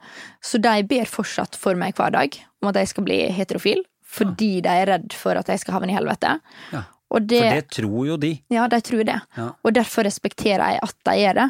Så 0.41 0.58
de 0.62 0.79
ber 0.88 1.10
fortsatt 1.10 1.58
for 1.60 1.77
meg 1.77 1.97
hver 1.97 2.13
dag 2.15 2.38
om 2.63 2.71
at 2.71 2.79
jeg 2.79 2.89
skal 2.93 3.05
bli 3.05 3.19
heterofil, 3.36 3.84
fordi 4.15 4.62
de 4.65 4.71
er 4.71 4.89
redd 4.89 5.13
for 5.17 5.38
at 5.38 5.49
jeg 5.51 5.62
skal 5.62 5.77
havne 5.79 5.93
i 5.93 5.97
helvete. 5.97 6.38
Ja. 6.73 6.86
Og 7.13 7.27
det, 7.29 7.41
For 7.43 7.53
det 7.60 7.67
tror 7.75 8.08
jo 8.08 8.15
de. 8.17 8.31
Ja, 8.51 8.65
de 8.71 8.79
tror 8.81 9.03
det. 9.05 9.19
Ja. 9.38 9.49
Og 9.62 9.75
derfor 9.77 10.08
respekterer 10.08 10.73
jeg 10.73 10.81
at 10.88 10.95
de 11.05 11.13
gjør 11.19 11.38
det. 11.38 11.45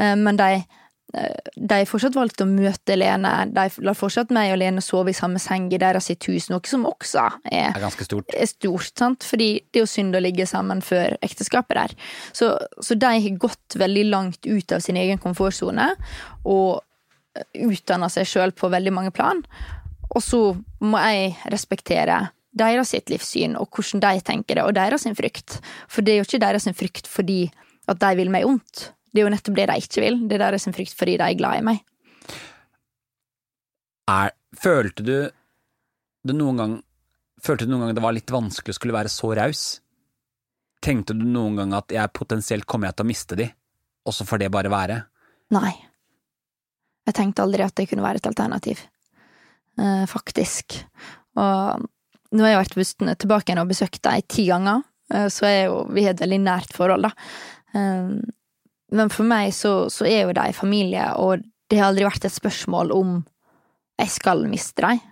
Eh, 0.00 0.14
Men 0.18 0.40
de, 0.40 0.48
eh, 0.58 0.77
de 1.08 1.72
har 1.72 1.86
fortsatt 1.88 2.16
valgt 2.18 2.42
å 2.44 2.46
møte 2.48 2.96
Lene. 2.98 3.30
De 3.48 3.64
lar 3.86 3.96
fortsatt 3.96 4.32
meg 4.34 4.52
og 4.52 4.58
Lene 4.60 4.82
sove 4.84 5.14
i 5.14 5.16
samme 5.16 5.40
seng 5.40 5.70
i 5.72 5.80
deres 5.80 6.10
sitt 6.10 6.26
hus, 6.28 6.50
noe 6.52 6.68
som 6.68 6.84
også 6.88 7.24
er 7.48 7.70
er 7.72 7.80
ganske 7.80 8.04
stort. 8.04 8.34
er 8.34 8.50
stort, 8.50 8.92
sant? 8.92 9.24
fordi 9.24 9.48
det 9.72 9.80
er 9.80 9.86
jo 9.86 9.90
synd 9.90 10.18
å 10.18 10.22
ligge 10.22 10.46
sammen 10.48 10.82
før 10.84 11.16
ekteskapet 11.24 11.80
der. 11.80 11.94
Så, 12.36 12.50
så 12.84 12.98
de 12.98 13.08
har 13.08 13.40
gått 13.40 13.78
veldig 13.80 14.04
langt 14.10 14.46
ut 14.46 14.76
av 14.76 14.84
sin 14.84 15.00
egen 15.00 15.20
komfortsone 15.22 15.94
og 16.44 16.84
utdanna 17.54 18.10
seg 18.12 18.28
sjøl 18.28 18.52
på 18.52 18.70
veldig 18.72 18.92
mange 18.92 19.14
plan. 19.14 19.40
Og 20.12 20.24
så 20.24 20.42
må 20.84 21.00
jeg 21.08 21.34
respektere 21.52 22.26
deres 22.58 22.92
sitt 22.92 23.08
livssyn 23.12 23.56
og 23.60 23.72
hvordan 23.72 24.02
de 24.04 24.24
tenker 24.24 24.58
det, 24.58 24.66
og 24.66 24.76
deres 24.76 25.04
sin 25.06 25.16
frykt. 25.16 25.60
For 25.88 26.04
det 26.04 26.14
er 26.14 26.22
jo 26.22 26.28
ikke 26.28 26.44
deres 26.44 26.68
sin 26.68 26.76
frykt 26.76 27.08
fordi 27.08 27.46
at 27.88 28.00
de 28.02 28.14
vil 28.18 28.32
meg 28.32 28.44
ondt. 28.48 28.90
Det 29.08 29.20
er 29.20 29.26
jo 29.26 29.32
nettopp 29.32 29.56
det 29.56 29.68
de 29.70 29.76
ikke 29.82 30.04
vil. 30.04 30.20
Det 30.28 30.36
er 30.36 30.44
deres 30.46 30.66
sin 30.66 30.76
frykt 30.76 30.96
fordi 30.98 31.16
de 31.20 31.26
er 31.26 31.38
glad 31.38 31.60
i 31.60 31.66
meg. 31.70 31.82
Er, 34.08 34.32
følte 34.56 35.04
du 35.04 35.16
det 36.28 36.36
noen 36.36 36.60
gang 36.60 36.76
Følte 37.38 37.68
du 37.68 37.70
noen 37.70 37.84
gang 37.84 37.94
det 37.94 38.02
var 38.02 38.14
litt 38.16 38.32
vanskelig 38.34 38.74
å 38.74 38.76
skulle 38.80 38.96
være 38.96 39.10
så 39.14 39.28
raus? 39.38 39.60
Tenkte 40.82 41.14
du 41.14 41.22
noen 41.22 41.54
gang 41.60 41.74
at 41.78 41.92
jeg 41.94 42.10
potensielt 42.10 42.66
kommer 42.66 42.88
jeg 42.88 42.96
til 42.98 43.06
å 43.06 43.10
miste 43.12 43.38
de, 43.38 43.46
og 44.02 44.16
så 44.16 44.26
får 44.26 44.40
det 44.42 44.48
bare 44.50 44.72
være? 44.72 44.96
Nei. 45.54 45.70
Jeg 47.06 47.14
tenkte 47.14 47.44
aldri 47.46 47.62
at 47.62 47.76
det 47.78 47.86
kunne 47.92 48.02
være 48.02 48.18
et 48.18 48.26
alternativ. 48.26 48.82
Eh, 49.78 50.02
faktisk. 50.10 50.80
Og 51.38 51.86
nå 52.34 52.44
har 52.44 52.56
jeg 52.56 52.62
vært 52.64 53.22
tilbake 53.22 53.52
igjen 53.52 53.62
og 53.62 53.70
besøkt 53.70 54.02
deg 54.04 54.26
ti 54.26 54.48
ganger, 54.50 54.82
eh, 55.14 55.28
så 55.32 55.46
er 55.46 55.60
jo 55.68 55.84
vi 55.94 56.04
har 56.08 56.16
et 56.16 56.24
veldig 56.26 56.40
nært 56.42 56.74
forhold, 56.76 57.06
da. 57.06 57.14
Men 58.94 59.10
for 59.12 59.28
meg 59.28 59.52
så, 59.56 59.88
så 59.92 60.06
er 60.08 60.24
jo 60.24 60.36
de 60.36 60.52
familie, 60.56 61.04
og 61.20 61.44
det 61.68 61.80
har 61.80 61.90
aldri 61.90 62.06
vært 62.08 62.24
et 62.24 62.34
spørsmål 62.34 62.94
om 62.96 63.18
jeg 63.98 64.14
skal 64.14 64.46
miste 64.48 64.84
dem. 64.84 65.02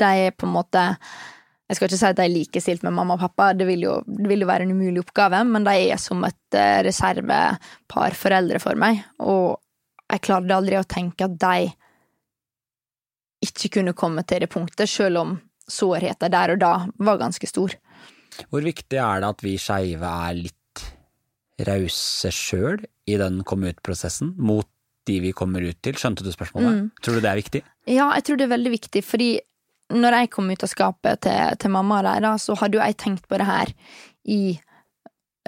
De 0.00 0.10
er 0.26 0.32
på 0.32 0.48
en 0.48 0.54
måte 0.54 0.84
Jeg 1.70 1.76
skal 1.76 1.86
ikke 1.86 1.98
si 2.00 2.06
at 2.08 2.16
de 2.18 2.24
er 2.24 2.32
likestilt 2.32 2.82
med 2.82 2.94
mamma 2.96 3.14
og 3.14 3.20
pappa, 3.22 3.52
det 3.54 3.66
vil 3.68 3.84
jo, 3.84 3.92
det 4.02 4.26
vil 4.26 4.40
jo 4.42 4.46
være 4.48 4.64
en 4.66 4.72
umulig 4.74 5.04
oppgave, 5.04 5.44
men 5.46 5.62
de 5.62 5.74
er 5.92 6.00
som 6.02 6.24
et 6.26 6.56
eh, 6.58 6.80
reservepar 6.82 8.16
foreldre 8.18 8.58
for 8.58 8.74
meg, 8.74 8.98
og 9.22 9.60
jeg 10.10 10.24
klarte 10.26 10.56
aldri 10.56 10.80
å 10.80 10.88
tenke 10.90 11.28
at 11.28 11.36
de 11.38 11.68
ikke 13.46 13.70
kunne 13.76 13.94
komme 13.94 14.24
til 14.26 14.42
det 14.42 14.50
punktet, 14.50 14.90
selv 14.90 15.22
om 15.22 15.36
sårheten 15.70 16.34
der 16.34 16.56
og 16.56 16.58
da 16.58 16.72
var 16.98 17.20
ganske 17.22 17.46
stor. 17.46 17.76
Hvor 18.50 18.66
viktig 18.66 18.98
er 18.98 19.22
det 19.22 19.30
at 19.30 19.44
vi 19.46 19.54
skeive 19.60 20.10
er 20.26 20.40
litt 20.40 20.59
rause 21.68 22.32
sjøl 22.34 22.82
i 23.10 23.18
den 23.20 23.42
komme 23.48 23.72
ut-prosessen, 23.72 24.34
mot 24.38 24.68
de 25.08 25.18
vi 25.24 25.32
kommer 25.36 25.64
ut 25.64 25.78
til? 25.84 25.98
Skjønte 25.98 26.24
du 26.24 26.32
spørsmålet? 26.32 26.76
Mm. 26.76 26.88
Tror 27.02 27.16
du 27.16 27.24
det 27.24 27.30
er 27.30 27.40
viktig? 27.40 27.62
Ja, 27.90 28.10
jeg 28.16 28.26
tror 28.26 28.40
det 28.40 28.46
er 28.46 28.56
veldig 28.56 28.74
viktig, 28.74 29.04
fordi 29.06 29.30
når 29.90 30.16
jeg 30.20 30.32
kom 30.34 30.50
ut 30.52 30.64
av 30.64 30.70
skapet 30.70 31.22
til, 31.26 31.56
til 31.60 31.72
mamma 31.74 32.00
og 32.00 32.08
der, 32.08 32.28
så 32.38 32.56
hadde 32.60 32.78
jo 32.78 32.84
jeg 32.84 32.98
tenkt 33.00 33.26
på 33.30 33.40
det 33.40 33.48
her 33.48 33.72
i 34.30 34.42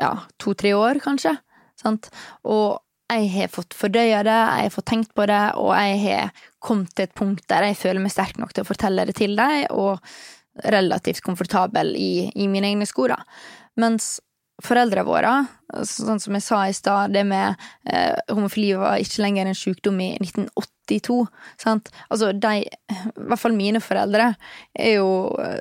ja, 0.00 0.16
to-tre 0.42 0.72
år, 0.74 0.98
kanskje. 1.04 1.36
Sant? 1.78 2.08
Og 2.48 2.80
jeg 3.12 3.28
har 3.34 3.52
fått 3.52 3.76
fordøya 3.76 4.22
det, 4.26 4.34
jeg 4.34 4.68
har 4.68 4.74
fått 4.74 4.88
tenkt 4.88 5.12
på 5.16 5.26
det, 5.28 5.42
og 5.60 5.72
jeg 5.76 5.98
har 6.06 6.44
kommet 6.62 6.94
til 6.96 7.06
et 7.06 7.16
punkt 7.18 7.44
der 7.50 7.68
jeg 7.68 7.78
føler 7.78 8.02
meg 8.02 8.14
sterk 8.14 8.38
nok 8.40 8.54
til 8.54 8.64
å 8.64 8.68
fortelle 8.68 9.04
det 9.08 9.18
til 9.20 9.36
deg, 9.38 9.68
og 9.70 10.00
relativt 10.72 11.22
komfortabel 11.24 11.94
i, 11.96 12.28
i 12.34 12.48
mine 12.50 12.72
egne 12.72 12.88
sko, 12.88 13.08
da. 13.12 13.20
Mens 13.80 14.18
foreldrene 14.62 15.06
våre, 15.06 15.32
sånn 15.88 16.20
som 16.22 16.36
jeg 16.36 16.44
sa 16.44 16.60
i 16.68 16.76
stad, 16.76 17.14
det 17.16 17.24
med 17.28 17.56
eh, 17.88 18.14
homofili 18.30 18.74
var 18.78 19.00
ikke 19.02 19.24
lenger 19.24 19.48
en 19.48 19.58
sykdom 19.58 20.00
i 20.04 20.12
1982. 20.20 21.18
Sant? 21.60 21.90
Altså, 22.12 22.32
de, 22.36 22.66
i 22.68 23.00
hvert 23.16 23.40
fall 23.40 23.56
mine 23.56 23.80
foreldre, 23.82 24.32
er 24.76 24.96
jo 24.98 25.10
eh, 25.42 25.58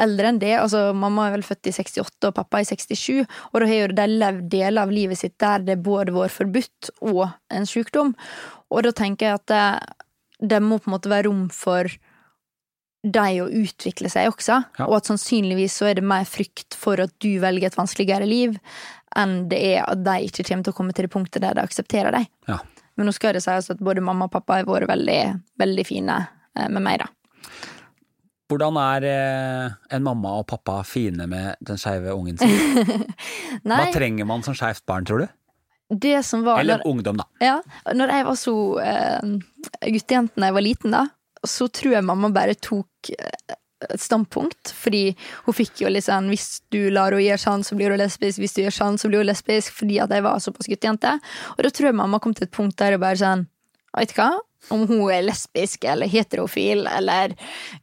eldre 0.00 0.30
enn 0.32 0.40
det. 0.42 0.54
Altså, 0.58 0.90
mamma 0.96 1.28
er 1.28 1.36
vel 1.36 1.46
født 1.46 1.70
i 1.70 1.74
68 1.76 2.30
og 2.30 2.36
pappa 2.36 2.62
i 2.62 2.68
67, 2.68 3.22
og 3.52 3.60
da 3.60 3.70
har 3.70 3.82
jo 3.82 3.90
de 4.00 4.08
levd 4.10 4.46
deler 4.52 4.82
av 4.84 4.94
livet 4.94 5.20
sitt 5.20 5.36
der 5.42 5.66
det 5.66 5.80
både 5.84 6.16
var 6.16 6.32
forbudt 6.32 6.92
og 7.12 7.26
en 7.52 7.68
sykdom. 7.68 8.14
Og 8.70 8.86
da 8.86 8.94
tenker 8.96 9.28
jeg 9.30 9.40
at 9.40 9.50
det, 9.50 9.66
det 10.54 10.62
må 10.64 10.80
på 10.80 10.90
en 10.90 10.96
måte 10.96 11.12
være 11.12 11.28
rom 11.28 11.48
for 11.52 11.90
de 13.02 13.40
å 13.40 13.48
utvikle 13.48 14.10
seg 14.12 14.28
også, 14.28 14.58
Ja. 14.78 14.86
og 14.86 14.96
at 14.98 15.08
sannsynligvis 15.08 15.78
så 15.80 15.88
er 15.90 15.94
det 16.00 16.04
mer 16.04 16.24
frykt 16.28 16.74
for 16.76 17.00
at 17.00 17.12
du 17.18 17.38
velger 17.40 17.66
et 17.70 17.78
vanskeligere 17.78 18.26
liv, 18.28 18.58
enn 19.16 19.48
det 19.48 19.60
er 19.74 19.84
at 19.88 20.04
de 20.04 20.18
ikke 20.28 20.44
kommer 20.44 20.64
til 20.64 20.72
å 20.72 20.76
komme 20.76 20.92
til 20.94 21.06
det 21.08 21.12
punktet 21.14 21.42
der 21.42 21.54
de 21.56 21.64
aksepterer 21.64 22.12
deg. 22.12 22.28
Ja. 22.48 22.58
Men 22.96 23.08
nå 23.08 23.14
skal 23.16 23.32
det 23.32 23.42
sies 23.42 23.70
at 23.72 23.80
både 23.80 24.02
mamma 24.04 24.26
og 24.28 24.34
pappa 24.34 24.58
har 24.60 24.68
vært 24.68 24.90
veldig, 24.90 25.20
veldig 25.58 25.86
fine 25.88 26.18
eh, 26.56 26.68
med 26.68 26.82
meg, 26.84 27.00
da. 27.00 27.08
Hvordan 28.50 28.76
er 28.82 29.04
eh, 29.06 29.74
en 29.94 30.02
mamma 30.02 30.32
og 30.40 30.46
pappa 30.50 30.80
fine 30.84 31.26
med 31.30 31.54
den 31.64 31.78
skeive 31.78 32.12
ungen 32.12 32.36
sin? 32.36 33.06
Hva 33.64 33.84
trenger 33.94 34.26
man 34.26 34.42
som 34.42 34.56
skeivt 34.58 34.84
barn, 34.90 35.06
tror 35.08 35.24
du? 35.24 35.28
det 35.90 36.20
som 36.22 36.44
var 36.46 36.60
Eller 36.60 36.78
når, 36.78 36.86
ungdom, 36.86 37.16
da. 37.18 37.24
ja, 37.42 37.56
når 37.98 38.12
jeg 38.14 38.24
var 38.28 38.36
så 38.38 38.52
uh, 38.78 39.30
guttejente 39.90 40.38
da 40.38 40.46
jeg 40.46 40.54
var 40.54 40.62
liten, 40.62 40.92
da, 40.94 41.00
så 41.46 41.68
tror 41.72 41.96
jeg 41.96 42.06
mamma 42.06 42.30
bare 42.34 42.56
tok 42.58 43.12
eh, 43.16 43.56
et 43.88 44.02
standpunkt, 44.02 44.74
fordi 44.76 45.14
hun 45.46 45.56
fikk 45.56 45.80
jo 45.84 45.92
litt 45.92 46.04
sånn 46.04 46.28
Hvis 46.28 46.60
du 46.72 46.90
lar 46.92 47.14
henne 47.14 47.24
gjøre 47.24 47.40
sånn, 47.40 47.64
så 47.64 47.78
blir 47.78 47.94
hun 47.94 48.00
lesbisk. 48.00 48.42
Hvis 48.42 48.56
du 48.56 48.60
gjør 48.64 48.76
sånn, 48.76 49.00
så 49.00 49.08
blir 49.08 49.22
hun 49.22 49.30
lesbisk. 49.30 49.72
Fordi 49.78 49.96
at 50.04 50.12
jeg 50.12 50.26
var 50.26 50.42
såpass 50.44 50.68
guttejente. 50.68 51.14
Og 51.56 51.64
da 51.64 51.72
tror 51.72 51.88
jeg 51.88 51.96
mamma 51.96 52.20
kom 52.20 52.36
til 52.36 52.44
et 52.44 52.54
punkt 52.54 52.76
der 52.80 52.96
hun 52.96 53.02
bare 53.02 53.20
sånn 53.20 53.48
du 53.90 54.14
hva? 54.14 54.30
Om 54.70 54.84
hun 54.86 55.06
er 55.10 55.24
lesbisk 55.24 55.86
eller 55.88 56.10
heterofil 56.10 56.84
eller 56.86 57.32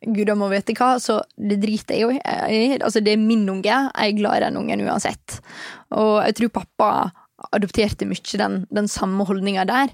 gudene 0.05 0.37
må 0.39 0.47
vite 0.51 0.75
hva, 0.77 0.93
så 1.01 1.17
det 1.35 1.57
driter 1.63 1.97
jeg 1.97 2.05
jo 2.05 2.11
i. 2.13 2.77
Altså, 2.77 3.01
det 3.03 3.15
er 3.15 3.23
min 3.23 3.47
unge. 3.49 3.73
Jeg 3.73 4.13
er 4.13 4.19
glad 4.19 4.37
i 4.37 4.45
den 4.45 4.59
ungen 4.61 4.85
uansett. 4.85 5.39
Og 5.97 6.21
jeg 6.21 6.37
tror 6.37 6.53
pappa 6.61 6.91
adopterte 7.53 8.07
mye 8.09 8.39
den, 8.39 8.61
den 8.73 8.87
samme 8.89 9.25
holdninga 9.27 9.65
der. 9.69 9.91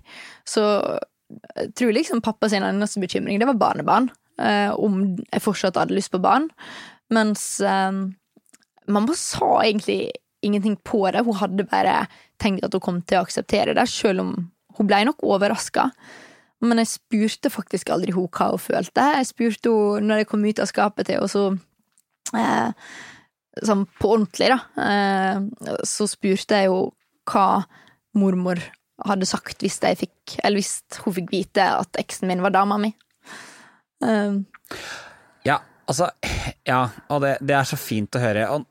Så 0.47 0.63
tror 1.77 1.93
liksom 1.95 2.21
pappa 2.23 2.49
sin 2.49 2.65
eneste 2.65 3.01
bekymring, 3.03 3.39
det 3.39 3.49
var 3.49 3.59
barnebarn. 3.61 4.09
Eh, 4.41 4.73
om 4.73 5.15
jeg 5.29 5.43
fortsatt 5.45 5.77
hadde 5.77 5.95
lyst 5.97 6.13
på 6.13 6.21
barn. 6.23 6.49
Mens 7.13 7.61
eh, 7.61 7.91
mamma 8.89 9.15
sa 9.17 9.61
egentlig 9.61 10.11
ingenting 10.43 10.75
på 10.83 11.05
det. 11.11 11.23
Hun 11.25 11.39
hadde 11.39 11.67
bare 11.69 12.03
tenkt 12.41 12.65
at 12.65 12.75
hun 12.75 12.83
kom 12.83 13.01
til 13.01 13.21
å 13.21 13.25
akseptere 13.27 13.75
det, 13.77 13.87
selv 13.89 14.25
om 14.25 14.35
hun 14.77 14.89
ble 14.89 15.03
nok 15.07 15.23
overraska. 15.23 15.89
Men 16.63 16.79
jeg 16.81 16.93
spurte 16.93 17.51
faktisk 17.51 17.91
aldri 17.93 18.15
hun 18.15 18.29
hva 18.31 18.53
hun 18.53 18.61
følte. 18.61 19.07
Jeg 19.19 19.29
spurte 19.31 19.71
henne 19.71 20.09
når 20.09 20.23
jeg 20.23 20.31
kom 20.31 20.45
ut 20.47 20.61
av 20.63 20.69
skapet 20.71 21.09
til 21.09 21.19
henne, 21.19 21.31
så 21.31 22.37
eh, 22.39 22.93
sånn 23.63 23.85
på 23.99 24.13
ordentlig, 24.15 24.49
da, 24.53 24.59
eh, 24.81 25.75
så 25.87 26.07
spurte 26.09 26.61
jeg 26.61 26.71
jo 26.71 26.79
hva 27.29 27.63
mormor 28.17 28.61
hadde 29.01 29.27
sagt 29.29 29.63
hvis 29.63 29.79
fikk 29.81 30.37
Eller 30.43 30.59
hvis 30.61 30.83
hun 31.03 31.15
fikk 31.15 31.31
vite 31.33 31.65
at 31.79 31.99
eksen 32.01 32.29
min 32.29 32.43
var 32.43 32.53
dama 32.53 32.77
mi. 32.81 32.93
Um. 34.03 34.43
Ja, 35.47 35.61
altså 35.87 36.09
Ja, 36.67 36.89
og 37.09 37.23
det, 37.23 37.37
det 37.41 37.55
er 37.57 37.67
så 37.67 37.79
fint 37.79 38.15
å 38.15 38.21
høre. 38.23 38.45
Og 38.53 38.65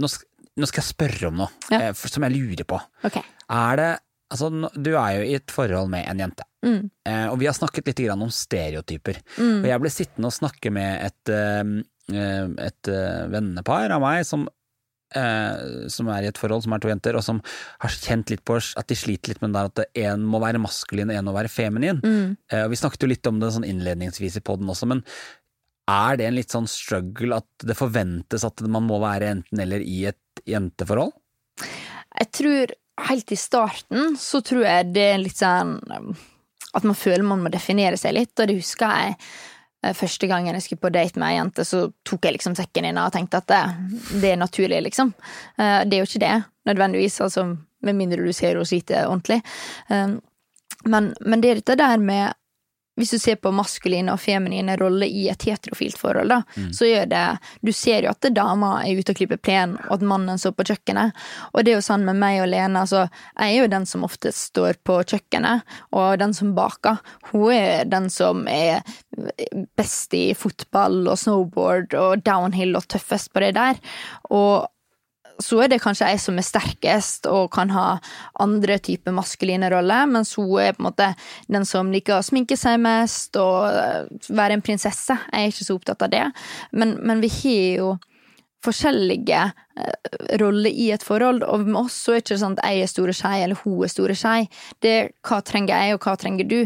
nå, 0.00 0.10
nå 0.10 0.68
skal 0.68 0.82
jeg 0.82 0.90
spørre 0.92 1.30
om 1.30 1.42
noe 1.42 1.50
Ja. 1.70 1.90
eh, 1.90 1.92
som 1.94 2.26
jeg 2.26 2.36
lurer 2.36 2.68
på. 2.68 2.80
Okay. 3.06 3.24
Er 3.50 3.76
det 3.80 3.90
Altså, 4.30 4.46
du 4.78 4.92
er 4.94 5.16
jo 5.16 5.22
i 5.26 5.32
et 5.34 5.50
forhold 5.50 5.88
med 5.90 6.04
en 6.06 6.20
jente. 6.22 6.44
Mm. 6.62 6.84
Eh, 7.02 7.24
og 7.32 7.40
vi 7.40 7.48
har 7.48 7.54
snakket 7.56 7.88
litt 7.88 8.02
grann 8.04 8.20
om 8.22 8.28
stereotyper. 8.30 9.16
Mm. 9.40 9.56
Og 9.56 9.66
jeg 9.66 9.82
ble 9.82 9.90
sittende 9.90 10.30
og 10.30 10.36
snakke 10.36 10.70
med 10.70 11.02
et, 11.08 11.32
eh, 11.34 11.72
et 12.68 12.90
vennepar 13.32 13.90
av 13.90 14.04
meg 14.04 14.22
som, 14.28 14.44
eh, 15.16 15.88
som 15.92 16.08
er 16.12 16.26
i 16.26 16.30
et 16.30 16.40
forhold, 16.40 16.64
som 16.64 16.74
er 16.76 16.82
to 16.82 16.90
jenter, 16.90 17.18
og 17.18 17.24
som 17.26 17.40
har 17.82 17.94
kjent 17.94 18.32
litt 18.32 18.44
på 18.46 18.58
at 18.58 18.88
de 18.90 18.98
sliter 18.98 19.32
litt 19.32 19.42
med 19.44 19.56
det 19.56 19.66
at 19.70 19.98
én 20.04 20.24
må 20.26 20.40
være 20.42 20.62
maskulin 20.62 21.12
og 21.12 21.18
én 21.18 21.28
må 21.28 21.34
være 21.36 21.52
feminin. 21.52 22.00
Mm. 22.04 22.36
Eh, 22.52 22.64
og 22.64 22.72
vi 22.74 22.80
snakket 22.80 23.06
jo 23.06 23.12
litt 23.12 23.30
om 23.30 23.40
det 23.42 23.52
sånn 23.54 23.68
innledningsvis 23.68 24.40
i 24.40 24.44
poden 24.44 24.70
også, 24.70 24.88
men 24.90 25.04
er 25.90 26.18
det 26.18 26.26
en 26.28 26.36
litt 26.36 26.54
sånn 26.54 26.68
struggle 26.70 27.40
at 27.40 27.66
det 27.66 27.78
forventes 27.78 28.44
at 28.46 28.62
man 28.70 28.86
må 28.86 29.00
være 29.02 29.32
enten 29.34 29.62
eller 29.62 29.82
i 29.82 30.04
et 30.10 30.44
jenteforhold? 30.46 31.14
Jeg 31.60 32.30
tror 32.36 32.74
helt 33.08 33.32
i 33.32 33.38
starten 33.38 34.18
så 34.20 34.42
tror 34.44 34.66
jeg 34.66 34.92
det 34.94 35.06
er 35.14 35.22
litt 35.22 35.40
sånn 35.40 35.78
um, 35.88 36.12
at 36.76 36.86
man 36.86 36.98
føler 36.98 37.26
man 37.26 37.42
må 37.42 37.50
definere 37.50 37.98
seg 37.98 38.14
litt, 38.14 38.34
og 38.38 38.46
det 38.46 38.58
husker 38.60 38.92
jeg 38.94 39.16
eh, 39.16 39.30
første 39.96 40.26
gangen 40.28 40.54
jeg 40.54 40.62
skulle 40.66 40.82
på 40.84 40.92
date 40.92 41.18
med 41.20 41.28
ei 41.32 41.36
jente, 41.38 41.64
så 41.64 41.86
tok 42.04 42.24
jeg 42.28 42.36
liksom 42.36 42.54
sekken 42.58 42.84
inn 42.90 42.98
og 43.00 43.12
tenkte 43.14 43.40
at 43.40 43.46
det, 43.48 43.60
det 44.20 44.32
er 44.34 44.40
naturlig, 44.40 44.82
liksom. 44.88 45.14
Eh, 45.58 45.84
Det 45.88 45.96
er 45.96 46.02
jo 46.04 46.08
ikke 46.10 46.24
det, 46.26 46.34
nødvendigvis, 46.68 47.20
altså 47.20 47.46
med 47.82 47.96
mindre 47.96 48.20
du 48.20 48.32
ser 48.36 48.52
henne 48.54 48.66
slite 48.68 49.06
ordentlig. 49.08 49.40
Men, 50.84 51.14
men 51.20 51.40
det 51.40 51.50
er 51.50 51.54
dette 51.60 51.76
der 51.80 51.96
med 52.00 52.32
hvis 53.00 53.14
du 53.14 53.18
ser 53.22 53.38
på 53.40 53.52
maskuline 53.54 54.12
og 54.12 54.20
feminine 54.22 54.76
roller 54.80 55.08
i 55.08 55.26
et 55.32 55.46
heterofilt 55.48 55.98
forhold, 56.00 56.30
da, 56.32 56.42
så 56.76 56.88
gjør 56.88 57.08
det 57.10 57.24
Du 57.66 57.72
ser 57.76 58.04
jo 58.04 58.12
at 58.12 58.28
dama 58.34 58.72
er 58.84 58.98
ute 58.98 59.14
og 59.14 59.20
klipper 59.20 59.40
plen, 59.40 59.76
og 59.88 59.98
at 59.98 60.06
mannen 60.06 60.40
står 60.40 60.54
på 60.58 60.66
kjøkkenet. 60.70 61.16
Og 61.52 61.64
det 61.64 61.72
er 61.72 61.78
jo 61.78 61.86
sånn 61.86 62.06
med 62.06 62.18
meg 62.20 62.40
og 62.44 62.50
Lene, 62.52 62.84
altså, 62.84 63.06
jeg 63.36 63.56
er 63.56 63.64
jo 63.64 63.70
den 63.72 63.86
som 63.88 64.06
ofte 64.06 64.32
står 64.34 64.80
på 64.86 65.00
kjøkkenet, 65.02 65.66
og 65.96 66.18
den 66.20 66.34
som 66.36 66.54
baker. 66.56 67.00
Hun 67.30 67.54
er 67.54 67.88
den 67.88 68.10
som 68.12 68.46
er 68.50 68.84
best 69.78 70.14
i 70.16 70.30
fotball 70.38 71.02
og 71.08 71.18
snowboard 71.20 71.96
og 71.98 72.24
downhill 72.26 72.76
og 72.78 72.88
tøffest 72.90 73.32
på 73.34 73.42
det 73.44 73.54
der. 73.58 73.80
Og 74.30 74.68
så 75.44 75.62
er 75.64 75.72
det 75.72 75.80
kanskje 75.82 76.10
jeg 76.12 76.20
som 76.22 76.38
er 76.40 76.46
sterkest 76.46 77.28
og 77.30 77.50
kan 77.54 77.72
ha 77.74 77.86
andre 78.42 78.78
typer 78.82 79.14
maskuline 79.16 79.70
roller, 79.72 80.08
mens 80.10 80.34
hun 80.38 80.52
er 80.60 80.76
på 80.76 80.84
en 80.84 80.88
måte 80.90 81.10
den 81.50 81.66
som 81.68 81.92
liker 81.92 82.18
å 82.18 82.26
sminke 82.26 82.58
seg 82.60 82.80
mest 82.82 83.38
og 83.40 83.68
eh, 83.70 84.28
være 84.28 84.58
en 84.58 84.64
prinsesse. 84.64 85.16
Jeg 85.30 85.40
er 85.40 85.52
ikke 85.52 85.66
så 85.66 85.78
opptatt 85.78 86.06
av 86.06 86.12
det, 86.12 86.26
men, 86.72 86.96
men 87.04 87.24
vi 87.24 87.32
har 87.40 87.66
jo 87.80 87.90
forskjellige 88.64 89.42
eh, 89.80 90.16
roller 90.40 90.70
i 90.70 90.90
et 90.94 91.04
forhold, 91.04 91.44
og 91.46 91.66
med 91.68 91.78
oss 91.82 91.96
så 92.04 92.14
er 92.14 92.20
det 92.20 92.26
ikke 92.26 92.40
sånn 92.42 92.58
at 92.58 92.66
jeg 92.68 92.84
er 92.84 92.90
store 92.92 93.14
skei 93.16 93.36
eller 93.44 93.60
hun 93.64 93.84
er 93.84 93.92
store 93.92 94.16
skei. 94.18 94.40
Det 94.82 94.96
er 94.96 95.12
hva 95.26 95.40
trenger 95.46 95.76
jeg, 95.76 95.96
og 95.96 96.04
hva 96.04 96.16
trenger 96.20 96.50
du? 96.50 96.58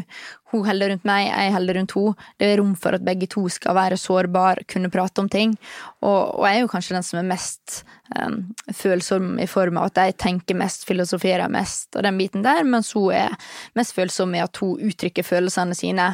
Hun 0.54 0.62
holder 0.68 0.92
rundt 0.92 1.06
meg, 1.08 1.26
jeg 1.26 1.54
holder 1.54 1.78
rundt 1.80 1.94
henne. 1.96 2.28
Det 2.38 2.48
er 2.48 2.60
rom 2.60 2.74
for 2.78 2.94
at 2.94 3.04
begge 3.06 3.26
to 3.30 3.42
skal 3.50 3.74
være 3.74 3.98
sårbare, 3.98 4.66
kunne 4.70 4.90
prate 4.92 5.22
om 5.22 5.30
ting. 5.30 5.56
Og, 6.04 6.38
og 6.38 6.46
jeg 6.46 6.60
er 6.60 6.62
jo 6.62 6.70
kanskje 6.70 6.94
den 6.94 7.06
som 7.06 7.18
er 7.18 7.26
mest 7.26 7.80
um, 8.14 8.38
følsom 8.70 9.32
i 9.42 9.48
form 9.50 9.80
av 9.80 9.90
at 9.90 10.02
jeg 10.04 10.18
tenker 10.22 10.58
mest, 10.58 10.86
filosoferer 10.86 11.50
mest 11.50 11.98
og 11.98 12.06
den 12.06 12.20
biten 12.20 12.46
der, 12.46 12.62
mens 12.66 12.92
hun 12.94 13.10
er 13.16 13.34
mest 13.78 13.96
følsom 13.96 14.34
i 14.38 14.44
at 14.44 14.62
hun 14.62 14.78
uttrykker 14.90 15.26
følelsene 15.26 15.74
sine 15.78 16.12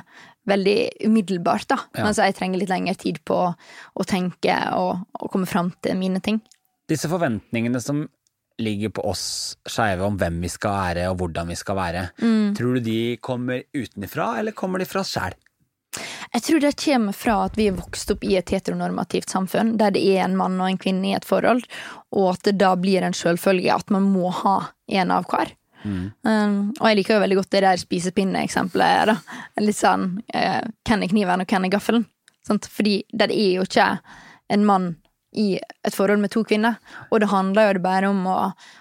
veldig 0.48 0.78
umiddelbart, 1.06 1.68
da. 1.68 1.78
Ja. 1.96 2.06
Mens 2.06 2.20
jeg 2.22 2.36
trenger 2.38 2.62
litt 2.62 2.72
lengre 2.72 2.96
tid 2.98 3.20
på 3.28 3.42
å 3.50 4.08
tenke 4.08 4.56
og, 4.76 5.04
og 5.20 5.32
komme 5.32 5.48
fram 5.50 5.72
til 5.84 5.98
mine 6.00 6.22
ting. 6.24 6.40
Disse 6.90 7.10
forventningene 7.10 7.80
som 7.82 8.06
ligger 8.60 8.92
på 8.92 9.04
oss 9.08 9.56
skeive 9.68 10.04
om 10.04 10.18
hvem 10.20 10.40
vi 10.44 10.50
skal 10.52 10.74
være 10.76 11.04
og 11.10 11.20
hvordan 11.20 11.52
vi 11.52 11.56
skal 11.56 11.78
være, 11.78 12.08
tror 12.56 12.76
du 12.76 12.84
de 12.84 12.98
kommer 13.24 13.62
utenfra, 13.72 14.34
eller 14.40 14.56
kommer 14.56 14.82
de 14.82 14.88
fra 14.88 15.04
oss 15.04 15.14
sjæl? 15.16 15.36
Jeg 16.30 16.44
tror 16.46 16.60
det 16.62 16.76
kommer 16.78 17.16
fra 17.16 17.36
at 17.48 17.56
vi 17.58 17.66
er 17.66 17.78
vokst 17.78 18.12
opp 18.14 18.22
i 18.26 18.36
et 18.38 18.52
heteronormativt 18.54 19.32
samfunn, 19.32 19.74
der 19.80 19.94
det 19.96 20.04
er 20.12 20.22
en 20.26 20.36
mann 20.38 20.60
og 20.60 20.68
en 20.68 20.78
kvinne 20.78 21.08
i 21.10 21.16
et 21.16 21.26
forhold, 21.26 21.64
og 22.14 22.34
at 22.34 22.44
det 22.46 22.58
da 22.60 22.74
blir 22.78 23.02
en 23.06 23.16
selvfølge 23.16 23.74
at 23.74 23.90
man 23.90 24.06
må 24.12 24.30
ha 24.42 24.58
en 25.00 25.14
av 25.14 25.26
hver. 25.30 25.56
Um, 25.84 26.56
og 26.78 26.88
jeg 26.88 26.98
liker 26.98 27.16
jo 27.16 27.24
veldig 27.24 27.38
godt 27.40 27.52
det 27.56 27.64
der 27.66 27.82
spisepinneeksempelet. 27.82 29.12
da. 29.12 29.42
Litt 29.64 29.78
sånn 29.78 30.08
uh, 30.34 30.62
hvem 30.88 31.06
er 31.06 31.12
kniven 31.12 31.44
og 31.44 31.54
hvem 31.54 31.68
er 31.68 31.76
gaffelen? 31.76 32.08
Sant? 32.46 32.68
Fordi 32.72 33.00
det 33.12 33.30
er 33.30 33.54
jo 33.58 33.68
ikke 33.68 33.92
en 34.50 34.66
mann 34.66 34.92
i 35.32 35.54
et 35.86 35.94
forhold 35.94 36.20
med 36.20 36.32
to 36.34 36.42
kvinner. 36.44 36.80
Og 37.10 37.20
det 37.22 37.30
handler 37.30 37.70
jo 37.70 37.82
bare 37.84 38.08
om 38.10 38.24
å, 38.26 38.38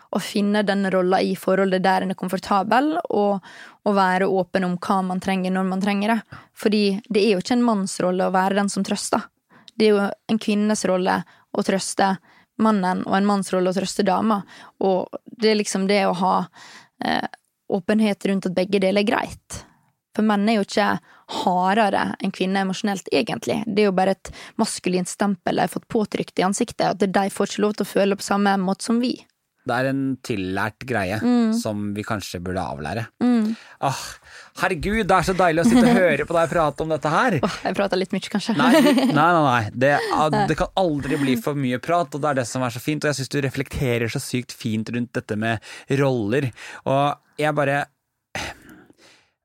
å 0.09 0.21
finne 0.23 0.63
den 0.65 0.87
rolla 0.91 1.21
i 1.21 1.35
forholdet 1.37 1.83
der 1.85 2.05
en 2.05 2.13
er 2.15 2.19
komfortabel, 2.19 2.95
og, 3.09 3.45
å 3.87 3.93
være 3.95 4.27
åpen 4.27 4.65
om 4.67 4.75
hva 4.81 4.99
man 5.05 5.21
trenger 5.23 5.53
når 5.55 5.67
man 5.69 5.83
trenger 5.83 6.15
det. 6.15 6.39
Fordi 6.57 6.83
det 7.09 7.23
er 7.23 7.35
jo 7.35 7.43
ikke 7.43 7.55
en 7.57 7.67
manns 7.67 7.95
rolle 8.03 8.27
å 8.27 8.33
være 8.35 8.59
den 8.59 8.71
som 8.71 8.85
trøster. 8.85 9.23
Det 9.73 9.87
er 9.87 9.95
jo 9.95 10.09
en 10.29 10.41
kvinnes 10.41 10.83
rolle 10.89 11.21
å 11.55 11.63
trøste 11.65 12.11
mannen, 12.59 13.05
og 13.07 13.15
en 13.15 13.27
manns 13.27 13.53
rolle 13.53 13.71
å 13.71 13.77
trøste 13.77 14.03
dama. 14.05 14.41
Og 14.83 15.07
det 15.25 15.53
er 15.53 15.61
liksom 15.61 15.87
det 15.89 16.03
å 16.09 16.17
ha 16.19 16.33
eh, 17.05 17.27
åpenhet 17.69 18.25
rundt 18.25 18.49
at 18.49 18.55
begge 18.57 18.81
deler 18.81 19.03
er 19.03 19.09
greit. 19.09 19.63
For 20.15 20.25
menn 20.25 20.47
er 20.49 20.57
jo 20.57 20.65
ikke 20.65 20.87
hardere 21.43 22.03
enn 22.19 22.33
kvinner 22.33 22.65
emosjonelt, 22.65 23.07
egentlig. 23.13 23.61
Det 23.67 23.83
er 23.83 23.91
jo 23.91 23.95
bare 23.95 24.15
et 24.17 24.31
maskulint 24.59 25.09
stempel 25.09 25.59
de 25.59 25.67
har 25.67 25.71
fått 25.71 25.87
påtrykt 25.91 26.41
i 26.41 26.47
ansiktet, 26.47 26.87
at 26.89 26.99
de 27.05 27.25
får 27.33 27.51
ikke 27.51 27.63
lov 27.65 27.77
til 27.77 27.85
å 27.85 27.91
føle 27.93 28.17
på 28.17 28.25
samme 28.25 28.55
måte 28.61 28.89
som 28.89 28.99
vi. 29.03 29.13
Det 29.67 29.75
er 29.75 29.89
en 29.89 30.03
tillært 30.25 30.85
greie 30.87 31.19
som 31.59 31.89
vi 31.93 32.03
kanskje 32.07 32.39
burde 32.41 32.61
avlære. 32.63 33.03
Mm. 33.21 33.51
Ah, 33.85 33.99
herregud, 34.61 35.03
det 35.07 35.15
er 35.15 35.27
så 35.27 35.35
deilig 35.37 35.63
å 35.63 35.67
sitte 35.67 35.83
og 35.83 35.99
høre 36.03 36.25
på 36.27 36.35
deg 36.37 36.51
prate 36.53 36.85
om 36.85 36.93
dette 36.93 37.11
her! 37.13 37.37
Oh, 37.45 37.57
jeg 37.67 37.77
prater 37.77 37.99
litt 37.99 38.15
mye, 38.15 38.31
kanskje. 38.31 38.55
Nei, 38.59 38.71
nei, 38.85 39.13
nei. 39.13 39.43
nei. 39.45 39.61
Det, 39.83 39.91
ah, 40.15 40.29
det 40.49 40.57
kan 40.59 40.71
aldri 40.79 41.19
bli 41.21 41.35
for 41.43 41.59
mye 41.59 41.81
prat, 41.83 42.15
og 42.15 42.23
det 42.23 42.31
er 42.31 42.41
det 42.41 42.47
som 42.49 42.65
er 42.65 42.73
så 42.75 42.81
fint. 42.83 43.03
Og 43.03 43.11
jeg 43.11 43.19
syns 43.19 43.33
du 43.35 43.39
reflekterer 43.45 44.11
så 44.11 44.21
sykt 44.23 44.55
fint 44.55 44.89
rundt 44.95 45.13
dette 45.19 45.37
med 45.39 45.63
roller. 46.01 46.49
Og 46.89 47.39
jeg 47.39 47.55
bare 47.55 47.83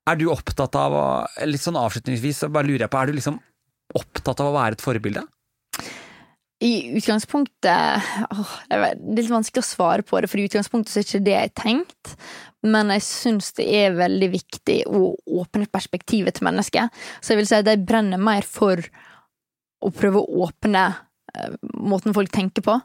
Er 0.04 0.18
du 0.20 0.26
opptatt 0.28 0.74
av 0.76 0.92
å 0.92 1.04
Litt 1.48 1.62
sånn 1.62 1.78
avslutningsvis, 1.80 2.42
så 2.44 2.52
bare 2.52 2.68
lurer 2.68 2.86
jeg 2.86 2.92
på, 2.92 3.00
er 3.00 3.10
du 3.10 3.18
liksom 3.18 3.38
opptatt 3.94 4.40
av 4.42 4.50
å 4.50 4.56
være 4.56 4.78
et 4.78 4.84
forbilde? 4.84 5.22
I 6.62 6.96
utgangspunktet 6.96 8.02
åh, 8.30 8.52
Det 8.68 8.76
er 8.76 9.00
litt 9.16 9.30
vanskelig 9.30 9.64
å 9.64 9.66
svare 9.66 10.04
på 10.06 10.20
det, 10.20 10.30
for 10.30 10.40
i 10.40 10.46
utgangspunktet 10.48 10.92
så 10.92 11.00
er 11.00 11.06
ikke 11.08 11.24
det 11.26 11.34
jeg 11.34 11.54
tenkt. 11.60 12.12
Men 12.64 12.92
jeg 12.94 13.04
syns 13.04 13.50
det 13.58 13.66
er 13.76 13.96
veldig 13.98 14.30
viktig 14.32 14.78
å 14.88 15.10
åpne 15.42 15.68
perspektivet 15.72 16.38
til 16.38 16.46
mennesket. 16.48 17.02
Så 17.20 17.34
jeg 17.34 17.42
vil 17.42 17.50
si 17.50 17.58
at 17.58 17.68
jeg 17.68 17.84
brenner 17.84 18.22
mer 18.22 18.46
for 18.48 18.80
å 19.84 19.90
prøve 19.92 20.22
å 20.22 20.46
åpne 20.46 20.86
eh, 21.34 21.58
måten 21.76 22.16
folk 22.16 22.32
tenker 22.32 22.64
på. 22.64 22.78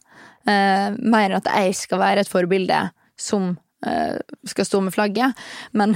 Eh, 0.50 0.90
mer 1.00 1.30
enn 1.30 1.40
at 1.40 1.48
jeg 1.62 1.78
skal 1.80 2.02
være 2.02 2.26
et 2.26 2.32
forbilde 2.32 2.82
som 3.20 3.54
skal 3.80 4.68
stå 4.68 4.82
med 4.84 4.96
flagget. 4.96 5.40
Men, 5.72 5.96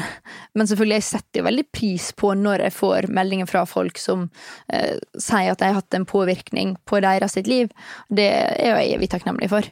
men 0.55 0.69
selvfølgelig, 0.69 1.01
jeg 1.01 1.09
setter 1.09 1.41
jo 1.41 1.47
veldig 1.49 1.67
pris 1.75 2.09
på 2.15 2.33
når 2.39 2.67
jeg 2.67 2.77
får 2.77 3.09
meldinger 3.13 3.49
fra 3.49 3.65
folk 3.69 3.99
som 4.01 4.29
eh, 4.71 4.97
sier 5.19 5.53
at 5.53 5.63
jeg 5.63 5.73
har 5.73 5.81
hatt 5.81 5.99
en 5.99 6.07
påvirkning 6.09 6.77
på 6.87 7.03
deres 7.03 7.35
sitt 7.37 7.49
liv. 7.51 7.71
Det 8.09 8.29
er 8.31 8.69
jo 8.69 8.75
jeg 8.81 8.97
evig 8.97 9.11
takknemlig 9.13 9.51
for. 9.51 9.71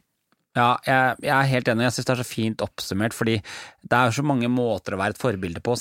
Ja, 0.52 0.74
jeg, 0.84 1.16
jeg 1.24 1.32
er 1.32 1.48
helt 1.48 1.70
enig. 1.72 1.86
Jeg 1.86 1.96
syns 1.96 2.08
det 2.10 2.12
er 2.12 2.20
så 2.20 2.28
fint 2.28 2.64
oppsummert, 2.66 3.16
fordi 3.16 3.38
det 3.40 3.96
er 3.98 4.12
så 4.12 4.24
mange 4.28 4.50
måter 4.52 4.98
å 4.98 5.00
være 5.00 5.16
et 5.16 5.22
forbilde 5.22 5.62
på. 5.64 5.78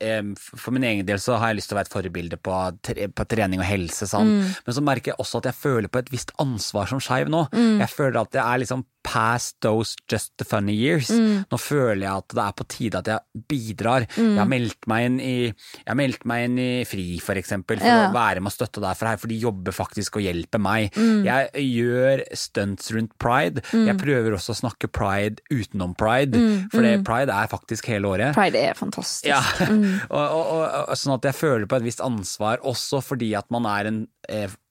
Em, 0.00 0.30
For 0.40 0.72
min 0.72 0.86
egen 0.88 1.04
del 1.08 1.20
så 1.20 1.36
har 1.36 1.52
jeg 1.52 1.58
lyst 1.58 1.68
til 1.68 1.76
å 1.76 1.80
være 1.82 1.90
et 1.90 1.96
forbilde 1.98 2.38
på, 2.40 2.54
tre, 2.88 3.10
på 3.12 3.26
trening 3.28 3.60
og 3.60 3.68
helse, 3.68 4.08
sant? 4.08 4.56
men 4.64 4.76
så 4.78 4.84
merker 4.84 5.12
jeg 5.12 5.20
også 5.20 5.42
at 5.42 5.50
jeg 5.50 5.60
føler 5.60 5.92
på 5.92 6.00
et 6.00 6.08
visst 6.14 6.32
ansvar 6.40 6.88
som 6.88 7.02
skeiv 7.02 7.28
nå. 7.32 7.44
Jeg 7.82 7.92
føler 7.92 8.22
at 8.22 8.40
jeg 8.40 8.44
er 8.44 8.64
liksom 8.64 8.86
past 9.06 9.56
those 9.62 9.94
just 10.10 10.32
the 10.40 10.44
funny 10.44 10.74
years. 10.74 11.10
Mm. 11.14 11.44
Nå 11.50 11.58
føler 11.62 12.02
jeg 12.02 12.12
at 12.24 12.34
det 12.34 12.42
er 12.42 12.56
på 12.58 12.66
tide 12.72 13.00
at 13.00 13.10
jeg 13.12 13.44
bidrar. 13.48 14.06
Jeg 14.16 14.38
har 14.40 14.48
meldt 14.50 14.88
meg 14.90 15.06
inn 15.08 15.18
i, 15.22 15.34
jeg 15.46 15.86
har 15.88 15.98
meldt 15.98 16.26
meg 16.28 16.46
inn 16.48 16.58
i 16.62 16.68
FRI, 16.88 17.06
for 17.22 17.38
eksempel, 17.38 17.78
for 17.80 17.86
Ja. 17.86 18.08
å 18.08 18.14
være 18.14 18.42
med 18.42 18.50
og 18.50 18.56
støtte 18.56 18.82
deg 18.82 18.98
for, 18.98 19.06
her, 19.10 19.20
for 19.22 19.30
de 19.30 19.38
jobber 19.38 19.76
faktisk 19.76 20.18
og 20.18 20.26
hjelper 20.26 20.62
meg. 20.62 20.90
Mm. 20.98 21.22
Jeg 21.26 21.66
gjør 21.70 22.24
stunts 22.36 22.90
rundt 22.96 23.14
pride. 23.22 23.62
Jeg 23.72 23.96
prøver 24.00 24.34
også 24.36 24.56
å 24.56 24.60
snakke 24.62 24.90
pride 24.90 25.42
utenom 25.52 25.94
pride, 25.96 26.42
for 26.72 26.82
det, 26.82 26.96
pride 27.06 27.30
er 27.34 27.50
faktisk 27.52 27.86
hele 27.92 28.10
året. 28.10 28.34
Mm. 28.34 28.38
Pride 28.40 28.64
er 28.72 28.74
fantastisk. 28.78 29.30
Ja, 29.30 29.42
og, 30.16 30.26
og, 30.26 30.50
og, 30.90 30.96
sånn 30.98 31.16
at 31.16 31.30
jeg 31.30 31.38
føler 31.38 31.70
på 31.70 31.78
et 31.78 31.86
visst 31.86 32.02
ansvar, 32.04 32.58
også 32.66 33.02
fordi 33.04 33.32
at 33.38 33.46
man 33.54 33.68
er 33.70 33.90
en 33.92 34.02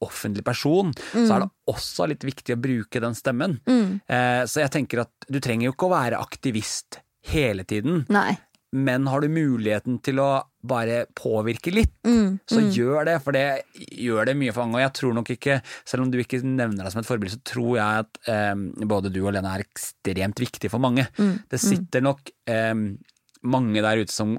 offentlig 0.06 0.44
person, 0.46 0.92
så 1.14 1.28
er 1.38 1.46
det 1.46 1.52
også 1.72 2.08
litt 2.12 2.26
viktig 2.28 2.56
å 2.56 2.62
bruke 2.62 3.02
den 3.04 3.16
stemmen. 3.18 3.60
Eh, 3.68 4.44
så 4.50 4.62
jeg 4.66 4.74
tenker 4.76 5.06
at 5.06 5.30
du 5.32 5.40
trenger 5.40 5.70
jo 5.70 5.76
ikke 5.76 5.88
å 5.90 5.96
være 5.96 6.20
aktivist 6.22 7.00
hele 7.32 7.64
tiden, 7.66 8.04
Nei. 8.14 8.36
men 8.76 9.08
har 9.10 9.22
du 9.24 9.30
muligheten 9.34 9.98
til 10.06 10.20
å 10.22 10.44
bare 10.66 11.06
påvirke 11.18 11.72
litt, 11.74 11.94
Mm, 12.06 12.40
så 12.50 12.60
gjør 12.74 13.06
det, 13.06 13.16
for 13.24 13.32
det 13.34 13.64
gjør 13.98 14.26
det 14.30 14.36
mye 14.38 14.54
for 14.54 14.66
mange. 14.66 14.78
Og 14.78 14.84
jeg 14.86 14.94
tror 15.00 15.14
nok 15.18 15.30
ikke, 15.34 15.56
selv 15.86 16.04
om 16.06 16.12
du 16.12 16.20
ikke 16.22 16.42
nevner 16.44 16.84
deg 16.86 16.92
som 16.94 17.02
et 17.02 17.08
forbilde, 17.08 17.34
så 17.34 17.42
tror 17.46 17.72
jeg 17.80 18.04
at 18.04 18.20
eh, 18.30 18.56
både 18.86 19.10
du 19.14 19.22
og 19.26 19.34
Lena 19.34 19.56
er 19.56 19.64
ekstremt 19.66 20.38
viktig 20.42 20.70
for 20.70 20.80
mange. 20.84 21.08
Mm, 21.18 21.40
Det 21.50 21.60
sitter 21.62 22.02
nok 22.06 22.30
eh, 22.46 22.74
mange 23.46 23.82
der 23.86 24.04
ute 24.04 24.14
som 24.14 24.36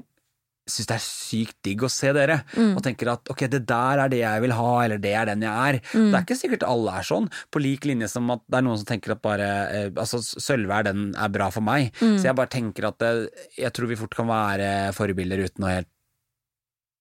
syns 0.67 0.89
det 0.89 0.97
er 0.97 1.03
sykt 1.03 1.57
digg 1.65 1.83
å 1.85 1.91
se 1.91 2.11
dere, 2.15 2.41
mm. 2.53 2.75
og 2.75 2.83
tenker 2.85 3.11
at 3.13 3.31
ok, 3.33 3.45
det 3.53 3.63
der 3.69 4.03
er 4.03 4.11
det 4.13 4.21
jeg 4.21 4.43
vil 4.43 4.55
ha, 4.57 4.71
eller 4.83 5.01
det 5.01 5.13
er 5.17 5.31
den 5.31 5.45
jeg 5.47 5.73
er. 5.73 5.79
Mm. 5.93 6.09
Det 6.11 6.19
er 6.19 6.27
ikke 6.27 6.39
sikkert 6.41 6.67
alle 6.67 6.95
er 6.99 7.07
sånn, 7.07 7.29
på 7.53 7.63
lik 7.63 7.87
linje 7.89 8.11
som 8.11 8.29
at 8.35 8.43
det 8.45 8.59
er 8.59 8.67
noen 8.67 8.81
som 8.81 8.89
tenker 8.89 9.15
at 9.15 9.23
bare 9.23 9.51
eh, 9.73 9.91
altså 9.95 10.21
Sølve 10.27 10.79
er 10.79 10.89
den 10.89 11.11
er 11.17 11.33
bra 11.33 11.49
for 11.53 11.65
meg. 11.65 11.91
Mm. 12.01 12.17
Så 12.19 12.29
jeg 12.29 12.37
bare 12.37 12.53
tenker 12.53 12.89
at 12.91 12.99
det, 13.03 13.13
jeg 13.57 13.73
tror 13.75 13.91
vi 13.91 13.99
fort 13.99 14.17
kan 14.17 14.29
være 14.29 14.71
forbilder 14.97 15.47
uten 15.47 15.67
å 15.67 15.71
helt 15.71 15.91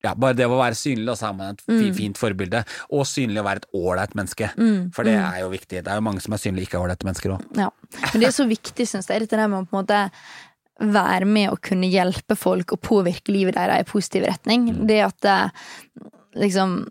ja, 0.04 0.12
Bare 0.14 0.36
det 0.36 0.46
å 0.46 0.58
være 0.58 0.76
synlig, 0.78 1.06
da, 1.08 1.16
så 1.18 1.30
er 1.30 1.36
man 1.38 1.54
et 1.54 1.62
mm. 1.66 1.86
fint 1.96 2.20
forbilde. 2.20 2.62
Og 2.94 3.06
synlig 3.08 3.40
å 3.40 3.46
være 3.46 3.62
et 3.62 3.68
ålreit 3.76 4.16
menneske. 4.18 4.50
Mm, 4.54 4.90
For 4.94 5.08
det 5.08 5.16
er 5.18 5.40
jo 5.42 5.50
viktig. 5.52 5.80
Det 5.80 5.92
er 5.92 6.00
jo 6.00 6.04
mange 6.06 6.22
som 6.24 6.36
er 6.36 6.42
synlige 6.42 6.68
ikke 6.68 6.78
er 6.78 6.84
ålreite 6.84 7.08
mennesker 7.08 7.36
òg. 7.36 7.46
Ja. 7.58 7.70
Men 8.12 8.22
det 8.22 8.28
er 8.28 8.36
så 8.36 8.46
viktig, 8.48 8.86
syns 8.88 9.10
jeg, 9.10 9.24
dette 9.24 9.40
der 9.40 9.50
med 9.50 9.64
å 9.64 9.66
på 9.66 9.74
en 9.74 9.80
måte 9.82 10.02
være 10.80 11.28
med 11.28 11.52
å 11.52 11.60
kunne 11.62 11.88
hjelpe 11.88 12.36
folk 12.38 12.76
og 12.76 12.82
påvirke 12.84 13.32
livet 13.32 13.56
deres 13.56 13.84
i 13.84 13.88
positiv 13.88 14.26
retning. 14.28 14.68
Det 14.88 15.00
at 15.06 15.28
eh, 15.30 15.70
liksom 16.36 16.82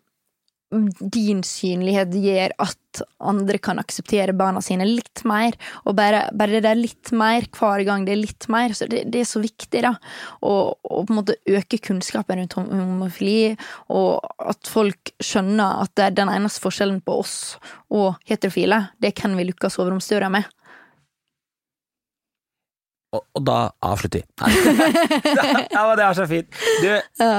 din 1.13 1.43
synlighet 1.45 2.13
gjør 2.17 2.53
at 2.63 3.01
andre 3.23 3.59
kan 3.61 3.79
akseptere 3.79 4.33
barna 4.35 4.61
sine 4.63 4.87
litt 4.87 5.21
mer. 5.27 5.55
Og 5.85 5.95
bare, 5.97 6.25
bare 6.35 6.61
det 6.63 6.71
er 6.71 6.79
litt 6.79 7.11
mer 7.15 7.45
hver 7.55 7.83
gang 7.87 8.05
det 8.07 8.15
er 8.15 8.21
litt 8.21 8.47
mer, 8.51 8.73
så 8.75 8.87
det, 8.89 9.03
det 9.13 9.21
er 9.21 9.29
så 9.29 9.41
viktig, 9.43 9.83
da. 9.85 9.93
Og, 10.41 10.75
og 10.89 11.05
på 11.05 11.13
en 11.13 11.19
måte 11.19 11.37
øke 11.45 11.79
kunnskapen 11.85 12.41
rundt 12.41 12.57
homofili, 12.57 13.55
og 13.93 14.25
at 14.41 14.71
folk 14.71 15.13
skjønner 15.23 15.85
at 15.85 15.95
det 15.95 16.07
er 16.07 16.19
den 16.21 16.33
eneste 16.33 16.63
forskjellen 16.63 17.01
på 17.05 17.19
oss 17.23 17.37
og 17.93 18.15
heterofile, 18.27 18.87
det 18.99 19.11
er 19.11 19.21
hvem 19.21 19.37
vi 19.39 19.49
lukker 19.51 19.73
soveromsdøra 19.73 20.31
med. 20.33 20.49
Og, 23.15 23.23
og 23.39 23.45
da 23.47 23.59
avslutter 23.87 24.23
vi. 24.23 24.25
Ja, 25.75 25.85
men 25.87 25.95
det 25.99 26.05
er 26.09 26.17
så 26.19 26.27
fint. 26.29 26.51
Du, 26.83 26.89
Ja. 27.23 27.35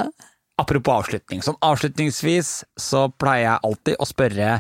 apropos 0.61 1.03
avslutning. 1.05 1.43
Sånn 1.45 1.59
avslutningsvis 1.65 2.55
så 2.81 3.07
pleier 3.21 3.51
jeg 3.51 3.65
alltid 3.71 3.99
å 4.01 4.09
spørre 4.09 4.55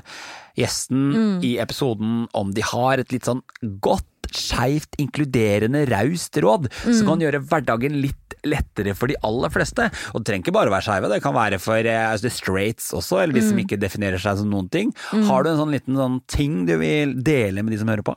gjesten 0.57 1.41
i 1.45 1.57
episoden 1.61 2.27
om 2.37 2.53
de 2.57 2.63
har 2.65 3.01
et 3.03 3.11
litt 3.13 3.27
sånn 3.29 3.43
godt, 3.85 4.07
skeivt, 4.37 4.97
inkluderende, 5.01 5.85
raust 5.89 6.35
råd 6.43 6.67
som 6.83 7.07
kan 7.13 7.21
gjøre 7.23 7.39
hverdagen 7.47 7.95
litt 8.03 8.35
lettere 8.47 8.93
for 8.99 9.09
de 9.11 9.17
aller 9.27 9.53
fleste. 9.55 9.87
Og 10.13 10.21
det 10.21 10.27
trenger 10.29 10.45
ikke 10.45 10.55
bare 10.57 10.71
å 10.71 10.75
være 10.75 10.87
skeive, 10.89 11.11
det 11.13 11.21
kan 11.25 11.35
være 11.37 11.61
for 11.63 11.79
eh, 11.87 12.03
altså, 12.11 12.27
the 12.27 12.35
straights 12.35 12.91
også, 12.97 13.21
eller 13.23 13.39
de 13.39 13.45
som 13.47 13.59
ikke 13.63 13.79
definerer 13.81 14.21
seg 14.23 14.41
som 14.43 14.51
noen 14.53 14.69
ting. 14.73 14.91
Har 15.31 15.47
du 15.47 15.53
en 15.53 15.61
sånn 15.63 15.73
liten 15.77 15.97
sånn 15.99 16.19
ting 16.31 16.65
du 16.69 16.75
vil 16.83 17.15
dele 17.27 17.63
med 17.65 17.73
de 17.77 17.81
som 17.81 17.91
hører 17.93 18.05
på? 18.07 18.17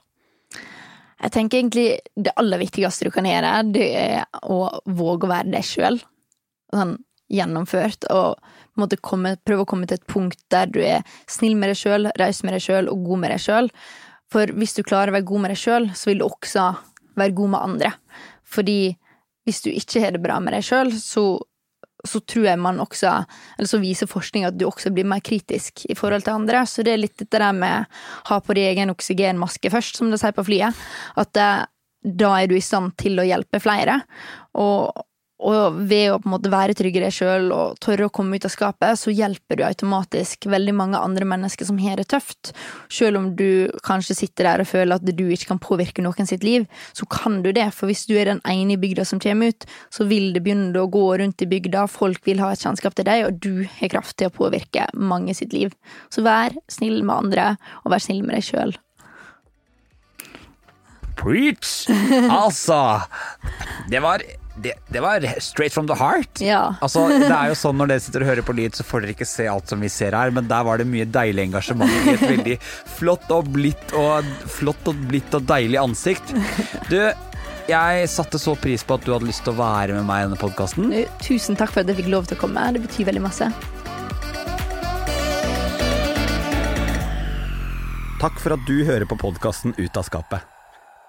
Jeg 1.20 1.34
tenker 1.36 1.60
egentlig 1.60 1.88
det 2.16 2.34
aller 2.40 2.62
viktigste 2.62 3.10
du 3.10 3.12
kan 3.12 3.28
gjøre, 3.28 3.52
det 3.76 3.88
er 4.00 4.42
å 4.48 4.62
våge 4.88 5.28
å 5.28 5.32
være 5.34 5.52
deg 5.52 5.66
sjøl. 5.68 6.00
Sånn 6.72 6.98
gjennomført, 7.30 8.08
og 8.10 8.40
komme, 9.06 9.36
prøve 9.46 9.66
å 9.66 9.70
komme 9.70 9.86
til 9.90 10.00
et 10.00 10.08
punkt 10.10 10.40
der 10.54 10.70
du 10.72 10.80
er 10.82 11.04
snill 11.30 11.58
med 11.60 11.70
deg 11.72 11.78
sjøl, 11.78 12.10
raus 12.18 12.42
med 12.46 12.56
deg 12.56 12.64
sjøl 12.66 12.90
og 12.90 13.04
god 13.06 13.22
med 13.24 13.34
deg 13.36 13.44
sjøl. 13.44 13.70
For 14.30 14.54
hvis 14.58 14.76
du 14.78 14.84
klarer 14.86 15.12
å 15.12 15.18
være 15.18 15.28
god 15.30 15.44
med 15.44 15.54
deg 15.54 15.62
sjøl, 15.62 15.90
så 15.94 16.10
vil 16.10 16.22
du 16.22 16.26
også 16.26 16.66
være 17.20 17.36
god 17.38 17.54
med 17.54 17.66
andre. 17.68 17.94
Fordi 18.50 18.80
hvis 19.46 19.62
du 19.66 19.70
ikke 19.72 20.04
har 20.04 20.16
det 20.16 20.24
bra 20.24 20.40
med 20.42 20.56
deg 20.56 20.66
sjøl, 20.66 20.92
så 21.02 21.26
så 22.08 22.22
tror 22.24 22.46
jeg 22.48 22.60
man 22.62 22.80
også 22.80 23.12
Eller 23.58 23.68
så 23.68 23.80
viser 23.82 24.08
forskning 24.08 24.46
at 24.48 24.56
du 24.58 24.66
også 24.68 24.92
blir 24.96 25.08
mer 25.08 25.20
kritisk 25.20 25.84
i 25.90 25.98
forhold 25.98 26.24
til 26.24 26.38
andre. 26.38 26.64
Så 26.68 26.86
det 26.86 26.94
er 26.94 27.02
litt 27.02 27.18
dette 27.20 27.42
der 27.42 27.56
med 27.56 28.00
ha 28.30 28.40
på 28.40 28.56
deg 28.56 28.72
egen 28.72 28.94
oksygenmaske 28.94 29.72
først, 29.74 30.00
som 30.00 30.12
de 30.12 30.20
sier 30.20 30.36
på 30.36 30.46
flyet. 30.48 30.80
At 31.20 31.40
eh, 31.40 31.68
da 32.00 32.32
er 32.40 32.48
du 32.48 32.56
i 32.56 32.64
stand 32.64 32.96
til 33.00 33.20
å 33.20 33.28
hjelpe 33.28 33.60
flere. 33.64 34.00
Og, 34.60 35.06
og 35.40 35.78
ved 35.88 36.10
å 36.12 36.18
på 36.20 36.28
en 36.28 36.34
måte 36.34 36.52
være 36.52 36.76
trygg 36.76 36.98
i 37.00 37.04
deg 37.06 37.14
sjøl 37.16 37.48
og 37.56 37.78
tørre 37.84 38.10
å 38.10 38.12
komme 38.14 38.36
ut 38.36 38.46
av 38.48 38.52
skapet, 38.52 39.00
så 39.00 39.14
hjelper 39.14 39.60
du 39.60 39.64
automatisk 39.64 40.50
veldig 40.52 40.74
mange 40.76 41.00
andre 41.00 41.28
mennesker 41.30 41.70
som 41.70 41.80
har 41.80 42.00
det 42.00 42.10
tøft. 42.12 42.52
Sjøl 42.92 43.16
om 43.20 43.30
du 43.40 43.72
kanskje 43.86 44.18
sitter 44.20 44.50
der 44.50 44.64
og 44.64 44.70
føler 44.70 45.00
at 45.00 45.08
du 45.08 45.24
ikke 45.32 45.54
kan 45.54 45.62
påvirke 45.64 46.04
noen 46.04 46.28
sitt 46.28 46.44
liv, 46.44 46.68
så 46.92 47.08
kan 47.08 47.40
du 47.46 47.54
det. 47.56 47.70
For 47.76 47.88
hvis 47.88 48.04
du 48.10 48.18
er 48.20 48.34
den 48.34 48.44
ene 48.44 48.76
i 48.76 48.82
bygda 48.82 49.08
som 49.08 49.24
kommer 49.24 49.54
ut, 49.54 49.68
så 49.96 50.08
vil 50.10 50.34
det 50.36 50.44
begynne 50.44 50.76
å 50.84 50.92
gå 50.92 51.06
rundt 51.24 51.46
i 51.46 51.50
bygda, 51.50 51.88
folk 51.88 52.28
vil 52.28 52.44
ha 52.44 52.52
et 52.52 52.66
kjennskap 52.66 53.00
til 53.00 53.08
deg, 53.08 53.26
og 53.30 53.40
du 53.40 53.64
har 53.80 53.94
kraft 53.96 54.18
til 54.20 54.28
å 54.28 54.36
påvirke 54.36 54.90
mange 54.94 55.38
sitt 55.38 55.56
liv. 55.56 55.72
Så 56.12 56.26
vær 56.28 56.58
snill 56.72 57.00
med 57.00 57.16
andre, 57.16 57.54
og 57.86 57.96
vær 57.96 58.04
snill 58.04 58.26
med 58.26 58.36
deg 58.36 58.48
sjøl. 58.52 58.76
Preach! 61.20 61.88
Altså, 62.32 63.00
det 63.92 64.00
var, 64.04 64.24
det, 64.64 64.74
det 64.88 65.02
var 65.04 65.24
straight 65.40 65.74
from 65.74 65.88
the 65.88 65.96
heart. 65.96 66.42
Ja. 66.44 66.76
Altså, 66.82 67.06
det 67.12 67.32
er 67.32 67.52
jo 67.52 67.58
sånn 67.60 67.80
Når 67.80 67.94
dere 67.94 68.04
sitter 68.04 68.26
og 68.26 68.30
hører 68.32 68.46
på 68.48 68.56
lyd, 68.58 68.76
så 68.78 68.86
får 68.88 69.06
dere 69.06 69.16
ikke 69.16 69.30
se 69.30 69.48
alt 69.52 69.72
som 69.72 69.82
vi 69.84 69.92
ser 69.94 70.18
her, 70.18 70.34
men 70.36 70.50
der 70.50 70.66
var 70.68 70.82
det 70.82 70.88
mye 70.90 71.08
deilig 71.10 71.48
engasjement 71.48 71.96
i 72.04 72.14
et 72.16 72.26
veldig 72.26 72.60
flott 72.98 73.32
og 73.36 73.50
blidt 73.56 73.96
og, 73.98 74.28
flott 74.60 74.92
og, 74.92 75.02
blitt 75.10 75.36
og 75.38 75.48
deilig 75.50 75.80
ansikt. 75.82 76.34
Du, 76.90 77.00
jeg 77.70 78.08
satte 78.10 78.40
så 78.42 78.56
pris 78.60 78.84
på 78.84 78.98
at 78.98 79.06
du 79.06 79.14
hadde 79.14 79.30
lyst 79.30 79.46
til 79.46 79.54
å 79.54 79.60
være 79.60 79.98
med 80.00 80.08
meg 80.10 80.24
i 80.24 80.30
denne 80.30 80.40
podkasten. 80.42 80.94
Tusen 81.24 81.60
takk 81.60 81.74
for 81.74 81.84
at 81.84 81.92
jeg 81.92 82.02
fikk 82.02 82.14
lov 82.14 82.30
til 82.30 82.40
å 82.40 82.44
komme. 82.46 82.70
Det 82.76 82.84
betyr 82.88 83.12
veldig 83.12 83.26
masse. 83.26 83.52
Takk 88.20 88.42
for 88.44 88.58
at 88.58 88.66
du 88.68 88.82
hører 88.84 89.08
på 89.08 89.16
podkasten 89.22 89.78
Ut 89.78 90.00
av 90.00 90.04
skapet. 90.04 90.44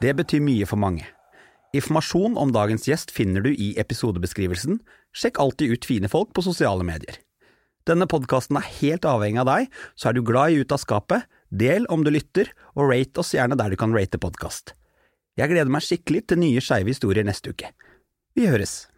Det 0.01 0.13
betyr 0.17 0.45
mye 0.45 0.69
for 0.69 0.81
mange. 0.81 1.09
Informasjon 1.71 2.35
om 2.35 2.51
dagens 2.51 2.89
gjest 2.89 3.13
finner 3.15 3.45
du 3.45 3.53
i 3.55 3.73
episodebeskrivelsen. 3.79 4.81
Sjekk 5.15 5.39
alltid 5.39 5.77
ut 5.77 5.87
fine 5.87 6.11
folk 6.11 6.33
på 6.35 6.43
sosiale 6.43 6.83
medier. 6.87 7.21
Denne 7.87 8.09
podkasten 8.11 8.59
er 8.59 8.67
helt 8.81 9.07
avhengig 9.07 9.41
av 9.45 9.49
deg, 9.49 9.71
så 9.95 10.11
er 10.11 10.17
du 10.19 10.25
glad 10.27 10.51
i 10.51 10.65
Ut 10.65 10.75
av 10.75 10.83
skapet, 10.83 11.29
del 11.51 11.87
om 11.91 12.03
du 12.05 12.11
lytter, 12.11 12.51
og 12.75 12.91
rate 12.91 13.23
oss 13.23 13.33
gjerne 13.35 13.59
der 13.59 13.71
du 13.71 13.79
kan 13.79 13.95
rate 13.95 14.19
podkast. 14.19 14.75
Jeg 15.39 15.51
gleder 15.53 15.71
meg 15.71 15.87
skikkelig 15.87 16.27
til 16.27 16.43
nye 16.43 16.63
skeive 16.63 16.91
historier 16.91 17.27
neste 17.27 17.55
uke. 17.55 17.71
Vi 18.35 18.51
høres! 18.51 18.91